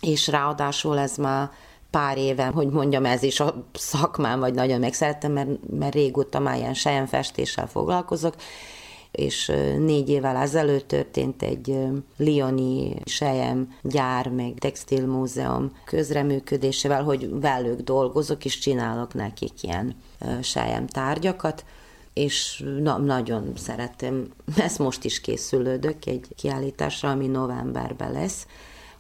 és 0.02 0.28
ráadásul 0.28 1.00
ez 1.00 1.18
már 1.18 1.50
pár 1.90 2.18
éve, 2.18 2.46
hogy 2.46 2.68
mondjam, 2.70 3.06
ez 3.06 3.24
is 3.24 3.40
a 3.40 3.66
szakmám, 3.74 4.40
vagy 4.40 4.54
nagyon 4.54 4.80
megszerettem, 4.80 5.32
mert, 5.32 5.50
mert 5.80 5.94
régóta 5.94 6.40
már 6.40 6.58
ilyen 6.58 6.74
sejemfestéssel 6.74 7.68
foglalkozok, 7.68 8.36
és 9.12 9.52
négy 9.78 10.10
évvel 10.10 10.36
ezelőtt 10.36 10.88
történt 10.88 11.42
egy 11.42 11.78
Lioni 12.18 12.96
sejem 13.06 13.76
gyár, 13.82 14.30
meg 14.30 14.54
textilmúzeum 14.60 15.72
közreműködésével, 15.86 17.04
hogy 17.04 17.40
velük 17.40 17.82
dolgozok, 17.82 18.46
és 18.46 18.60
csinálok 18.60 19.14
nekik 19.14 19.64
ilyen 19.64 19.96
sejem 20.42 20.88
tárgyakat, 20.88 21.66
és 22.14 22.64
na, 22.80 22.98
nagyon 22.98 23.52
szeretem. 23.56 24.34
Ezt 24.58 24.80
most 24.80 25.04
is 25.04 25.22
készülődök 25.22 26.06
egy 26.06 26.28
kiállításra, 26.36 27.10
ami 27.10 27.28
novemberben 27.28 28.12
lesz. 28.12 28.48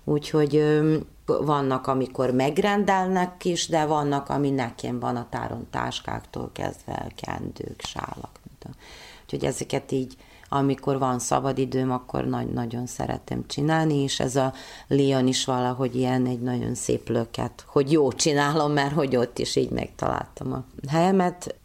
Úgyhogy 0.03 0.81
vannak, 1.25 1.87
amikor 1.87 2.31
megrendelnek 2.31 3.45
is, 3.45 3.67
de 3.67 3.85
vannak, 3.85 4.29
ami 4.29 4.49
nekem 4.49 4.99
van 4.99 5.15
a 5.15 5.27
táron 5.29 5.67
táskáktól 5.69 6.49
kezdve, 6.53 7.11
kendők, 7.15 7.81
sálak. 7.81 8.39
Úgyhogy 9.33 9.49
ezeket 9.49 9.91
így, 9.91 10.15
amikor 10.49 10.99
van 10.99 11.19
szabadidőm, 11.19 11.91
akkor 11.91 12.25
nagy, 12.25 12.47
nagyon 12.47 12.85
szeretem 12.85 13.43
csinálni, 13.47 13.95
és 13.95 14.19
ez 14.19 14.35
a 14.35 14.53
Leon 14.87 15.27
is 15.27 15.45
valahogy 15.45 15.95
ilyen 15.95 16.25
egy 16.25 16.41
nagyon 16.41 16.75
szép 16.75 17.09
löket, 17.09 17.63
hogy 17.67 17.91
jó 17.91 18.11
csinálom, 18.11 18.71
mert 18.71 18.93
hogy 18.93 19.15
ott 19.15 19.39
is 19.39 19.55
így 19.55 19.69
megtaláltam 19.69 20.53
a 20.53 20.63
helyemet. 20.89 21.55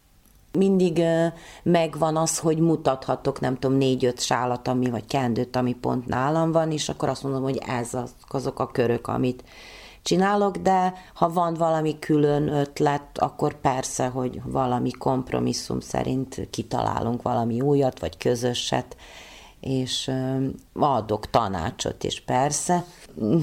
Mindig 0.51 1.01
megvan 1.63 2.17
az, 2.17 2.37
hogy 2.37 2.57
mutathatok, 2.57 3.39
nem 3.39 3.57
tudom, 3.57 3.77
négy-öt 3.77 4.21
sálat, 4.21 4.67
ami, 4.67 4.89
vagy 4.89 5.05
kendőt, 5.05 5.55
ami 5.55 5.73
pont 5.73 6.05
nálam 6.05 6.51
van, 6.51 6.71
és 6.71 6.89
akkor 6.89 7.09
azt 7.09 7.23
mondom, 7.23 7.43
hogy 7.43 7.61
ez 7.67 7.93
az, 7.93 8.11
azok 8.27 8.59
a 8.59 8.67
körök, 8.67 9.07
amit 9.07 9.43
csinálok, 10.07 10.57
de 10.57 10.93
ha 11.13 11.29
van 11.29 11.53
valami 11.53 11.99
külön 11.99 12.47
ötlet, 12.47 13.17
akkor 13.17 13.53
persze, 13.53 14.07
hogy 14.07 14.41
valami 14.45 14.91
kompromisszum 14.91 15.79
szerint 15.79 16.47
kitalálunk 16.49 17.21
valami 17.21 17.61
újat, 17.61 17.99
vagy 17.99 18.17
közöset, 18.17 18.95
és 19.59 20.11
adok 20.73 21.29
tanácsot 21.29 22.03
is 22.03 22.21
persze, 22.21 22.85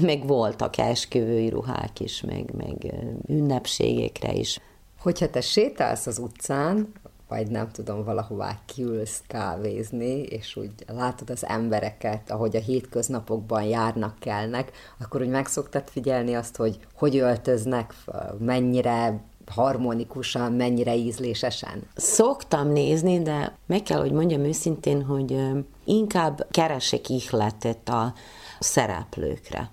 meg 0.01 0.27
voltak 0.27 0.77
esküvői 0.77 1.49
ruhák 1.49 1.99
is, 1.99 2.21
meg, 2.21 2.51
meg 2.57 2.93
ünnepségekre 3.27 4.33
is. 4.33 4.59
Hogyha 4.99 5.29
te 5.29 5.41
sétálsz 5.41 6.07
az 6.07 6.17
utcán, 6.17 6.93
vagy 7.35 7.47
nem 7.47 7.71
tudom, 7.71 8.03
valahová 8.03 8.57
kiülsz 8.65 9.21
kávézni, 9.27 10.21
és 10.21 10.55
úgy 10.55 10.71
látod 10.87 11.29
az 11.29 11.45
embereket, 11.45 12.31
ahogy 12.31 12.55
a 12.55 12.59
hétköznapokban 12.59 13.63
járnak, 13.63 14.19
kelnek, 14.19 14.71
akkor 15.01 15.21
úgy 15.21 15.27
meg 15.27 15.45
szoktad 15.45 15.83
figyelni 15.89 16.33
azt, 16.35 16.55
hogy 16.55 16.79
hogy 16.93 17.17
öltöznek, 17.17 17.93
mennyire 18.39 19.23
harmonikusan, 19.47 20.51
mennyire 20.51 20.95
ízlésesen? 20.95 21.83
Szoktam 21.95 22.71
nézni, 22.71 23.21
de 23.21 23.57
meg 23.65 23.83
kell, 23.83 23.99
hogy 23.99 24.11
mondjam 24.11 24.43
őszintén, 24.43 25.03
hogy 25.03 25.41
inkább 25.83 26.47
keresek 26.51 27.09
ihletet 27.09 27.89
a 27.89 28.13
szereplőkre. 28.59 29.71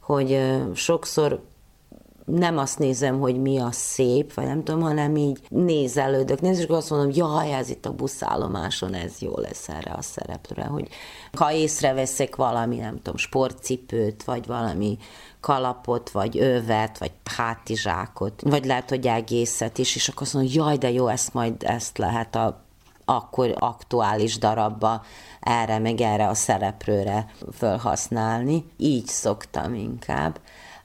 Hogy 0.00 0.38
sokszor 0.74 1.42
nem 2.24 2.58
azt 2.58 2.78
nézem, 2.78 3.20
hogy 3.20 3.40
mi 3.40 3.58
a 3.58 3.72
szép, 3.72 4.34
vagy 4.34 4.46
nem 4.46 4.64
tudom, 4.64 4.80
hanem 4.80 5.16
így 5.16 5.38
nézelődök, 5.48 6.40
nézd, 6.40 6.60
és 6.60 6.66
azt 6.66 6.90
mondom, 6.90 7.10
jaj, 7.14 7.52
ez 7.52 7.70
itt 7.70 7.86
a 7.86 7.92
buszállomáson, 7.92 8.94
ez 8.94 9.18
jó 9.18 9.32
lesz 9.36 9.68
erre 9.68 9.92
a 9.92 10.02
szereplőre, 10.02 10.64
hogy 10.64 10.88
ha 11.32 11.52
észreveszek 11.52 12.36
valami, 12.36 12.76
nem 12.76 12.96
tudom, 12.96 13.16
sportcipőt, 13.16 14.24
vagy 14.24 14.46
valami 14.46 14.98
kalapot, 15.40 16.10
vagy 16.10 16.38
övet, 16.38 16.98
vagy 16.98 17.12
hátizsákot, 17.36 18.42
vagy 18.44 18.64
lehet, 18.64 18.88
hogy 18.88 19.06
egészet 19.06 19.78
is, 19.78 19.96
és 19.96 20.08
akkor 20.08 20.22
azt 20.22 20.34
mondom, 20.34 20.52
jaj, 20.54 20.76
de 20.76 20.90
jó, 20.90 21.06
ezt 21.06 21.34
majd 21.34 21.62
ezt 21.62 21.98
lehet 21.98 22.34
a 22.34 22.62
akkor 23.06 23.54
aktuális 23.58 24.38
darabba 24.38 25.02
erre, 25.40 25.78
meg 25.78 26.00
erre 26.00 26.28
a 26.28 26.34
szereplőre 26.34 27.26
felhasználni. 27.52 28.64
Így 28.76 29.06
szoktam 29.06 29.74
inkább 29.74 30.38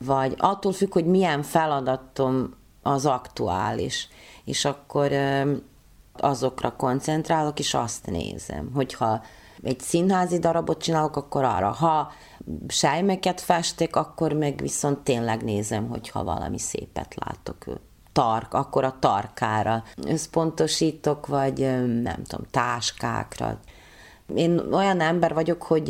vagy 0.06 0.36
attól 0.38 0.72
függ, 0.72 0.94
hogy 0.94 1.06
milyen 1.06 1.44
feladatom 1.44 2.54
az 2.82 3.06
aktuális, 3.06 4.08
és 4.46 4.66
akkor 4.66 5.12
azokra 6.14 6.76
koncentrálok, 6.76 7.60
és 7.60 7.74
azt 7.74 8.06
nézem, 8.06 8.72
hogyha 8.74 9.22
egy 9.64 9.80
színházi 9.80 10.40
darabot 10.40 10.82
csinálok, 10.82 11.16
akkor 11.16 11.44
arra. 11.44 11.72
Ha 11.72 12.12
sejmeket 12.68 13.42
festek, 13.42 13.96
akkor 13.96 14.34
meg 14.34 14.60
viszont 14.62 15.00
tényleg 15.00 15.44
nézem, 15.44 15.88
hogyha 15.88 16.24
valami 16.24 16.60
szépet 16.60 17.16
látok. 17.16 17.66
Tark, 18.12 18.54
akkor 18.54 18.84
a 18.84 18.96
tarkára 19.00 19.84
összpontosítok, 20.08 21.28
vagy 21.28 21.60
nem 22.02 22.24
tudom, 22.24 22.46
táskákra, 22.52 23.60
én 24.36 24.60
olyan 24.72 25.00
ember 25.02 25.34
vagyok, 25.34 25.64
hogy 25.64 25.90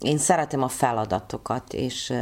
én 0.00 0.18
szeretem 0.18 0.62
a 0.62 0.68
feladatokat, 0.68 1.72
és 1.72 2.12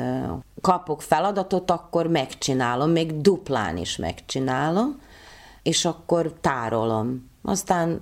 kapok 0.60 1.02
feladatot, 1.02 1.70
akkor 1.70 2.06
megcsinálom, 2.06 2.90
még 2.90 3.20
duplán 3.20 3.76
is 3.76 3.96
megcsinálom, 3.96 5.00
és 5.62 5.84
akkor 5.84 6.32
tárolom. 6.40 7.30
Aztán 7.42 8.00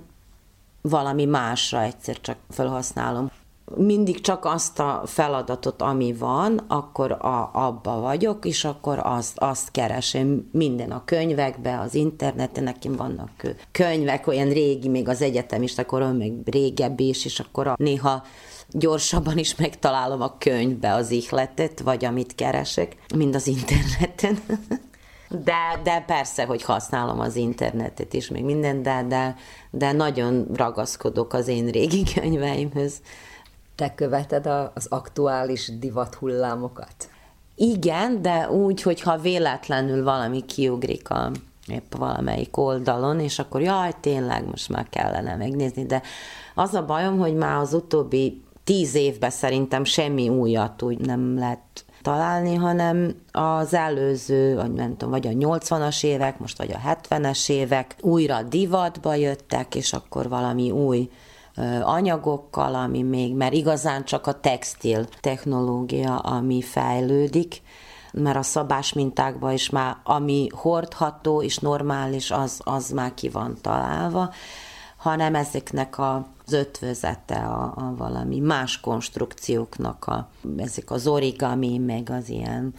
valami 0.81 1.25
másra 1.25 1.81
egyszer 1.81 2.21
csak 2.21 2.37
felhasználom 2.49 3.31
mindig 3.73 4.21
csak 4.21 4.45
azt 4.45 4.79
a 4.79 5.01
feladatot, 5.05 5.81
ami 5.81 6.13
van, 6.13 6.57
akkor 6.67 7.11
a, 7.11 7.49
abba 7.53 7.99
vagyok, 7.99 8.45
és 8.45 8.65
akkor 8.65 8.99
azt, 9.03 9.37
azt 9.37 9.71
keresem 9.71 10.49
minden 10.51 10.91
a 10.91 11.03
könyvekbe, 11.05 11.79
az 11.79 11.93
interneten, 11.93 12.63
nekem 12.63 12.95
vannak 12.95 13.29
könyvek, 13.71 14.27
olyan 14.27 14.49
régi, 14.49 14.87
még 14.87 15.07
az 15.07 15.21
egyetemista 15.21 15.85
korom, 15.85 16.17
meg 16.17 16.33
régebbi 16.45 17.07
is, 17.07 17.25
és 17.25 17.39
akkor 17.39 17.67
a, 17.67 17.75
néha 17.77 18.23
gyorsabban 18.69 19.37
is 19.37 19.55
megtalálom 19.55 20.21
a 20.21 20.37
könyvbe 20.37 20.93
az 20.93 21.11
ihletet, 21.11 21.79
vagy 21.79 22.05
amit 22.05 22.35
keresek, 22.35 22.95
mind 23.15 23.35
az 23.35 23.47
interneten. 23.47 24.37
De, 25.43 25.79
de 25.83 26.03
persze, 26.07 26.45
hogy 26.45 26.63
használom 26.63 27.19
az 27.19 27.35
internetet 27.35 28.13
is, 28.13 28.29
még 28.29 28.43
minden, 28.43 28.83
de, 28.83 29.05
de, 29.07 29.35
de 29.71 29.91
nagyon 29.91 30.47
ragaszkodok 30.53 31.33
az 31.33 31.47
én 31.47 31.67
régi 31.67 32.03
könyveimhöz. 32.13 33.01
Te 33.75 33.95
követed 33.95 34.45
a, 34.45 34.71
az 34.75 34.87
aktuális 34.89 35.77
divat 35.79 36.15
hullámokat? 36.15 37.09
Igen, 37.55 38.21
de 38.21 38.49
úgy, 38.49 38.81
hogyha 38.81 39.17
véletlenül 39.17 40.03
valami 40.03 40.45
kiugrik 40.45 41.09
a 41.09 41.31
épp 41.67 41.95
valamelyik 41.97 42.57
oldalon, 42.57 43.19
és 43.19 43.39
akkor 43.39 43.61
jaj, 43.61 43.91
tényleg 43.99 44.45
most 44.45 44.69
már 44.69 44.89
kellene 44.89 45.35
megnézni, 45.35 45.85
de 45.85 46.01
az 46.55 46.73
a 46.73 46.85
bajom, 46.85 47.17
hogy 47.17 47.35
már 47.35 47.57
az 47.57 47.73
utóbbi 47.73 48.43
tíz 48.63 48.95
évben 48.95 49.29
szerintem 49.29 49.83
semmi 49.83 50.29
újat 50.29 50.81
úgy 50.81 50.99
nem 50.99 51.37
lett 51.37 51.85
találni, 52.01 52.55
hanem 52.55 53.15
az 53.31 53.73
előző, 53.73 54.55
vagy 54.55 54.73
nem 54.73 54.97
tudom, 54.97 55.09
vagy 55.09 55.27
a 55.27 55.31
80-as 55.31 56.03
évek, 56.03 56.39
most 56.39 56.57
vagy 56.57 56.71
a 56.71 56.97
70-es 57.09 57.49
évek 57.49 57.95
újra 58.01 58.43
divatba 58.43 59.15
jöttek, 59.15 59.75
és 59.75 59.93
akkor 59.93 60.29
valami 60.29 60.71
új 60.71 61.09
anyagokkal, 61.81 62.75
ami 62.75 63.01
még, 63.01 63.35
mert 63.35 63.53
igazán 63.53 64.05
csak 64.05 64.27
a 64.27 64.39
textil 64.39 65.05
technológia, 65.19 66.17
ami 66.17 66.61
fejlődik, 66.61 67.61
mert 68.11 68.37
a 68.37 68.41
szabás 68.41 68.93
mintákban 68.93 69.51
is 69.51 69.69
már, 69.69 69.97
ami 70.03 70.47
hordható 70.53 71.41
és 71.41 71.57
normális, 71.57 72.31
az, 72.31 72.59
az 72.63 72.89
már 72.89 73.13
ki 73.13 73.29
van 73.29 73.57
találva, 73.61 74.31
hanem 74.97 75.35
ezeknek 75.35 75.97
a 75.97 76.33
az 76.45 76.53
ötvözete 76.53 77.35
a, 77.35 77.73
a 77.75 77.93
valami 77.97 78.39
más 78.39 78.79
konstrukcióknak, 78.79 80.05
a, 80.07 80.29
ezek 80.57 80.91
az 80.91 81.07
origami, 81.07 81.77
meg 81.77 82.09
az 82.09 82.29
ilyen 82.29 82.73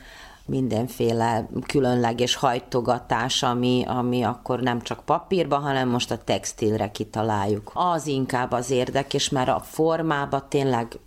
mindenféle 0.46 1.48
különleges 1.66 2.34
hajtogatás, 2.34 3.42
ami, 3.42 3.84
ami 3.86 4.22
akkor 4.22 4.60
nem 4.60 4.80
csak 4.80 5.04
papírba, 5.04 5.56
hanem 5.56 5.88
most 5.88 6.10
a 6.10 6.18
textilre 6.24 6.90
kitaláljuk. 6.90 7.70
Az 7.74 8.06
inkább 8.06 8.52
az 8.52 8.70
érdekes, 8.70 9.28
mert 9.28 9.48
a 9.48 9.60
formába 9.60 10.48
tényleg 10.48 10.98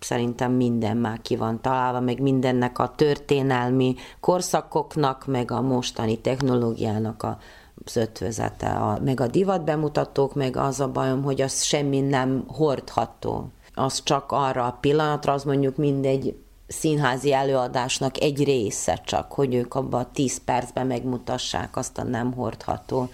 szerintem 0.00 0.52
minden 0.52 0.96
már 0.96 1.20
ki 1.22 1.36
van 1.36 1.60
találva, 1.60 2.00
meg 2.00 2.20
mindennek 2.20 2.78
a 2.78 2.92
történelmi 2.96 3.94
korszakoknak, 4.20 5.26
meg 5.26 5.50
a 5.50 5.60
mostani 5.60 6.18
technológiának 6.18 7.22
a 7.22 7.38
az 7.84 7.96
ötvözete, 7.96 8.68
a, 8.68 8.98
meg 9.04 9.20
a 9.20 9.26
divat 9.26 9.64
bemutatók, 9.64 10.34
meg 10.34 10.56
az 10.56 10.80
a 10.80 10.88
bajom, 10.88 11.22
hogy 11.22 11.40
az 11.40 11.62
semmi 11.62 12.00
nem 12.00 12.44
hordható. 12.46 13.48
Az 13.74 14.02
csak 14.02 14.32
arra 14.32 14.66
a 14.66 14.76
pillanatra, 14.80 15.32
az 15.32 15.44
mondjuk 15.44 15.76
mindegy 15.76 16.36
színházi 16.68 17.32
előadásnak 17.32 18.20
egy 18.20 18.44
része 18.44 19.00
csak, 19.04 19.32
hogy 19.32 19.54
ők 19.54 19.74
abban 19.74 20.00
a 20.00 20.10
tíz 20.12 20.44
percben 20.44 20.86
megmutassák 20.86 21.76
azt 21.76 21.98
a 21.98 22.02
nem 22.04 22.32
hordható 22.32 23.08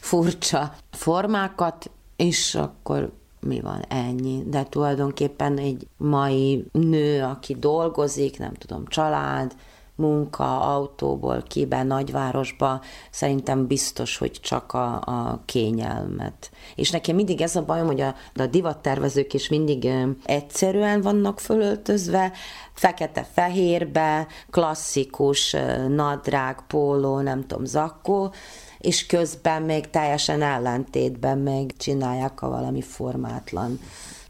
furcsa 0.00 0.74
formákat, 0.90 1.90
és 2.16 2.54
akkor 2.54 3.12
mi 3.40 3.60
van, 3.60 3.84
ennyi. 3.88 4.42
De 4.46 4.62
tulajdonképpen 4.62 5.58
egy 5.58 5.86
mai 5.96 6.66
nő, 6.72 7.22
aki 7.22 7.54
dolgozik, 7.54 8.38
nem 8.38 8.54
tudom, 8.54 8.86
család, 8.86 9.54
munka, 9.96 10.60
autóból 10.60 11.42
kibe, 11.48 11.82
nagyvárosba, 11.82 12.80
szerintem 13.10 13.66
biztos, 13.66 14.16
hogy 14.16 14.32
csak 14.40 14.72
a, 14.72 14.94
a 14.94 15.42
kényelmet. 15.44 16.50
És 16.74 16.90
nekem 16.90 17.14
mindig 17.14 17.40
ez 17.40 17.56
a 17.56 17.64
bajom, 17.64 17.86
hogy 17.86 18.00
a, 18.00 18.14
a 18.34 18.46
divattervezők 18.46 19.34
is 19.34 19.48
mindig 19.48 19.88
egyszerűen 20.24 21.00
vannak 21.00 21.40
fölöltözve, 21.40 22.32
fekete-fehérbe, 22.72 24.26
klasszikus 24.50 25.56
nadrág, 25.88 26.66
póló, 26.66 27.20
nem 27.20 27.46
tudom, 27.46 27.64
zakkó, 27.64 28.32
és 28.78 29.06
közben 29.06 29.62
még 29.62 29.90
teljesen 29.90 30.42
ellentétben 30.42 31.38
még 31.38 31.76
csinálják 31.76 32.42
a 32.42 32.48
valami 32.48 32.82
formátlan 32.82 33.80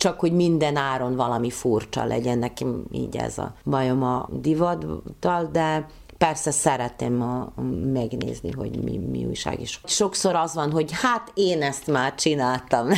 csak 0.06 0.20
hogy 0.20 0.32
minden 0.32 0.76
áron 0.76 1.16
valami 1.16 1.50
furcsa 1.50 2.04
legyen, 2.04 2.38
nekem 2.38 2.84
így 2.90 3.16
ez 3.16 3.38
a 3.38 3.54
bajom 3.64 4.02
a 4.02 4.28
divattal, 4.30 5.48
de 5.52 5.86
persze 6.18 6.50
szeretem 6.50 7.22
a, 7.22 7.52
megnézni, 7.92 8.50
hogy 8.50 8.84
mi, 8.84 8.98
mi 8.98 9.24
újság 9.24 9.60
is. 9.60 9.80
Sokszor 9.84 10.34
az 10.34 10.54
van, 10.54 10.70
hogy 10.70 10.90
hát 10.92 11.30
én 11.34 11.62
ezt 11.62 11.86
már 11.86 12.14
csináltam. 12.14 12.88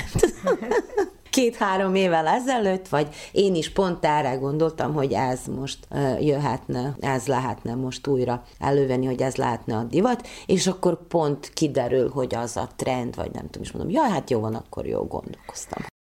két-három 1.30 1.94
évvel 1.94 2.26
ezelőtt, 2.26 2.88
vagy 2.88 3.08
én 3.32 3.54
is 3.54 3.72
pont 3.72 4.04
erre 4.04 4.34
gondoltam, 4.34 4.94
hogy 4.94 5.12
ez 5.12 5.40
most 5.56 5.88
jöhetne, 6.20 6.96
ez 7.00 7.26
lehetne 7.26 7.74
most 7.74 8.06
újra 8.06 8.42
elővenni, 8.58 9.06
hogy 9.06 9.20
ez 9.20 9.36
lehetne 9.36 9.76
a 9.76 9.82
divat, 9.82 10.26
és 10.46 10.66
akkor 10.66 11.06
pont 11.06 11.50
kiderül, 11.54 12.10
hogy 12.10 12.34
az 12.34 12.56
a 12.56 12.68
trend, 12.76 13.16
vagy 13.16 13.30
nem 13.32 13.44
tudom 13.44 13.62
is 13.62 13.72
mondom, 13.72 13.92
ja, 13.92 14.02
hát 14.02 14.30
jó 14.30 14.40
van, 14.40 14.54
akkor 14.54 14.86
jó 14.86 15.04
gondolkoztam. 15.04 15.96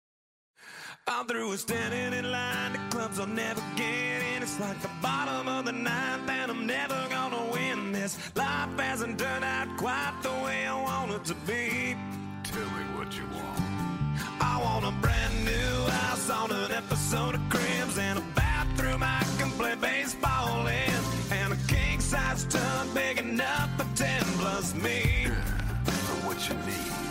I'm 1.09 1.25
through 1.25 1.49
with 1.49 1.61
standing 1.61 2.19
in 2.19 2.29
line, 2.31 2.73
the 2.73 2.79
clubs 2.89 3.17
I'll 3.17 3.27
never 3.27 3.61
get 3.77 4.21
in. 4.35 4.43
It's 4.43 4.59
like 4.59 4.81
the 4.81 4.89
bottom 5.01 5.47
of 5.47 5.63
the 5.63 5.71
ninth, 5.71 6.29
and 6.29 6.51
I'm 6.51 6.67
never 6.67 7.07
gonna 7.09 7.49
win 7.51 7.93
this. 7.93 8.17
Life 8.35 8.77
hasn't 8.77 9.17
turned 9.17 9.45
out 9.45 9.69
quite 9.77 10.13
the 10.21 10.31
way 10.43 10.67
I 10.67 10.75
want 10.81 11.11
it 11.11 11.23
to 11.25 11.33
be. 11.45 11.95
Tell 12.43 12.69
me 12.77 12.83
what 12.97 13.15
you 13.15 13.23
want. 13.33 13.61
I 14.41 14.59
want 14.61 14.85
a 14.85 14.91
brand 15.01 15.45
new 15.45 15.91
house 15.91 16.29
on 16.29 16.51
an 16.51 16.71
episode 16.71 17.35
of 17.35 17.41
Cribs 17.49 17.97
and 17.97 18.19
a 18.19 18.23
bathroom 18.35 19.01
I 19.01 19.23
can 19.37 19.49
play 19.51 19.75
baseball 19.75 20.67
in, 20.67 21.01
and 21.31 21.53
a 21.53 21.57
king 21.67 22.01
size 22.01 22.43
tub 22.45 22.93
big 22.93 23.19
enough 23.19 23.69
for 23.77 23.87
ten 23.95 24.23
plus 24.39 24.75
me. 24.75 25.23
Yeah, 25.23 26.27
what 26.27 26.49
you 26.49 26.55
need? 26.55 27.06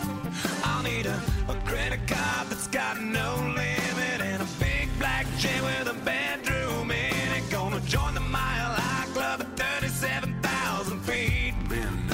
I'll 0.63 0.83
need 0.83 1.05
a, 1.05 1.21
a 1.49 1.55
credit 1.65 2.05
card 2.07 2.47
that's 2.49 2.67
got 2.67 3.01
no 3.01 3.35
limit 3.35 4.21
and 4.21 4.41
a 4.41 4.47
big 4.59 4.89
black 4.99 5.25
jet 5.37 5.61
with 5.61 5.87
a 5.87 5.97
bedroom 6.05 6.91
in 6.91 7.27
it. 7.37 7.49
Gonna 7.49 7.79
join 7.81 8.13
the 8.13 8.19
Mile 8.21 8.73
High 8.73 9.07
Club 9.13 9.41
at 9.41 9.57
37,000 9.57 10.99
feet. 11.01 11.53
Been 11.69 12.07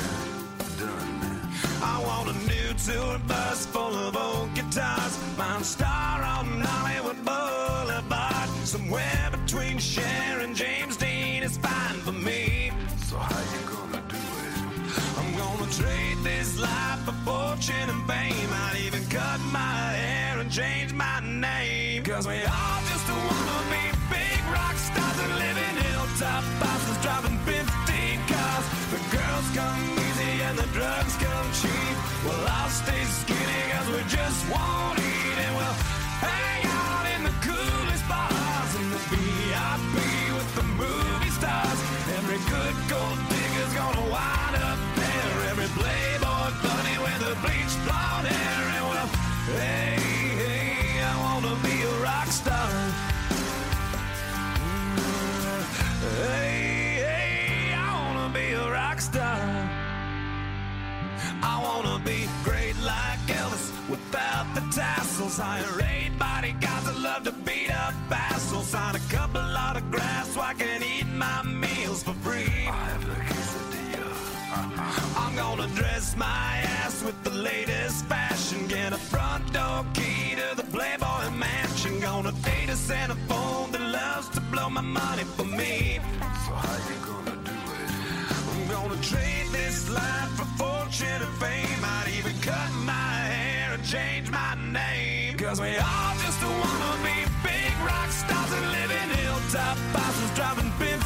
done. 0.79 1.19
that. 1.21 1.81
I 1.81 2.01
want 2.07 2.29
a 2.29 2.37
new 2.47 2.73
tour 2.85 3.19
bus 3.27 3.65
full 3.65 3.95
of 3.95 4.15
old 4.15 4.53
guitars. 4.55 5.17
Mine 5.37 5.63
star 5.63 6.21
on 6.23 6.61
Hollywood 6.61 7.17
Boulevard. 7.25 8.49
Somewhere 8.65 9.29
between 9.31 9.77
Cher 9.77 10.39
and 10.39 10.55
James 10.55 10.97
Dean 10.97 11.43
is 11.43 11.57
fine 11.57 11.99
for 12.01 12.11
me. 12.13 12.71
So 13.07 13.17
how 13.17 13.39
you 13.53 13.61
gonna 13.67 14.03
do 14.07 14.15
it? 14.15 15.17
I'm 15.17 15.31
gonna 15.37 15.71
trade 15.71 16.12
life 16.63 17.01
for 17.07 17.17
fortune 17.27 17.87
and 17.93 18.03
fame. 18.09 18.49
I'd 18.65 18.79
even 18.87 19.03
cut 19.09 19.39
my 19.51 19.77
hair 20.03 20.39
and 20.39 20.49
change 20.51 20.91
my 20.93 21.19
name. 21.19 22.03
Cause 22.03 22.25
we 22.27 22.39
all 22.43 22.79
just 22.91 23.07
wanna 23.09 23.59
be 23.73 23.83
big 24.15 24.41
rock 24.55 24.75
stars 24.87 25.17
and 25.23 25.33
live 25.43 25.57
in 25.67 25.75
hilltop 25.87 26.43
houses 26.63 26.97
driving 27.05 27.37
15 27.45 28.19
cars. 28.31 28.65
The 28.93 29.01
girls 29.15 29.47
come 29.59 29.81
easy 30.05 30.33
and 30.47 30.55
the 30.57 30.69
drugs 30.77 31.15
come 31.25 31.47
cheap. 31.61 31.95
Well, 32.25 32.43
I'll 32.57 32.73
stay 32.83 33.03
skinny 33.21 33.61
cause 33.71 33.89
we 33.95 34.01
just 34.17 34.39
won't 34.51 34.97
eat 34.99 35.37
and 35.45 35.53
we'll 35.59 35.77
hang 36.23 36.63
out 36.79 36.92
tassels. 64.75 65.37
Hire 65.37 65.81
eight 65.81 66.17
bodyguards 66.17 66.85
that 66.85 66.99
love 66.99 67.23
to 67.23 67.31
beat 67.31 67.71
up 67.71 67.93
assholes. 68.09 68.67
Sign 68.67 68.95
a 68.95 68.99
couple 69.15 69.41
autographs 69.41 70.33
so 70.33 70.41
I 70.41 70.53
can 70.53 70.81
eat 70.83 71.07
my 71.07 71.43
meals 71.43 72.03
for 72.03 72.13
free. 72.25 72.67
I 72.67 72.85
have 72.91 73.05
the 73.05 73.15
quesadilla. 73.29 74.11
Uh, 74.55 75.21
I'm 75.21 75.35
gonna 75.35 75.67
dress 75.75 76.15
my 76.15 76.61
ass 76.79 77.03
with 77.03 77.21
the 77.23 77.31
latest 77.31 78.05
fashion. 78.05 78.67
Get 78.67 78.93
a 78.93 78.97
front 78.97 79.53
door 79.53 79.85
key 79.93 80.35
to 80.35 80.55
the 80.55 80.67
Playboy 80.75 81.29
Mansion. 81.31 81.99
Gonna 81.99 82.31
date 82.43 82.69
a 82.69 82.75
Santa 82.75 83.15
phone 83.29 83.71
that 83.71 83.81
loves 83.81 84.29
to 84.29 84.41
blow 84.51 84.69
my 84.69 84.81
money 84.81 85.23
for 85.35 85.45
me. 85.45 85.99
So 86.45 86.51
how 86.63 86.77
you 86.89 86.97
gonna 87.05 87.37
do 87.49 87.57
it? 87.79 87.89
I'm 88.51 88.67
gonna 88.75 89.01
trade 89.01 89.47
this 89.51 89.89
life 89.89 90.31
for 90.37 90.49
fortune 90.61 91.21
and 91.27 91.35
fame. 91.41 91.81
I'd 91.83 92.09
even 92.17 92.35
cut 92.41 92.71
my 92.85 93.13
hair 93.35 93.73
and 93.73 93.83
change. 93.85 94.32
Cause 95.53 95.61
we 95.61 95.77
all 95.77 96.15
just 96.17 96.41
wanna 96.41 96.97
be 97.05 97.13
big 97.45 97.73
rock 97.85 98.09
stars 98.09 98.51
and 98.57 98.65
live 98.73 98.89
in 98.89 99.09
hilltop 99.21 99.77
houses 99.93 100.33
driving 100.33 100.71
15 100.81 100.97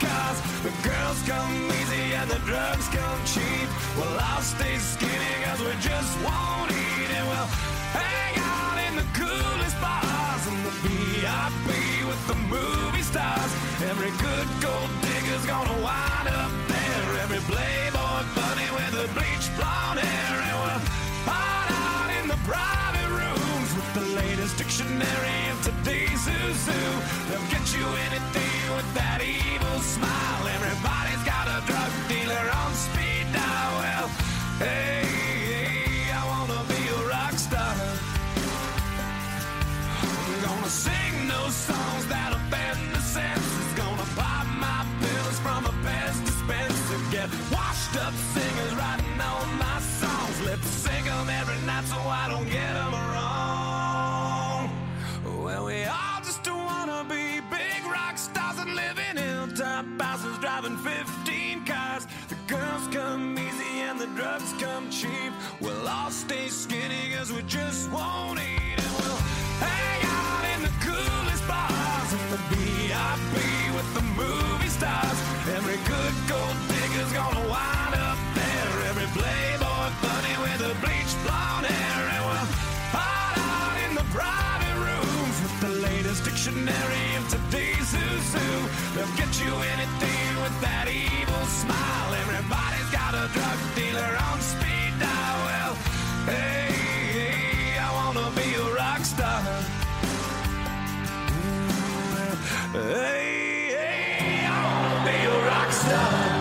cars. 0.00 0.38
The 0.64 0.72
girls 0.80 1.20
come 1.28 1.68
easy 1.76 2.16
and 2.16 2.24
the 2.30 2.40
drugs 2.48 2.88
come 2.88 3.20
cheap. 3.28 3.68
Well, 4.00 4.16
I'll 4.32 4.40
stay 4.40 4.78
skinny 4.78 5.34
cause 5.44 5.60
we 5.60 5.76
just 5.84 6.08
won't 6.24 6.72
eat 6.72 7.10
and 7.12 7.28
we'll 7.28 7.52
hang 7.92 8.34
out 8.40 8.80
in 8.80 8.96
the 8.96 9.08
coolest 9.12 9.76
bars 9.76 10.44
in 10.48 10.56
the 10.64 10.72
VIP 10.88 11.68
with 12.08 12.22
the 12.32 12.38
movie 12.48 13.04
stars. 13.04 13.52
Every 13.92 14.12
good 14.24 14.48
gold 14.64 14.88
digger's 15.04 15.44
gonna 15.44 15.76
wind 15.84 16.32
up 16.32 16.52
there. 16.64 17.28
Every 17.28 17.44
playboy 17.44 17.91
dictionary 25.02 25.50
of 25.50 25.62
today's 25.62 26.26
who's 26.26 26.66
who. 26.66 26.82
They'll 27.28 27.50
get 27.50 27.66
you 27.74 27.86
anything 28.08 28.76
with 28.76 28.88
that 28.94 29.20
evil 29.22 29.78
smile. 29.80 30.46
Everybody's 30.58 31.22
got 31.24 31.46
a 31.48 31.64
drug 31.66 31.92
dealer 32.08 32.50
on 32.62 32.72
speed 32.74 33.26
dial. 33.32 33.72
Well, 33.82 34.08
hey, 34.58 35.01
drugs 64.42 64.62
come 64.62 64.90
cheap. 64.90 65.32
We'll 65.60 65.88
all 65.88 66.10
stay 66.10 66.48
skinny 66.48 67.14
cause 67.16 67.32
we 67.32 67.42
just 67.42 67.90
won't 67.90 68.38
eat 68.38 68.78
and 68.78 68.92
we'll 68.98 69.22
hang 69.60 70.00
out 70.04 70.44
in 70.54 70.62
the 70.62 70.72
coolest 70.80 71.46
bars 71.48 72.12
in 72.12 72.24
the 72.30 72.40
VIP 72.50 73.34
with 73.74 73.88
the 73.94 74.02
movie 74.16 74.68
stars. 74.68 75.18
Every 75.56 75.78
good 75.86 76.14
gold 76.28 76.56
digger's 76.68 77.12
gonna 77.12 77.46
wind 77.48 77.94
up 77.94 78.18
there. 78.34 78.72
Every 78.90 79.08
playboy 79.18 79.88
bunny 80.02 80.34
with 80.42 80.58
the 80.58 80.74
bleached 80.82 81.18
blonde 81.24 81.66
hair 81.66 82.02
and 82.14 82.24
we'll 82.26 82.48
hide 82.94 83.38
out 83.38 83.76
in 83.86 83.94
the 83.94 84.06
private 84.10 84.76
rooms 84.86 85.36
with 85.42 85.56
the 85.60 85.72
latest 85.86 86.24
dictionary 86.24 87.11
today's 87.32 87.90
who's 87.94 88.34
who. 88.36 88.50
They'll 88.94 89.16
get 89.16 89.32
you 89.40 89.52
anything 89.74 90.30
with 90.44 90.56
that 90.60 90.86
evil 90.88 91.44
smile. 91.60 92.10
Everybody's 92.22 92.90
got 92.92 93.12
a 93.14 93.24
drug 93.32 93.58
dealer 93.74 94.12
on 94.28 94.38
speed 94.40 94.92
dial. 95.00 95.38
Well, 95.48 95.74
hey, 96.28 96.68
hey, 97.16 97.78
I 97.78 97.88
wanna 97.98 98.28
be 98.36 98.48
a 98.54 98.66
rock 98.74 99.02
star. 99.04 99.40
Hey, 102.72 103.72
hey, 103.80 104.46
I 104.46 104.58
wanna 104.74 105.00
be 105.08 105.18
a 105.24 105.36
rock 105.48 105.72
star. 105.72 106.31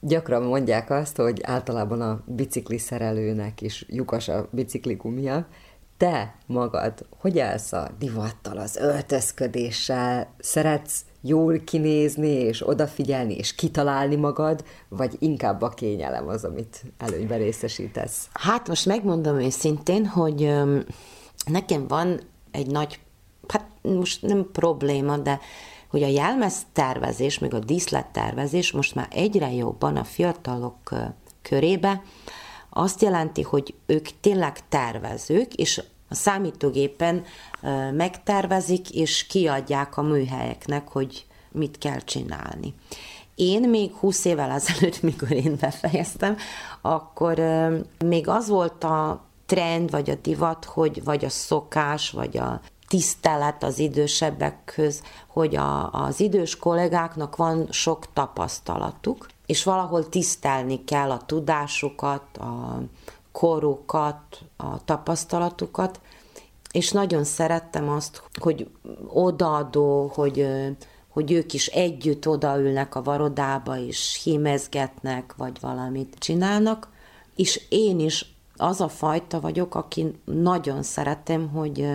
Gyakran 0.00 0.42
mondják 0.42 0.90
azt, 0.90 1.16
hogy 1.16 1.40
általában 1.42 2.00
a 2.00 2.22
bicikli 2.26 2.78
szerelőnek 2.78 3.60
is 3.60 3.84
lyukas 3.88 4.28
a 4.28 4.48
bicikli 4.50 4.94
gumia. 4.94 5.46
te 5.96 6.34
magad 6.46 7.06
hogy 7.18 7.38
állsz 7.38 7.72
a 7.72 7.90
divattal, 7.98 8.58
az 8.58 8.76
öltözködéssel? 8.76 10.34
Szeretsz 10.38 11.04
jól 11.20 11.58
kinézni, 11.58 12.28
és 12.28 12.68
odafigyelni, 12.68 13.36
és 13.36 13.54
kitalálni 13.54 14.16
magad, 14.16 14.64
vagy 14.88 15.16
inkább 15.18 15.62
a 15.62 15.68
kényelem 15.68 16.28
az, 16.28 16.44
amit 16.44 16.82
előnybe 16.98 17.36
részesítesz? 17.36 18.28
Hát 18.32 18.68
most 18.68 18.86
megmondom 18.86 19.40
őszintén, 19.40 20.06
hogy 20.06 20.54
nekem 21.46 21.86
van 21.86 22.20
egy 22.50 22.66
nagy, 22.66 23.00
hát 23.48 23.64
most 23.82 24.22
nem 24.22 24.48
probléma, 24.52 25.16
de 25.16 25.40
hogy 25.88 26.02
a 26.02 26.06
jelmez 26.08 26.54
tervezés, 26.72 27.38
meg 27.38 27.54
a 27.54 27.58
díszlettervezés 27.58 28.72
most 28.72 28.94
már 28.94 29.08
egyre 29.10 29.52
jobban 29.52 29.96
a 29.96 30.04
fiatalok 30.04 30.94
körébe 31.42 32.02
azt 32.70 33.02
jelenti, 33.02 33.42
hogy 33.42 33.74
ők 33.86 34.08
tényleg 34.20 34.68
tervezők, 34.68 35.54
és 35.54 35.82
a 36.08 36.14
számítógépen 36.14 37.24
megtervezik, 37.92 38.90
és 38.90 39.26
kiadják 39.26 39.96
a 39.96 40.02
műhelyeknek, 40.02 40.88
hogy 40.88 41.26
mit 41.52 41.78
kell 41.78 41.98
csinálni. 41.98 42.74
Én 43.34 43.68
még 43.68 43.94
20 43.94 44.24
évvel 44.24 44.50
ezelőtt, 44.50 45.02
mikor 45.10 45.30
én 45.30 45.56
befejeztem, 45.60 46.36
akkor 46.80 47.38
még 48.04 48.28
az 48.28 48.48
volt 48.48 48.84
a 48.84 49.26
trend, 49.46 49.90
vagy 49.90 50.10
a 50.10 50.14
divat, 50.14 50.64
hogy 50.64 51.04
vagy 51.04 51.24
a 51.24 51.28
szokás, 51.28 52.10
vagy 52.10 52.36
a 52.36 52.60
tisztelet 52.88 53.62
az 53.62 53.78
idősebbekhöz, 53.78 55.02
hogy 55.26 55.56
a, 55.56 55.92
az 55.92 56.20
idős 56.20 56.56
kollégáknak 56.56 57.36
van 57.36 57.66
sok 57.70 58.12
tapasztalatuk, 58.12 59.26
és 59.46 59.64
valahol 59.64 60.08
tisztelni 60.08 60.84
kell 60.84 61.10
a 61.10 61.24
tudásukat, 61.26 62.36
a 62.36 62.82
korukat, 63.32 64.40
a 64.56 64.84
tapasztalatukat, 64.84 66.00
és 66.72 66.90
nagyon 66.90 67.24
szerettem 67.24 67.88
azt, 67.88 68.22
hogy 68.40 68.70
odaadó, 69.06 70.10
hogy, 70.14 70.48
hogy 71.08 71.32
ők 71.32 71.52
is 71.52 71.66
együtt 71.66 72.28
odaülnek 72.28 72.94
a 72.94 73.02
varodába, 73.02 73.78
és 73.78 74.20
hímezgetnek, 74.22 75.34
vagy 75.36 75.60
valamit 75.60 76.16
csinálnak, 76.18 76.88
és 77.36 77.66
én 77.68 78.00
is 78.00 78.34
az 78.56 78.80
a 78.80 78.88
fajta 78.88 79.40
vagyok, 79.40 79.74
aki 79.74 80.20
nagyon 80.24 80.82
szeretem, 80.82 81.48
hogy 81.48 81.88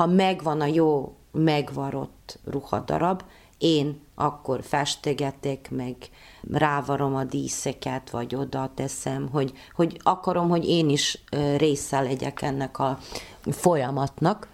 ha 0.00 0.06
megvan 0.06 0.60
a 0.60 0.64
jó 0.64 1.16
megvarott 1.32 2.38
ruhadarab, 2.44 3.22
én 3.58 4.00
akkor 4.14 4.62
festegetek, 4.62 5.70
meg 5.70 5.96
rávarom 6.50 7.14
a 7.14 7.24
díszeket, 7.24 8.10
vagy 8.10 8.34
oda 8.34 8.70
teszem, 8.74 9.28
hogy, 9.32 9.52
hogy 9.74 10.00
akarom, 10.02 10.48
hogy 10.48 10.68
én 10.68 10.88
is 10.88 11.24
része 11.56 12.00
legyek 12.00 12.42
ennek 12.42 12.78
a 12.78 12.98
folyamatnak. 13.42 14.48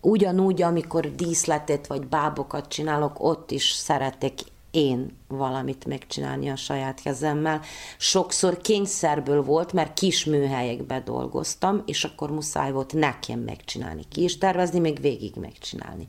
Ugyanúgy, 0.00 0.62
amikor 0.62 1.14
díszletet 1.14 1.86
vagy 1.86 2.06
bábokat 2.06 2.68
csinálok, 2.68 3.24
ott 3.24 3.50
is 3.50 3.70
szeretek 3.70 4.34
én 4.70 5.16
valamit 5.28 5.84
megcsinálni 5.84 6.48
a 6.50 6.56
saját 6.56 7.00
kezemmel. 7.00 7.60
Sokszor 7.96 8.56
kényszerből 8.56 9.42
volt, 9.42 9.72
mert 9.72 9.94
kis 9.94 10.24
műhelyekbe 10.24 11.00
dolgoztam, 11.00 11.82
és 11.86 12.04
akkor 12.04 12.30
muszáj 12.30 12.72
volt 12.72 12.92
nekem 12.92 13.38
megcsinálni, 13.38 14.02
ki 14.10 14.22
is 14.22 14.38
tervezni, 14.38 14.78
még 14.78 15.00
végig 15.00 15.34
megcsinálni. 15.34 16.08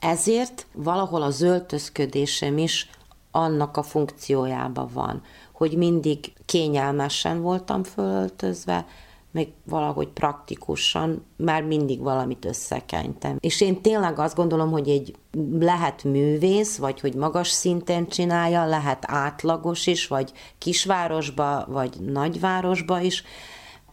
Ezért 0.00 0.66
valahol 0.72 1.22
az 1.22 1.40
öltözködésem 1.40 2.58
is 2.58 2.90
annak 3.30 3.76
a 3.76 3.82
funkciójában 3.82 4.90
van, 4.92 5.22
hogy 5.52 5.76
mindig 5.76 6.32
kényelmesen 6.44 7.40
voltam 7.40 7.82
fölöltözve, 7.82 8.86
meg 9.32 9.48
valahogy 9.64 10.08
praktikusan 10.08 11.24
már 11.36 11.62
mindig 11.62 12.00
valamit 12.00 12.44
összekenytem. 12.44 13.36
És 13.40 13.60
én 13.60 13.82
tényleg 13.82 14.18
azt 14.18 14.36
gondolom, 14.36 14.70
hogy 14.70 14.88
egy 14.88 15.14
lehet 15.58 16.04
művész, 16.04 16.76
vagy 16.76 17.00
hogy 17.00 17.14
magas 17.14 17.48
szinten 17.48 18.08
csinálja, 18.08 18.66
lehet 18.66 19.04
átlagos 19.06 19.86
is, 19.86 20.06
vagy 20.06 20.32
kisvárosba, 20.58 21.64
vagy 21.68 21.96
nagyvárosba 22.00 23.00
is, 23.00 23.24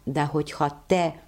de 0.04 0.24
hogyha 0.24 0.84
te 0.88 1.24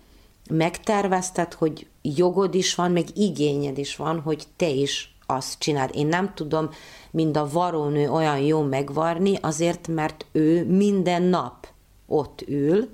megtervezted, 0.50 1.54
hogy 1.54 1.88
jogod 2.02 2.56
is 2.56 2.76
van, 2.76 2.92
meg 2.92 3.06
igényed 3.16 3.78
is 3.78 3.96
van, 3.96 4.20
hogy 4.20 4.44
te 4.56 4.70
is 4.70 5.18
azt 5.26 5.60
csináld. 5.60 5.90
Én 5.94 6.08
nem 6.08 6.34
tudom 6.34 6.70
mind 7.12 7.38
a 7.38 7.50
varónő 7.50 8.10
olyan 8.10 8.40
jó 8.40 8.62
megvarni, 8.62 9.38
azért, 9.42 9.88
mert 9.88 10.26
ő 10.32 10.66
minden 10.66 11.22
nap 11.22 11.68
ott 12.08 12.44
ül, 12.48 12.90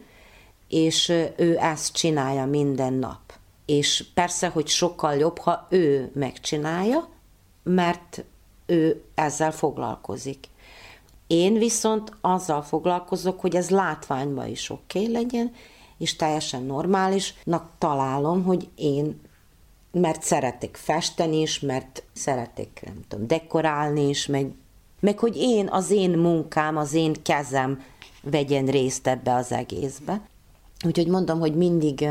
és 0.75 1.09
ő 1.37 1.57
ezt 1.59 1.93
csinálja 1.93 2.45
minden 2.45 2.93
nap. 2.93 3.19
És 3.65 4.05
persze, 4.13 4.47
hogy 4.47 4.67
sokkal 4.67 5.15
jobb, 5.15 5.37
ha 5.37 5.67
ő 5.69 6.11
megcsinálja, 6.13 7.09
mert 7.63 8.23
ő 8.65 9.03
ezzel 9.13 9.51
foglalkozik. 9.51 10.47
Én 11.27 11.53
viszont 11.53 12.11
azzal 12.21 12.61
foglalkozok, 12.61 13.39
hogy 13.41 13.55
ez 13.55 13.69
látványban 13.69 14.47
is 14.47 14.69
oké 14.69 14.99
okay 14.99 15.11
legyen, 15.11 15.51
és 15.97 16.15
teljesen 16.15 16.63
normálisnak 16.63 17.69
találom, 17.77 18.43
hogy 18.43 18.67
én 18.75 19.21
mert 19.91 20.23
szeretek 20.23 20.75
festeni 20.75 21.41
is, 21.41 21.59
mert 21.59 22.03
szeretek, 22.13 22.81
nem 22.85 22.99
tudom, 23.07 23.27
dekorálni 23.27 24.09
is, 24.09 24.25
meg, 24.25 24.51
meg 24.99 25.19
hogy 25.19 25.37
én, 25.37 25.67
az 25.69 25.91
én 25.91 26.11
munkám, 26.11 26.77
az 26.77 26.93
én 26.93 27.13
kezem 27.23 27.83
vegyen 28.21 28.65
részt 28.65 29.07
ebbe 29.07 29.33
az 29.33 29.51
egészbe. 29.51 30.21
Úgyhogy 30.83 31.07
mondom, 31.07 31.39
hogy 31.39 31.55
mindig 31.55 32.07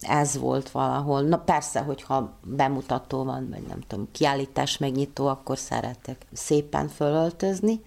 ez 0.00 0.38
volt 0.38 0.70
valahol. 0.70 1.22
Na 1.22 1.38
persze, 1.38 1.80
hogyha 1.80 2.32
bemutató 2.44 3.24
van, 3.24 3.48
vagy 3.50 3.62
nem 3.68 3.80
tudom, 3.86 4.08
kiállítás 4.12 4.78
megnyitó, 4.78 5.26
akkor 5.26 5.58
szeretek 5.58 6.26
szépen 6.32 6.88
fölöltözni, 6.88 7.80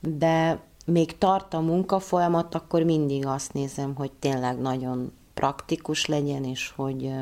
de 0.00 0.60
még 0.86 1.18
tart 1.18 1.54
a 1.54 1.60
munka 1.60 1.98
folyamat, 1.98 2.54
akkor 2.54 2.82
mindig 2.82 3.26
azt 3.26 3.52
nézem, 3.52 3.94
hogy 3.94 4.12
tényleg 4.12 4.58
nagyon 4.58 5.12
praktikus 5.34 6.06
legyen, 6.06 6.44
és 6.44 6.72
hogy 6.76 7.12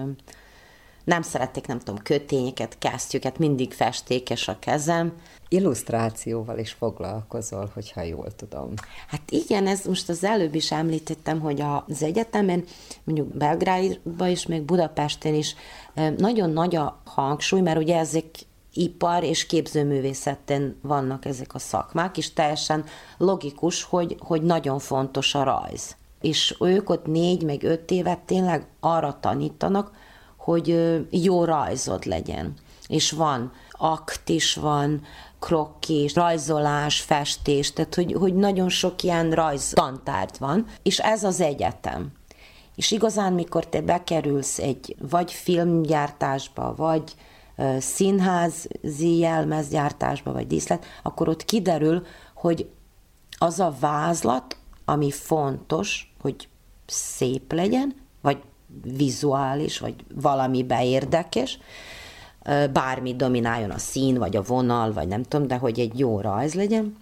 nem 1.04 1.22
szeretik, 1.22 1.66
nem 1.66 1.78
tudom, 1.78 2.02
kötényeket, 2.02 2.78
kesztyűket, 2.78 3.38
mindig 3.38 3.72
festékes 3.72 4.48
a 4.48 4.58
kezem. 4.58 5.12
Illusztrációval 5.48 6.58
is 6.58 6.72
foglalkozol, 6.72 7.70
hogyha 7.74 8.02
jól 8.02 8.34
tudom. 8.36 8.72
Hát 9.08 9.30
igen, 9.30 9.66
ez 9.66 9.84
most 9.84 10.08
az 10.08 10.24
előbb 10.24 10.54
is 10.54 10.72
említettem, 10.72 11.40
hogy 11.40 11.60
az 11.86 12.02
egyetemen, 12.02 12.64
mondjuk 13.04 13.36
Belgrádban 13.36 14.28
is, 14.28 14.46
meg 14.46 14.62
Budapesten 14.62 15.34
is 15.34 15.54
nagyon 16.16 16.50
nagy 16.50 16.76
a 16.76 17.00
hangsúly, 17.04 17.60
mert 17.60 17.78
ugye 17.78 17.98
ezek 17.98 18.24
ipar 18.72 19.22
és 19.22 19.46
képzőművészeten 19.46 20.76
vannak 20.82 21.24
ezek 21.24 21.54
a 21.54 21.58
szakmák, 21.58 22.16
és 22.16 22.32
teljesen 22.32 22.84
logikus, 23.18 23.82
hogy, 23.82 24.16
hogy 24.18 24.42
nagyon 24.42 24.78
fontos 24.78 25.34
a 25.34 25.42
rajz. 25.42 25.96
És 26.20 26.56
ők 26.60 26.90
ott 26.90 27.06
négy, 27.06 27.42
meg 27.42 27.62
öt 27.62 27.90
évet 27.90 28.18
tényleg 28.18 28.66
arra 28.80 29.18
tanítanak, 29.20 29.90
hogy 30.44 30.98
jó 31.10 31.44
rajzod 31.44 32.04
legyen. 32.04 32.54
És 32.86 33.10
van 33.10 33.52
akt 33.70 34.28
is 34.28 34.54
van, 34.54 35.02
krokki, 35.38 36.10
rajzolás, 36.14 37.00
festés, 37.00 37.72
tehát 37.72 37.94
hogy, 37.94 38.12
hogy 38.12 38.34
nagyon 38.34 38.68
sok 38.68 39.02
ilyen 39.02 39.30
rajz 39.30 39.70
tantárgy 39.70 40.36
van, 40.38 40.66
és 40.82 40.98
ez 40.98 41.24
az 41.24 41.40
egyetem. 41.40 42.12
És 42.76 42.90
igazán, 42.90 43.32
mikor 43.32 43.66
te 43.66 43.80
bekerülsz 43.80 44.58
egy 44.58 44.96
vagy 45.10 45.32
filmgyártásba, 45.32 46.74
vagy 46.76 47.14
uh, 47.56 47.78
színházi 47.78 49.18
jelmezgyártásba, 49.18 50.32
vagy 50.32 50.46
díszlet, 50.46 50.84
akkor 51.02 51.28
ott 51.28 51.44
kiderül, 51.44 52.06
hogy 52.34 52.70
az 53.38 53.60
a 53.60 53.74
vázlat, 53.80 54.56
ami 54.84 55.10
fontos, 55.10 56.14
hogy 56.20 56.48
szép 56.86 57.52
legyen, 57.52 58.03
vizuális, 58.82 59.78
vagy 59.78 59.94
valami 60.14 60.66
érdekes, 60.80 61.58
bármi 62.72 63.14
domináljon 63.14 63.70
a 63.70 63.78
szín, 63.78 64.18
vagy 64.18 64.36
a 64.36 64.42
vonal, 64.42 64.92
vagy 64.92 65.08
nem 65.08 65.22
tudom, 65.22 65.46
de 65.46 65.56
hogy 65.56 65.80
egy 65.80 65.98
jó 65.98 66.20
rajz 66.20 66.54
legyen, 66.54 66.96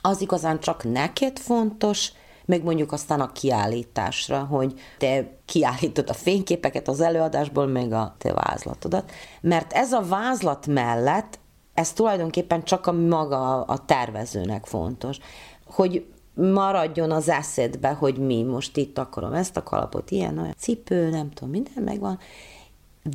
az 0.00 0.20
igazán 0.20 0.60
csak 0.60 0.84
neked 0.84 1.38
fontos, 1.38 2.12
meg 2.44 2.62
mondjuk 2.62 2.92
aztán 2.92 3.20
a 3.20 3.32
kiállításra, 3.32 4.38
hogy 4.38 4.80
te 4.98 5.28
kiállítod 5.44 6.10
a 6.10 6.14
fényképeket 6.14 6.88
az 6.88 7.00
előadásból, 7.00 7.66
meg 7.66 7.92
a 7.92 8.14
te 8.18 8.32
vázlatodat. 8.32 9.10
Mert 9.40 9.72
ez 9.72 9.92
a 9.92 10.02
vázlat 10.02 10.66
mellett, 10.66 11.38
ez 11.74 11.92
tulajdonképpen 11.92 12.64
csak 12.64 12.86
a 12.86 12.92
maga 12.92 13.62
a 13.62 13.84
tervezőnek 13.84 14.66
fontos, 14.66 15.18
hogy 15.64 16.06
maradjon 16.36 17.10
az 17.10 17.28
eszedbe, 17.28 17.88
hogy 17.88 18.18
mi 18.18 18.42
most 18.42 18.76
itt 18.76 18.98
akarom 18.98 19.32
ezt 19.32 19.56
a 19.56 19.62
kalapot, 19.62 20.10
ilyen, 20.10 20.38
olyan 20.38 20.54
cipő, 20.58 21.10
nem 21.10 21.30
tudom, 21.30 21.50
minden 21.50 21.82
megvan, 21.82 22.18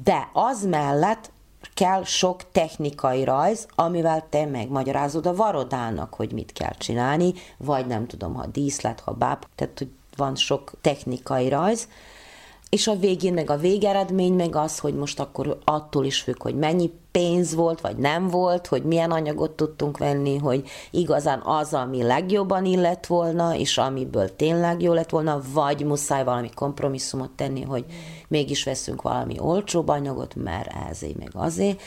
de 0.03 0.29
az 0.33 0.65
mellett 0.65 1.31
kell 1.73 2.03
sok 2.03 2.51
technikai 2.51 3.23
rajz, 3.23 3.67
amivel 3.75 4.25
te 4.29 4.45
megmagyarázod 4.45 5.25
a 5.25 5.35
varodának, 5.35 6.13
hogy 6.13 6.31
mit 6.31 6.51
kell 6.53 6.73
csinálni, 6.77 7.33
vagy 7.57 7.87
nem 7.87 8.07
tudom, 8.07 8.33
ha 8.33 8.45
díszlet, 8.45 8.99
ha 8.99 9.11
báb, 9.11 9.45
tehát 9.55 9.77
hogy 9.77 9.89
van 10.15 10.35
sok 10.35 10.71
technikai 10.81 11.49
rajz, 11.49 11.87
és 12.71 12.87
a 12.87 12.95
végén 12.95 13.33
meg 13.33 13.49
a 13.49 13.57
végeredmény 13.57 14.33
meg 14.33 14.55
az, 14.55 14.79
hogy 14.79 14.93
most 14.93 15.19
akkor 15.19 15.57
attól 15.63 16.05
is 16.05 16.21
függ, 16.21 16.41
hogy 16.41 16.55
mennyi 16.55 16.91
pénz 17.11 17.55
volt, 17.55 17.81
vagy 17.81 17.97
nem 17.97 18.27
volt, 18.27 18.67
hogy 18.67 18.83
milyen 18.83 19.11
anyagot 19.11 19.51
tudtunk 19.51 19.97
venni, 19.97 20.37
hogy 20.37 20.67
igazán 20.91 21.41
az, 21.41 21.73
ami 21.73 22.03
legjobban 22.03 22.65
illett 22.65 23.05
volna, 23.05 23.55
és 23.55 23.77
amiből 23.77 24.35
tényleg 24.35 24.81
jó 24.81 24.93
lett 24.93 25.09
volna, 25.09 25.41
vagy 25.53 25.85
muszáj 25.85 26.23
valami 26.23 26.49
kompromisszumot 26.49 27.29
tenni, 27.31 27.61
hogy 27.61 27.85
mégis 28.27 28.63
veszünk 28.63 29.01
valami 29.01 29.39
olcsóbb 29.39 29.87
anyagot, 29.87 30.35
mert 30.35 30.69
ezért 30.89 31.17
meg 31.17 31.31
azért, 31.33 31.81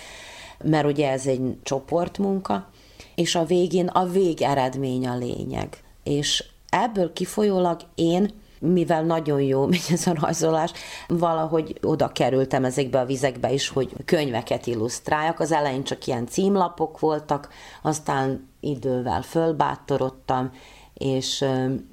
mert 0.65 0.87
ugye 0.87 1.11
ez 1.11 1.27
egy 1.27 1.57
csoportmunka, 1.63 2.69
és 3.15 3.35
a 3.35 3.45
végén 3.45 3.87
a 3.87 4.05
végeredmény 4.05 5.07
a 5.07 5.17
lényeg. 5.17 5.83
És 6.03 6.45
ebből 6.69 7.13
kifolyólag 7.13 7.81
én 7.95 8.43
mivel 8.73 9.03
nagyon 9.03 9.41
jó 9.41 9.67
megy 9.75 9.87
ez 9.91 10.07
a 10.07 10.15
rajzolás, 10.21 10.73
valahogy 11.09 11.79
oda 11.83 12.09
kerültem 12.09 12.65
ezekbe 12.65 13.01
a 13.01 13.05
vizekbe 13.05 13.53
is, 13.53 13.69
hogy 13.69 13.93
könyveket 14.05 14.67
illusztráljak. 14.67 15.41
Az 15.41 15.53
elején 15.53 15.85
csak 15.85 16.07
ilyen 16.07 16.27
címlapok 16.27 16.99
voltak, 16.99 17.49
aztán 17.83 18.49
idővel 18.61 19.23
fölbátorodtam, 19.23 20.51
és 20.95 21.45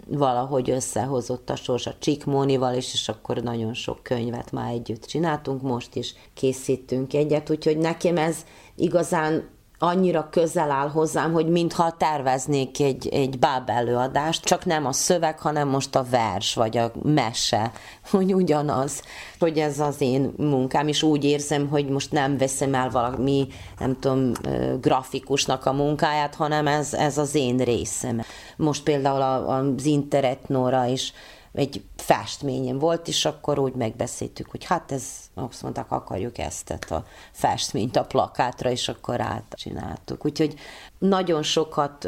valahogy 0.07 0.69
összehozott 0.69 1.49
a 1.49 1.55
sors 1.55 1.87
a 1.87 1.95
Csikmónival 1.99 2.75
is, 2.75 2.93
és 2.93 3.09
akkor 3.09 3.37
nagyon 3.37 3.73
sok 3.73 4.03
könyvet 4.03 4.51
már 4.51 4.71
együtt 4.71 5.05
csináltunk, 5.05 5.61
most 5.61 5.95
is 5.95 6.13
készítünk 6.33 7.13
egyet, 7.13 7.49
úgyhogy 7.49 7.77
nekem 7.77 8.17
ez 8.17 8.45
igazán 8.75 9.49
annyira 9.83 10.27
közel 10.31 10.71
áll 10.71 10.89
hozzám, 10.89 11.33
hogy 11.33 11.49
mintha 11.49 11.91
terveznék 11.91 12.79
egy, 12.79 13.07
egy 13.07 13.39
báb 13.39 13.69
előadást, 13.69 14.43
csak 14.43 14.65
nem 14.65 14.85
a 14.85 14.91
szöveg, 14.91 15.39
hanem 15.39 15.67
most 15.67 15.95
a 15.95 16.05
vers, 16.09 16.53
vagy 16.53 16.77
a 16.77 16.91
mese, 17.03 17.71
hogy 18.09 18.33
ugyanaz, 18.33 19.03
hogy 19.39 19.57
ez 19.57 19.79
az 19.79 20.01
én 20.01 20.33
munkám, 20.37 20.87
és 20.87 21.03
úgy 21.03 21.23
érzem, 21.23 21.67
hogy 21.67 21.89
most 21.89 22.11
nem 22.11 22.37
veszem 22.37 22.73
el 22.73 22.89
valami, 22.89 23.47
nem 23.79 23.99
tudom, 23.99 24.31
grafikusnak 24.81 25.65
a 25.65 25.73
munkáját, 25.73 26.35
hanem 26.35 26.67
ez, 26.67 26.93
ez 26.93 27.17
az 27.17 27.35
én 27.35 27.57
részem. 27.57 28.21
Most 28.57 28.83
például 28.83 29.21
az 29.47 29.85
Interetnóra 29.85 30.85
is 30.85 31.13
egy 31.53 31.83
festményem 31.95 32.79
volt, 32.79 33.07
és 33.07 33.25
akkor 33.25 33.59
úgy 33.59 33.73
megbeszéltük, 33.73 34.49
hogy 34.49 34.65
hát 34.65 34.91
ez, 34.91 35.03
azt 35.33 35.61
mondták, 35.61 35.91
akarjuk 35.91 36.37
ezt, 36.37 36.69
a 36.89 37.05
festményt 37.31 37.95
a 37.95 38.05
plakátra, 38.05 38.69
és 38.69 38.89
akkor 38.89 39.21
átcsináltuk. 39.21 40.25
Úgyhogy 40.25 40.55
nagyon 40.97 41.43
sokat 41.43 42.07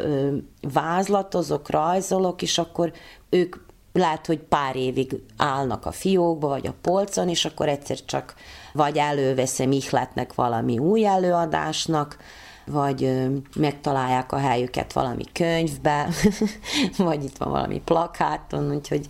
vázlatozok, 0.60 1.70
rajzolok, 1.70 2.42
és 2.42 2.58
akkor 2.58 2.92
ők 3.28 3.56
lehet, 3.92 4.26
hogy 4.26 4.38
pár 4.38 4.76
évig 4.76 5.22
állnak 5.36 5.86
a 5.86 5.92
fiókba, 5.92 6.48
vagy 6.48 6.66
a 6.66 6.74
polcon, 6.80 7.28
és 7.28 7.44
akkor 7.44 7.68
egyszer 7.68 8.04
csak 8.04 8.34
vagy 8.72 8.96
előveszem 8.96 9.72
ihletnek 9.72 10.34
valami 10.34 10.78
új 10.78 11.06
előadásnak, 11.06 12.16
vagy 12.66 13.28
megtalálják 13.56 14.32
a 14.32 14.36
helyüket 14.36 14.92
valami 14.92 15.24
könyvbe, 15.32 16.08
vagy 16.96 17.24
itt 17.24 17.36
van 17.36 17.50
valami 17.50 17.80
plakáton, 17.84 18.74
úgyhogy 18.74 19.06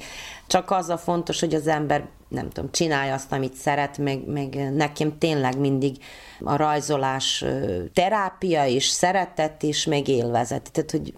csak 0.46 0.70
az 0.70 0.88
a 0.88 0.96
fontos, 0.96 1.40
hogy 1.40 1.54
az 1.54 1.66
ember 1.66 2.08
nem 2.34 2.50
tudom, 2.50 2.70
csinálja 2.70 3.14
azt, 3.14 3.32
amit 3.32 3.54
szeret, 3.54 3.98
meg, 3.98 4.26
meg 4.26 4.72
nekem 4.72 5.18
tényleg 5.18 5.58
mindig 5.58 5.96
a 6.40 6.56
rajzolás 6.56 7.44
terápia 7.92 8.66
és 8.66 8.86
szeretet 8.86 9.62
és 9.62 9.86
meg 9.86 10.08
élvezet. 10.08 10.72
Tehát, 10.72 10.90
hogy 10.90 11.14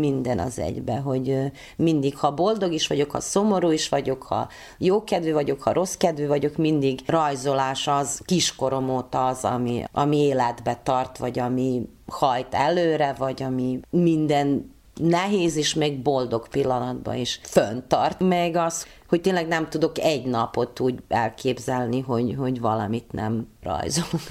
minden 0.00 0.38
az 0.38 0.58
egybe, 0.58 0.96
hogy 0.96 1.38
mindig, 1.76 2.16
ha 2.16 2.34
boldog 2.34 2.72
is 2.72 2.86
vagyok, 2.86 3.10
ha 3.10 3.20
szomorú 3.20 3.70
is 3.70 3.88
vagyok, 3.88 4.22
ha 4.22 4.48
jókedvű 4.78 5.32
vagyok, 5.32 5.62
ha 5.62 5.72
rossz 5.72 5.94
kedvű 5.94 6.26
vagyok, 6.26 6.56
mindig 6.56 7.00
rajzolás 7.06 7.86
az 7.86 8.20
kiskorom 8.24 8.90
óta 8.90 9.26
az, 9.26 9.44
ami, 9.44 9.84
ami 9.92 10.16
életbe 10.16 10.80
tart, 10.82 11.18
vagy 11.18 11.38
ami 11.38 11.88
hajt 12.06 12.54
előre, 12.54 13.14
vagy 13.18 13.42
ami 13.42 13.80
minden 13.90 14.76
nehéz 14.98 15.56
és 15.56 15.74
még 15.74 16.02
boldog 16.02 16.48
pillanatban 16.48 17.16
is 17.16 17.40
föntart. 17.42 18.20
Meg 18.20 18.56
az, 18.56 18.86
hogy 19.08 19.20
tényleg 19.20 19.48
nem 19.48 19.68
tudok 19.68 19.98
egy 19.98 20.24
napot 20.24 20.80
úgy 20.80 21.02
elképzelni, 21.08 22.00
hogy, 22.00 22.34
hogy 22.34 22.60
valamit 22.60 23.12
nem 23.12 23.48
rajzolok. 23.62 24.22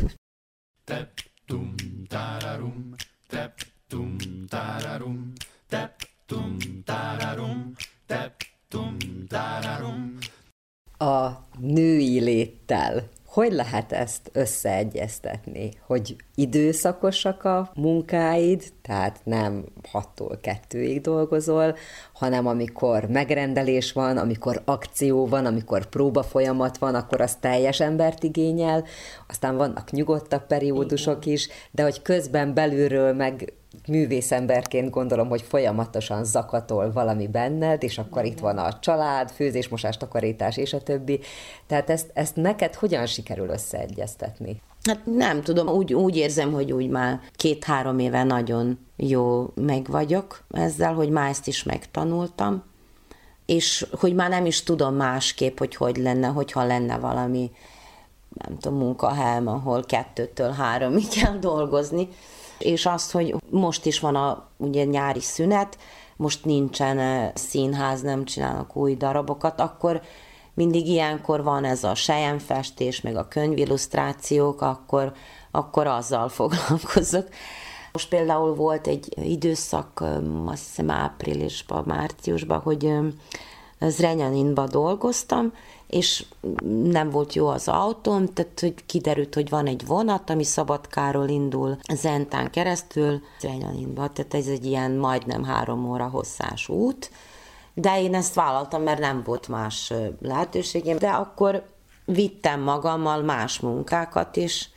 Tep, 0.84 1.10
tum, 1.46 1.74
tararum, 2.08 2.94
tep, 3.28 3.54
tum, 3.88 4.16
tararum, 4.48 5.34
tep, 5.68 5.94
tum, 6.26 6.58
tararum, 6.86 7.74
tep, 8.06 8.34
tum, 8.68 8.98
tararum. 9.28 10.18
A 10.98 11.30
női 11.60 12.20
léttel 12.20 13.10
hogy 13.38 13.52
lehet 13.52 13.92
ezt 13.92 14.30
összeegyeztetni, 14.34 15.70
hogy 15.86 16.16
időszakosak 16.36 17.44
a 17.44 17.72
munkáid, 17.76 18.64
tehát 18.82 19.20
nem 19.24 19.66
6-tól 19.94 20.38
2-ig 20.42 21.00
dolgozol, 21.02 21.76
hanem 22.14 22.48
amikor 22.48 23.06
megrendelés 23.06 23.92
van, 23.92 24.18
amikor 24.18 24.62
akció 24.66 25.28
van, 25.28 25.46
amikor 25.46 25.86
próba 25.86 26.24
folyamat 26.24 26.78
van, 26.78 26.96
akkor 26.96 27.22
az 27.22 27.36
teljes 27.36 27.80
embert 27.80 28.24
igényel, 28.24 28.84
aztán 29.28 29.58
vannak 29.58 29.92
nyugodtabb 29.92 30.48
periódusok 30.48 31.26
is, 31.26 31.48
de 31.72 31.84
hogy 31.84 32.02
közben 32.02 32.54
belülről 32.54 33.14
meg 33.14 33.54
művészemberként 33.88 34.90
gondolom, 34.90 35.28
hogy 35.30 35.42
folyamatosan 35.42 36.24
zakatol 36.24 36.92
valami 36.92 37.28
benned, 37.28 37.84
és 37.84 37.98
akkor 37.98 38.26
itt 38.26 38.40
van 38.40 38.58
a 38.58 38.80
család, 38.80 39.32
főzés, 39.32 39.68
mosás, 39.68 39.98
takarítás, 39.98 40.58
és 40.58 40.74
a 40.74 40.82
többi. 40.82 41.20
Tehát 41.68 41.90
ezt, 41.90 42.12
ezt 42.14 42.36
neked 42.36 42.76
hogyan 42.76 43.06
sikerül 43.06 43.50
összeegyeztetni? 43.50 44.62
Hát 44.84 45.06
nem 45.06 45.42
tudom, 45.42 45.68
úgy, 45.68 45.94
úgy 45.94 46.16
érzem, 46.16 46.52
hogy 46.52 46.72
úgy 46.72 46.90
már 46.90 47.20
két-három 47.36 48.00
éve 48.00 48.24
nagyon 48.24 48.80
jó 48.96 49.52
meg 49.56 49.88
vagyok 49.90 50.44
ezzel, 50.52 50.94
hogy 50.94 51.10
már 51.10 51.30
ezt 51.30 51.48
is 51.48 51.64
megtanultam, 51.64 52.64
és 53.46 53.86
hogy 54.00 54.16
már 54.16 54.30
nem 54.30 54.46
is 54.46 54.64
tudom 54.64 54.96
másképp, 54.96 55.58
hogy 55.58 55.76
hogy 55.76 55.98
lenne, 55.98 56.28
hogyha 56.28 56.66
lenne 56.66 56.98
valami, 56.98 57.52
nem 58.46 58.58
tudom, 58.58 58.78
munkahelyem, 58.78 59.48
ahol 59.48 59.84
kettőtől 59.84 60.52
háromig 60.52 61.08
kell 61.08 61.38
dolgozni, 61.38 62.08
és 62.60 62.86
azt, 62.86 63.12
hogy 63.12 63.36
most 63.50 63.86
is 63.86 64.00
van 64.00 64.16
a 64.16 64.48
ugye 64.58 64.84
nyári 64.84 65.22
szünet, 65.22 65.78
most 66.18 66.46
nincsen 66.46 67.00
eh, 67.00 67.32
színház, 67.34 68.02
nem 68.02 68.26
csinálnak 68.26 68.76
új 68.76 68.96
darabokat, 68.96 69.60
akkor 69.60 70.02
mindig 70.54 70.88
ilyenkor 70.88 71.44
van 71.44 71.64
ez 71.64 71.84
a 71.84 71.96
sejemfestés, 71.96 73.02
meg 73.02 73.16
a 73.16 73.28
könyvillusztrációk, 73.28 74.62
akkor, 74.62 75.14
akkor 75.52 75.88
azzal 75.88 76.30
foglalkozok. 76.40 77.28
Most 77.92 78.10
például 78.10 78.56
volt 78.56 78.88
egy 78.88 79.14
időszak, 79.18 80.00
eh, 80.02 80.50
azt 80.50 80.66
hiszem 80.66 80.90
áprilisban, 80.90 81.84
márciusban, 81.86 82.60
hogy 82.60 82.86
eh, 82.86 83.04
Zrenyaninba 83.80 84.68
dolgoztam, 84.68 85.54
és 85.88 86.26
nem 86.84 87.10
volt 87.10 87.34
jó 87.34 87.48
az 87.48 87.68
autóm, 87.68 88.34
tehát 88.34 88.60
hogy 88.60 88.86
kiderült, 88.86 89.34
hogy 89.34 89.50
van 89.50 89.68
egy 89.68 89.86
vonat, 89.86 90.30
ami 90.30 90.44
Szabadkáról 90.44 91.28
indul 91.28 91.78
Zentán 91.94 92.52
keresztül 92.52 93.22
Zrenyaninba, 93.40 94.10
tehát 94.10 94.34
ez 94.34 94.48
egy 94.48 94.66
ilyen 94.66 94.92
majdnem 94.92 95.44
három 95.44 95.90
óra 95.90 96.08
hosszás 96.08 96.70
út, 96.70 97.12
de 97.74 98.02
én 98.02 98.16
ezt 98.16 98.34
vállaltam, 98.34 98.82
mert 98.82 99.00
nem 99.00 99.22
volt 99.26 99.48
más 99.48 99.94
lehetőségem, 100.22 100.98
de 100.98 101.10
akkor 101.10 101.64
vittem 102.06 102.62
magammal 102.62 103.22
más 103.22 103.60
munkákat 103.60 104.36
is, 104.36 104.70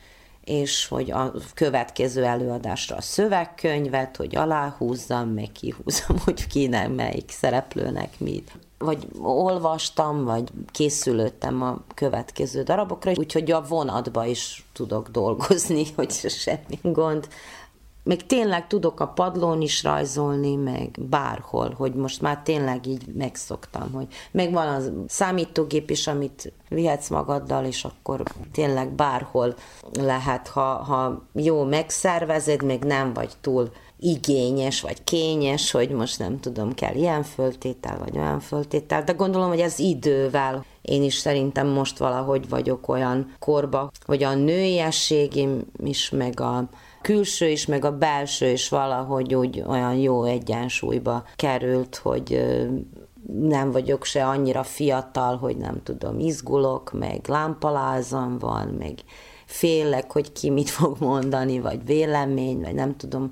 és 0.43 0.87
hogy 0.87 1.11
a 1.11 1.33
következő 1.53 2.23
előadásra 2.23 2.95
a 2.95 3.01
szövegkönyvet, 3.01 4.15
hogy 4.15 4.35
aláhúzzam, 4.35 5.29
meg 5.29 5.51
kihúzzam, 5.51 6.17
hogy 6.25 6.47
ki 6.47 6.67
nem, 6.67 6.91
melyik 6.91 7.31
szereplőnek 7.31 8.19
mit 8.19 8.51
vagy 8.81 9.07
olvastam, 9.21 10.23
vagy 10.23 10.49
készülöttem 10.71 11.61
a 11.61 11.77
következő 11.93 12.63
darabokra, 12.63 13.11
úgyhogy 13.15 13.51
a 13.51 13.61
vonatba 13.61 14.25
is 14.25 14.65
tudok 14.73 15.09
dolgozni, 15.09 15.85
hogy 15.95 16.11
semmi 16.11 16.79
gond. 16.81 17.27
Még 18.03 18.25
tényleg 18.25 18.67
tudok 18.67 18.99
a 18.99 19.07
padlón 19.07 19.61
is 19.61 19.83
rajzolni, 19.83 20.55
meg 20.55 20.99
bárhol, 21.09 21.73
hogy 21.77 21.93
most 21.93 22.21
már 22.21 22.41
tényleg 22.43 22.87
így 22.87 23.05
megszoktam, 23.13 23.91
hogy 23.91 24.07
meg 24.31 24.51
van 24.51 24.67
az 24.67 24.91
számítógép 25.07 25.89
is, 25.89 26.07
amit 26.07 26.53
vihetsz 26.69 27.09
magaddal, 27.09 27.65
és 27.65 27.83
akkor 27.83 28.23
tényleg 28.51 28.89
bárhol 28.89 29.55
lehet, 29.99 30.47
ha, 30.47 30.61
ha 30.61 31.25
jó 31.33 31.63
megszervezed, 31.63 32.63
még 32.63 32.83
nem 32.83 33.13
vagy 33.13 33.31
túl 33.41 33.71
igényes, 34.03 34.81
vagy 34.81 35.03
kényes, 35.03 35.71
hogy 35.71 35.89
most 35.89 36.19
nem 36.19 36.39
tudom, 36.39 36.73
kell 36.73 36.95
ilyen 36.95 37.23
föltétel, 37.23 37.97
vagy 37.97 38.17
olyan 38.17 38.39
föltétel, 38.39 39.03
de 39.03 39.11
gondolom, 39.11 39.49
hogy 39.49 39.59
ez 39.59 39.79
idővel 39.79 40.65
én 40.81 41.03
is 41.03 41.15
szerintem 41.15 41.67
most 41.67 41.97
valahogy 41.97 42.49
vagyok 42.49 42.87
olyan 42.87 43.35
korba, 43.39 43.91
hogy 44.05 44.23
a 44.23 44.35
nőiességim 44.35 45.65
is, 45.83 46.09
meg 46.09 46.39
a 46.39 46.69
külső 47.01 47.49
is, 47.49 47.65
meg 47.65 47.85
a 47.85 47.97
belső 47.97 48.49
is 48.49 48.69
valahogy 48.69 49.35
úgy 49.35 49.63
olyan 49.67 49.95
jó 49.95 50.23
egyensúlyba 50.23 51.23
került, 51.35 51.95
hogy 51.95 52.45
nem 53.39 53.71
vagyok 53.71 54.05
se 54.05 54.25
annyira 54.27 54.63
fiatal, 54.63 55.37
hogy 55.37 55.57
nem 55.57 55.83
tudom, 55.83 56.19
izgulok, 56.19 56.91
meg 56.91 57.27
lámpalázam 57.27 58.37
van, 58.37 58.67
meg 58.67 58.93
félek, 59.45 60.11
hogy 60.11 60.31
ki 60.31 60.49
mit 60.49 60.69
fog 60.69 60.95
mondani, 60.99 61.59
vagy 61.59 61.85
vélemény, 61.85 62.61
vagy 62.61 62.73
nem 62.73 62.97
tudom, 62.97 63.29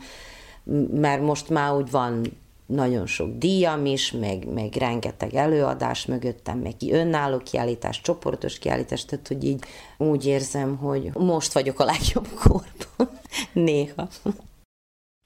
mert 0.92 1.22
most 1.22 1.50
már 1.50 1.74
úgy 1.74 1.92
van 1.92 2.38
nagyon 2.70 3.06
sok 3.06 3.38
díjam 3.38 3.86
is, 3.86 4.12
meg, 4.12 4.54
meg 4.54 4.74
rengeteg 4.74 5.34
előadás 5.34 6.06
mögöttem, 6.06 6.60
meg 6.60 6.74
önálló 6.90 7.38
kiállítás, 7.38 8.02
csoportos 8.02 8.60
kiállítás, 8.60 9.06
tehát 9.06 9.28
hogy 9.28 9.44
így 9.44 9.64
úgy 9.98 10.26
érzem, 10.26 10.78
hogy 10.78 11.12
most 11.14 11.54
vagyok 11.54 11.80
a 11.80 11.84
legjobb 11.84 12.28
korban, 12.28 13.20
néha. 13.54 14.08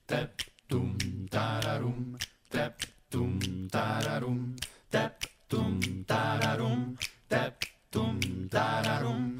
Tep, 0.05 0.31
tum, 0.67 0.95
tararum, 1.29 2.15
tep, 2.49 2.75
tum, 3.09 3.37
tararum, 3.69 4.53
tep, 4.89 5.15
tum, 5.47 5.77
tararum, 6.05 6.93
tep, 7.27 7.55
tum, 7.89 8.17
tararum. 8.49 9.39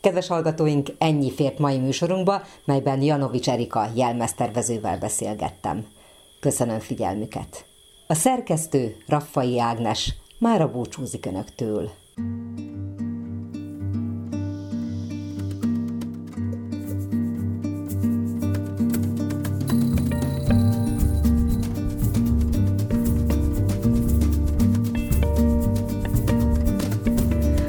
Kedves 0.00 0.26
hallgatóink, 0.28 0.88
ennyi 0.98 1.32
fért 1.32 1.58
mai 1.58 1.78
műsorunkba, 1.78 2.42
melyben 2.64 3.02
Janovics 3.02 3.48
Erika 3.48 3.90
jelmeztervezővel 3.94 4.98
beszélgettem. 4.98 5.86
Köszönöm 6.40 6.78
figyelmüket. 6.78 7.64
A 8.06 8.14
szerkesztő 8.14 8.96
Raffai 9.06 9.60
Ágnes 9.60 10.14
mára 10.38 10.70
búcsúzik 10.70 11.26
Önöktől. 11.26 11.90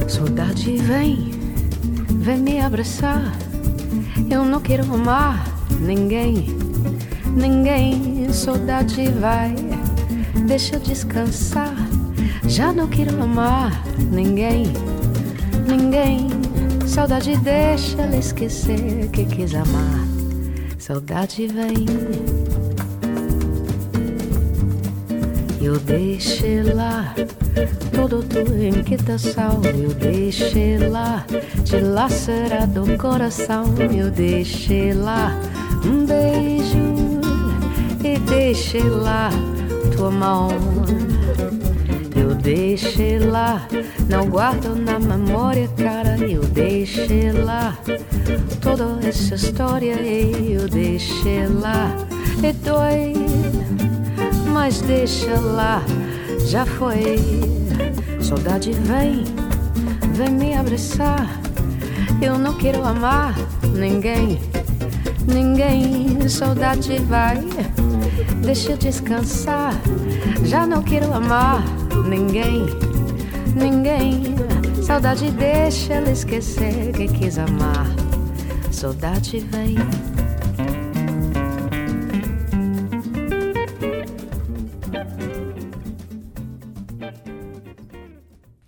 Saudade 0.07 0.87
vem, 0.87 1.38
vem 2.29 2.37
me 2.37 2.59
abraçar. 2.59 3.33
Eu 4.29 4.45
não 4.45 4.61
quero 4.61 4.83
amar 4.93 5.43
ninguém 5.79 6.45
Ninguém, 7.35 8.31
saudade 8.31 9.09
vai, 9.11 9.55
deixa 10.45 10.75
eu 10.75 10.79
descansar. 10.79 11.73
Já 12.45 12.73
não 12.73 12.87
quero 12.87 13.21
amar 13.21 13.83
ninguém, 14.11 14.65
ninguém. 15.67 16.27
Saudade 16.85 17.37
deixa 17.37 18.01
ela 18.01 18.15
esquecer 18.15 19.09
que 19.11 19.25
quis 19.25 19.55
amar. 19.55 20.07
Saudade 20.77 21.47
vem. 21.47 22.48
Eu 25.69 25.77
deixei 25.81 26.63
lá 26.63 27.13
todo 27.93 28.23
tua 28.23 28.65
inquietação. 28.65 29.61
Eu 29.65 29.93
deixei 29.93 30.79
lá 30.79 31.23
dilacerado 31.63 32.85
o 32.85 32.97
coração. 32.97 33.65
Eu 33.77 34.09
deixei 34.09 34.93
lá 34.95 35.39
um 35.85 36.07
beijo 36.07 37.21
e 38.03 38.17
deixei 38.17 38.81
lá 38.81 39.29
tua 39.95 40.09
mão. 40.09 40.49
Eu 42.15 42.33
deixei 42.33 43.19
lá, 43.19 43.67
não 44.09 44.27
guardo 44.27 44.75
na 44.75 44.97
memória, 44.99 45.69
cara. 45.77 46.17
Eu 46.17 46.41
deixei 46.45 47.31
lá 47.31 47.77
toda 48.59 49.07
essa 49.07 49.35
história. 49.35 49.93
Eu 50.01 50.67
deixei 50.67 51.45
lá, 51.45 51.95
e 52.43 52.53
dói, 52.53 53.13
mas 54.59 54.81
deixa 54.81 55.39
lá, 55.39 55.81
já 56.45 56.65
foi. 56.65 57.15
Saudade 58.21 58.73
vem, 58.73 59.23
vem 60.11 60.31
me 60.31 60.53
abraçar. 60.53 61.39
Eu 62.21 62.37
não 62.37 62.53
quero 62.55 62.83
amar 62.83 63.35
ninguém, 63.73 64.37
ninguém. 65.33 66.27
Saudade 66.27 66.99
vai 67.07 67.39
deixa 68.43 68.75
descansar. 68.75 69.73
Já 70.43 70.67
não 70.67 70.83
quero 70.83 71.13
amar 71.13 71.63
ninguém, 72.09 72.65
ninguém. 73.55 74.35
Saudade 74.83 75.31
deixa 75.31 75.93
ela 75.93 76.11
esquecer 76.11 76.91
que 76.91 77.07
quis 77.07 77.37
amar. 77.37 77.87
Saudade 78.71 79.39
vem. 79.39 79.77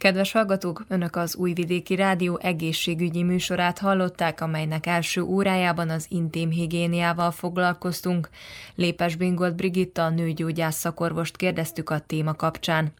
Kedves 0.01 0.31
hallgatók, 0.31 0.83
Önök 0.87 1.15
az 1.15 1.35
Újvidéki 1.35 1.95
Rádió 1.95 2.39
egészségügyi 2.41 3.23
műsorát 3.23 3.79
hallották, 3.79 4.41
amelynek 4.41 4.85
első 4.85 5.21
órájában 5.21 5.89
az 5.89 6.05
intim 6.09 6.49
higiéniával 6.49 7.31
foglalkoztunk. 7.31 8.29
Lépes 8.75 9.15
Bingolt 9.15 9.55
Brigitta, 9.55 10.03
a 10.03 10.09
nőgyógyász 10.09 10.77
szakorvost 10.77 11.37
kérdeztük 11.37 11.89
a 11.89 11.99
téma 11.99 12.33
kapcsán. 12.33 12.93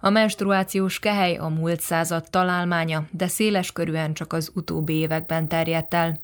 A 0.00 0.10
menstruációs 0.10 0.98
kehely 0.98 1.36
a 1.36 1.48
múlt 1.48 1.80
század 1.80 2.30
találmánya, 2.30 3.06
de 3.10 3.28
széles 3.28 3.72
körűen 3.72 4.14
csak 4.14 4.32
az 4.32 4.50
utóbbi 4.54 4.94
években 4.94 5.48
terjedt 5.48 5.94
el. 5.94 6.20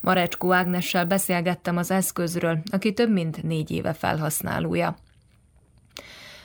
Marecskó 0.00 0.52
Ágnessel 0.52 1.04
beszélgettem 1.06 1.76
az 1.76 1.90
eszközről, 1.90 2.58
aki 2.70 2.92
több 2.92 3.10
mint 3.10 3.42
négy 3.42 3.70
éve 3.70 3.92
felhasználója. 3.92 4.96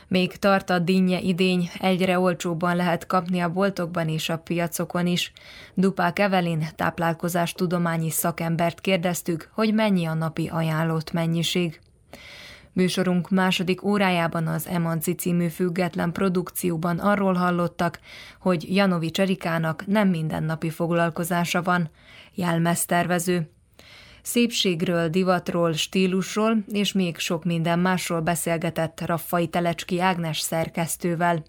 Még 0.10 0.36
tart 0.36 0.69
a 0.69 0.80
dinnye 0.80 1.19
idény, 1.19 1.69
egyre 1.80 2.19
olcsóbban 2.19 2.76
lehet 2.76 3.06
kapni 3.06 3.40
a 3.40 3.49
boltokban 3.49 4.07
és 4.07 4.30
a 4.30 4.38
piacokon 4.38 5.07
is. 5.07 5.34
Dupák 5.73 6.19
Evelin 6.19 6.68
táplálkozás 6.76 7.53
tudományi 7.53 8.10
szakembert 8.10 8.81
kérdeztük, 8.81 9.49
hogy 9.53 9.73
mennyi 9.73 10.06
a 10.06 10.14
napi 10.14 10.48
ajánlott 10.48 11.11
mennyiség. 11.11 11.80
Műsorunk 12.73 13.30
második 13.30 13.84
órájában 13.84 14.48
az 14.48 14.68
Emanci 14.68 15.15
című 15.15 15.48
független 15.48 16.11
produkcióban 16.11 16.99
arról 16.99 17.34
hallottak, 17.34 17.99
hogy 18.40 18.76
Janovics 18.76 19.19
Erikának 19.19 19.86
nem 19.88 20.07
mindennapi 20.07 20.69
foglalkozása 20.69 21.61
van, 21.61 21.90
jelmeztervező. 22.34 23.49
Szépségről, 24.30 25.10
divatról, 25.10 25.73
stílusról 25.73 26.64
és 26.72 26.91
még 26.91 27.18
sok 27.18 27.43
minden 27.43 27.80
másról 27.80 28.22
beszélgetett 28.22 29.01
Raffai 29.06 29.47
Telecski 29.47 29.99
Ágnes 29.99 30.39
szerkesztővel. 30.39 31.43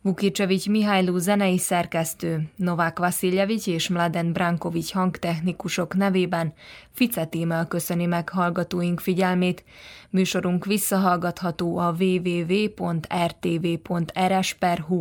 Vukicsevics 0.00 0.68
Mihályló 0.68 1.18
zenei 1.18 1.58
szerkesztő, 1.58 2.50
Novák 2.56 2.98
Vasiljevics 2.98 3.66
és 3.66 3.88
Mladen 3.88 4.32
Brankovics 4.32 4.92
hangtechnikusok 4.92 5.94
nevében 5.94 6.52
Fice 6.90 7.24
Tímel 7.24 7.66
köszöni 7.66 8.06
meg 8.06 8.28
hallgatóink 8.28 9.00
figyelmét. 9.00 9.64
Műsorunk 10.10 10.64
visszahallgatható 10.64 11.78
a 11.78 11.94
www.rtv.rs.hu 11.98 12.90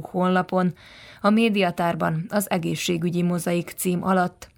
honlapon, 0.02 0.74
a 1.22 1.30
médiatárban 1.30 2.26
az 2.30 2.50
egészségügyi 2.50 3.22
mozaik 3.22 3.74
cím 3.78 4.04
alatt. 4.04 4.53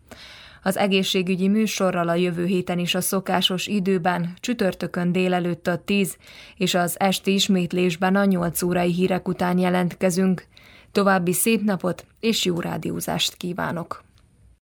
Az 0.67 0.77
egészségügyi 0.77 1.47
műsorral 1.47 2.07
a 2.07 2.13
jövő 2.13 2.45
héten 2.45 2.79
is 2.79 2.95
a 2.95 3.01
szokásos 3.01 3.67
időben, 3.67 4.33
csütörtökön 4.39 5.11
délelőtt 5.11 5.67
a 5.67 5.77
10 5.77 6.17
és 6.57 6.73
az 6.73 6.99
esti 6.99 7.33
ismétlésben 7.33 8.15
a 8.15 8.25
8 8.25 8.61
órai 8.61 8.91
hírek 8.91 9.27
után 9.27 9.57
jelentkezünk. 9.57 10.45
További 10.91 11.33
szép 11.33 11.61
napot 11.61 12.05
és 12.19 12.45
jó 12.45 12.59
rádiózást 12.59 13.35
kívánok! 13.35 14.03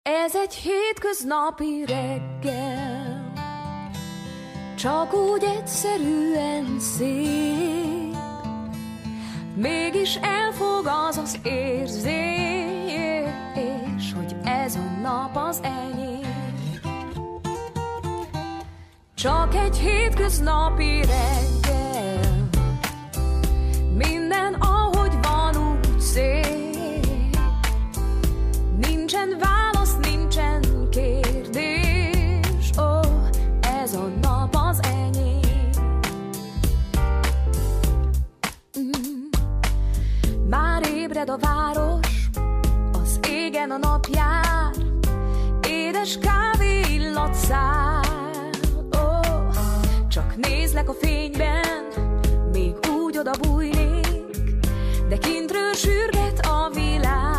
Ez 0.02 0.36
egy 0.36 0.54
hétköznapi 0.54 1.86
reggel, 1.88 3.32
csak 4.76 5.14
úgy 5.14 5.44
egyszerűen 5.58 6.80
szép, 6.80 8.16
mégis 9.56 10.16
elfog 10.16 10.90
az 11.08 11.18
az 11.18 11.40
érzés, 11.44 12.48
hogy 14.18 14.36
ez 14.44 14.76
a 14.76 15.00
nap 15.02 15.36
az 15.36 15.60
enyém. 15.64 16.18
Csak 19.16 19.56
egy 19.56 19.78
hétköznapi 19.78 21.02
reggel, 21.02 22.50
minden 23.98 24.54
ahogy 24.54 25.14
van 25.22 25.56
úgy 25.72 26.00
szép. 26.00 27.38
Nincsen 28.78 29.38
válasz, 29.40 29.96
nincsen 30.02 30.62
kérdés, 30.90 32.72
ó, 32.80 32.84
oh, 32.84 33.06
ez 33.82 33.94
a 33.94 34.08
nap 34.22 34.56
az 34.56 34.80
enyém. 34.84 35.70
Mm. 38.80 39.30
Már 40.50 40.88
ébred 40.88 41.30
a 41.30 41.38
város, 41.38 42.07
régen 43.58 43.72
a 43.72 43.78
nap 43.78 44.06
jár, 44.14 44.72
édes 45.68 46.18
kávé 46.18 46.82
illat. 46.90 47.38
Oh, 48.92 49.56
csak 50.08 50.36
nézlek 50.36 50.90
a 50.90 50.94
fényben, 50.94 51.84
még 52.52 52.74
úgy 53.04 53.18
odabújnék, 53.18 54.26
de 55.10 55.18
kintről 55.18 55.74
sürget 55.74 56.40
a 56.46 56.70
világ. 56.74 57.37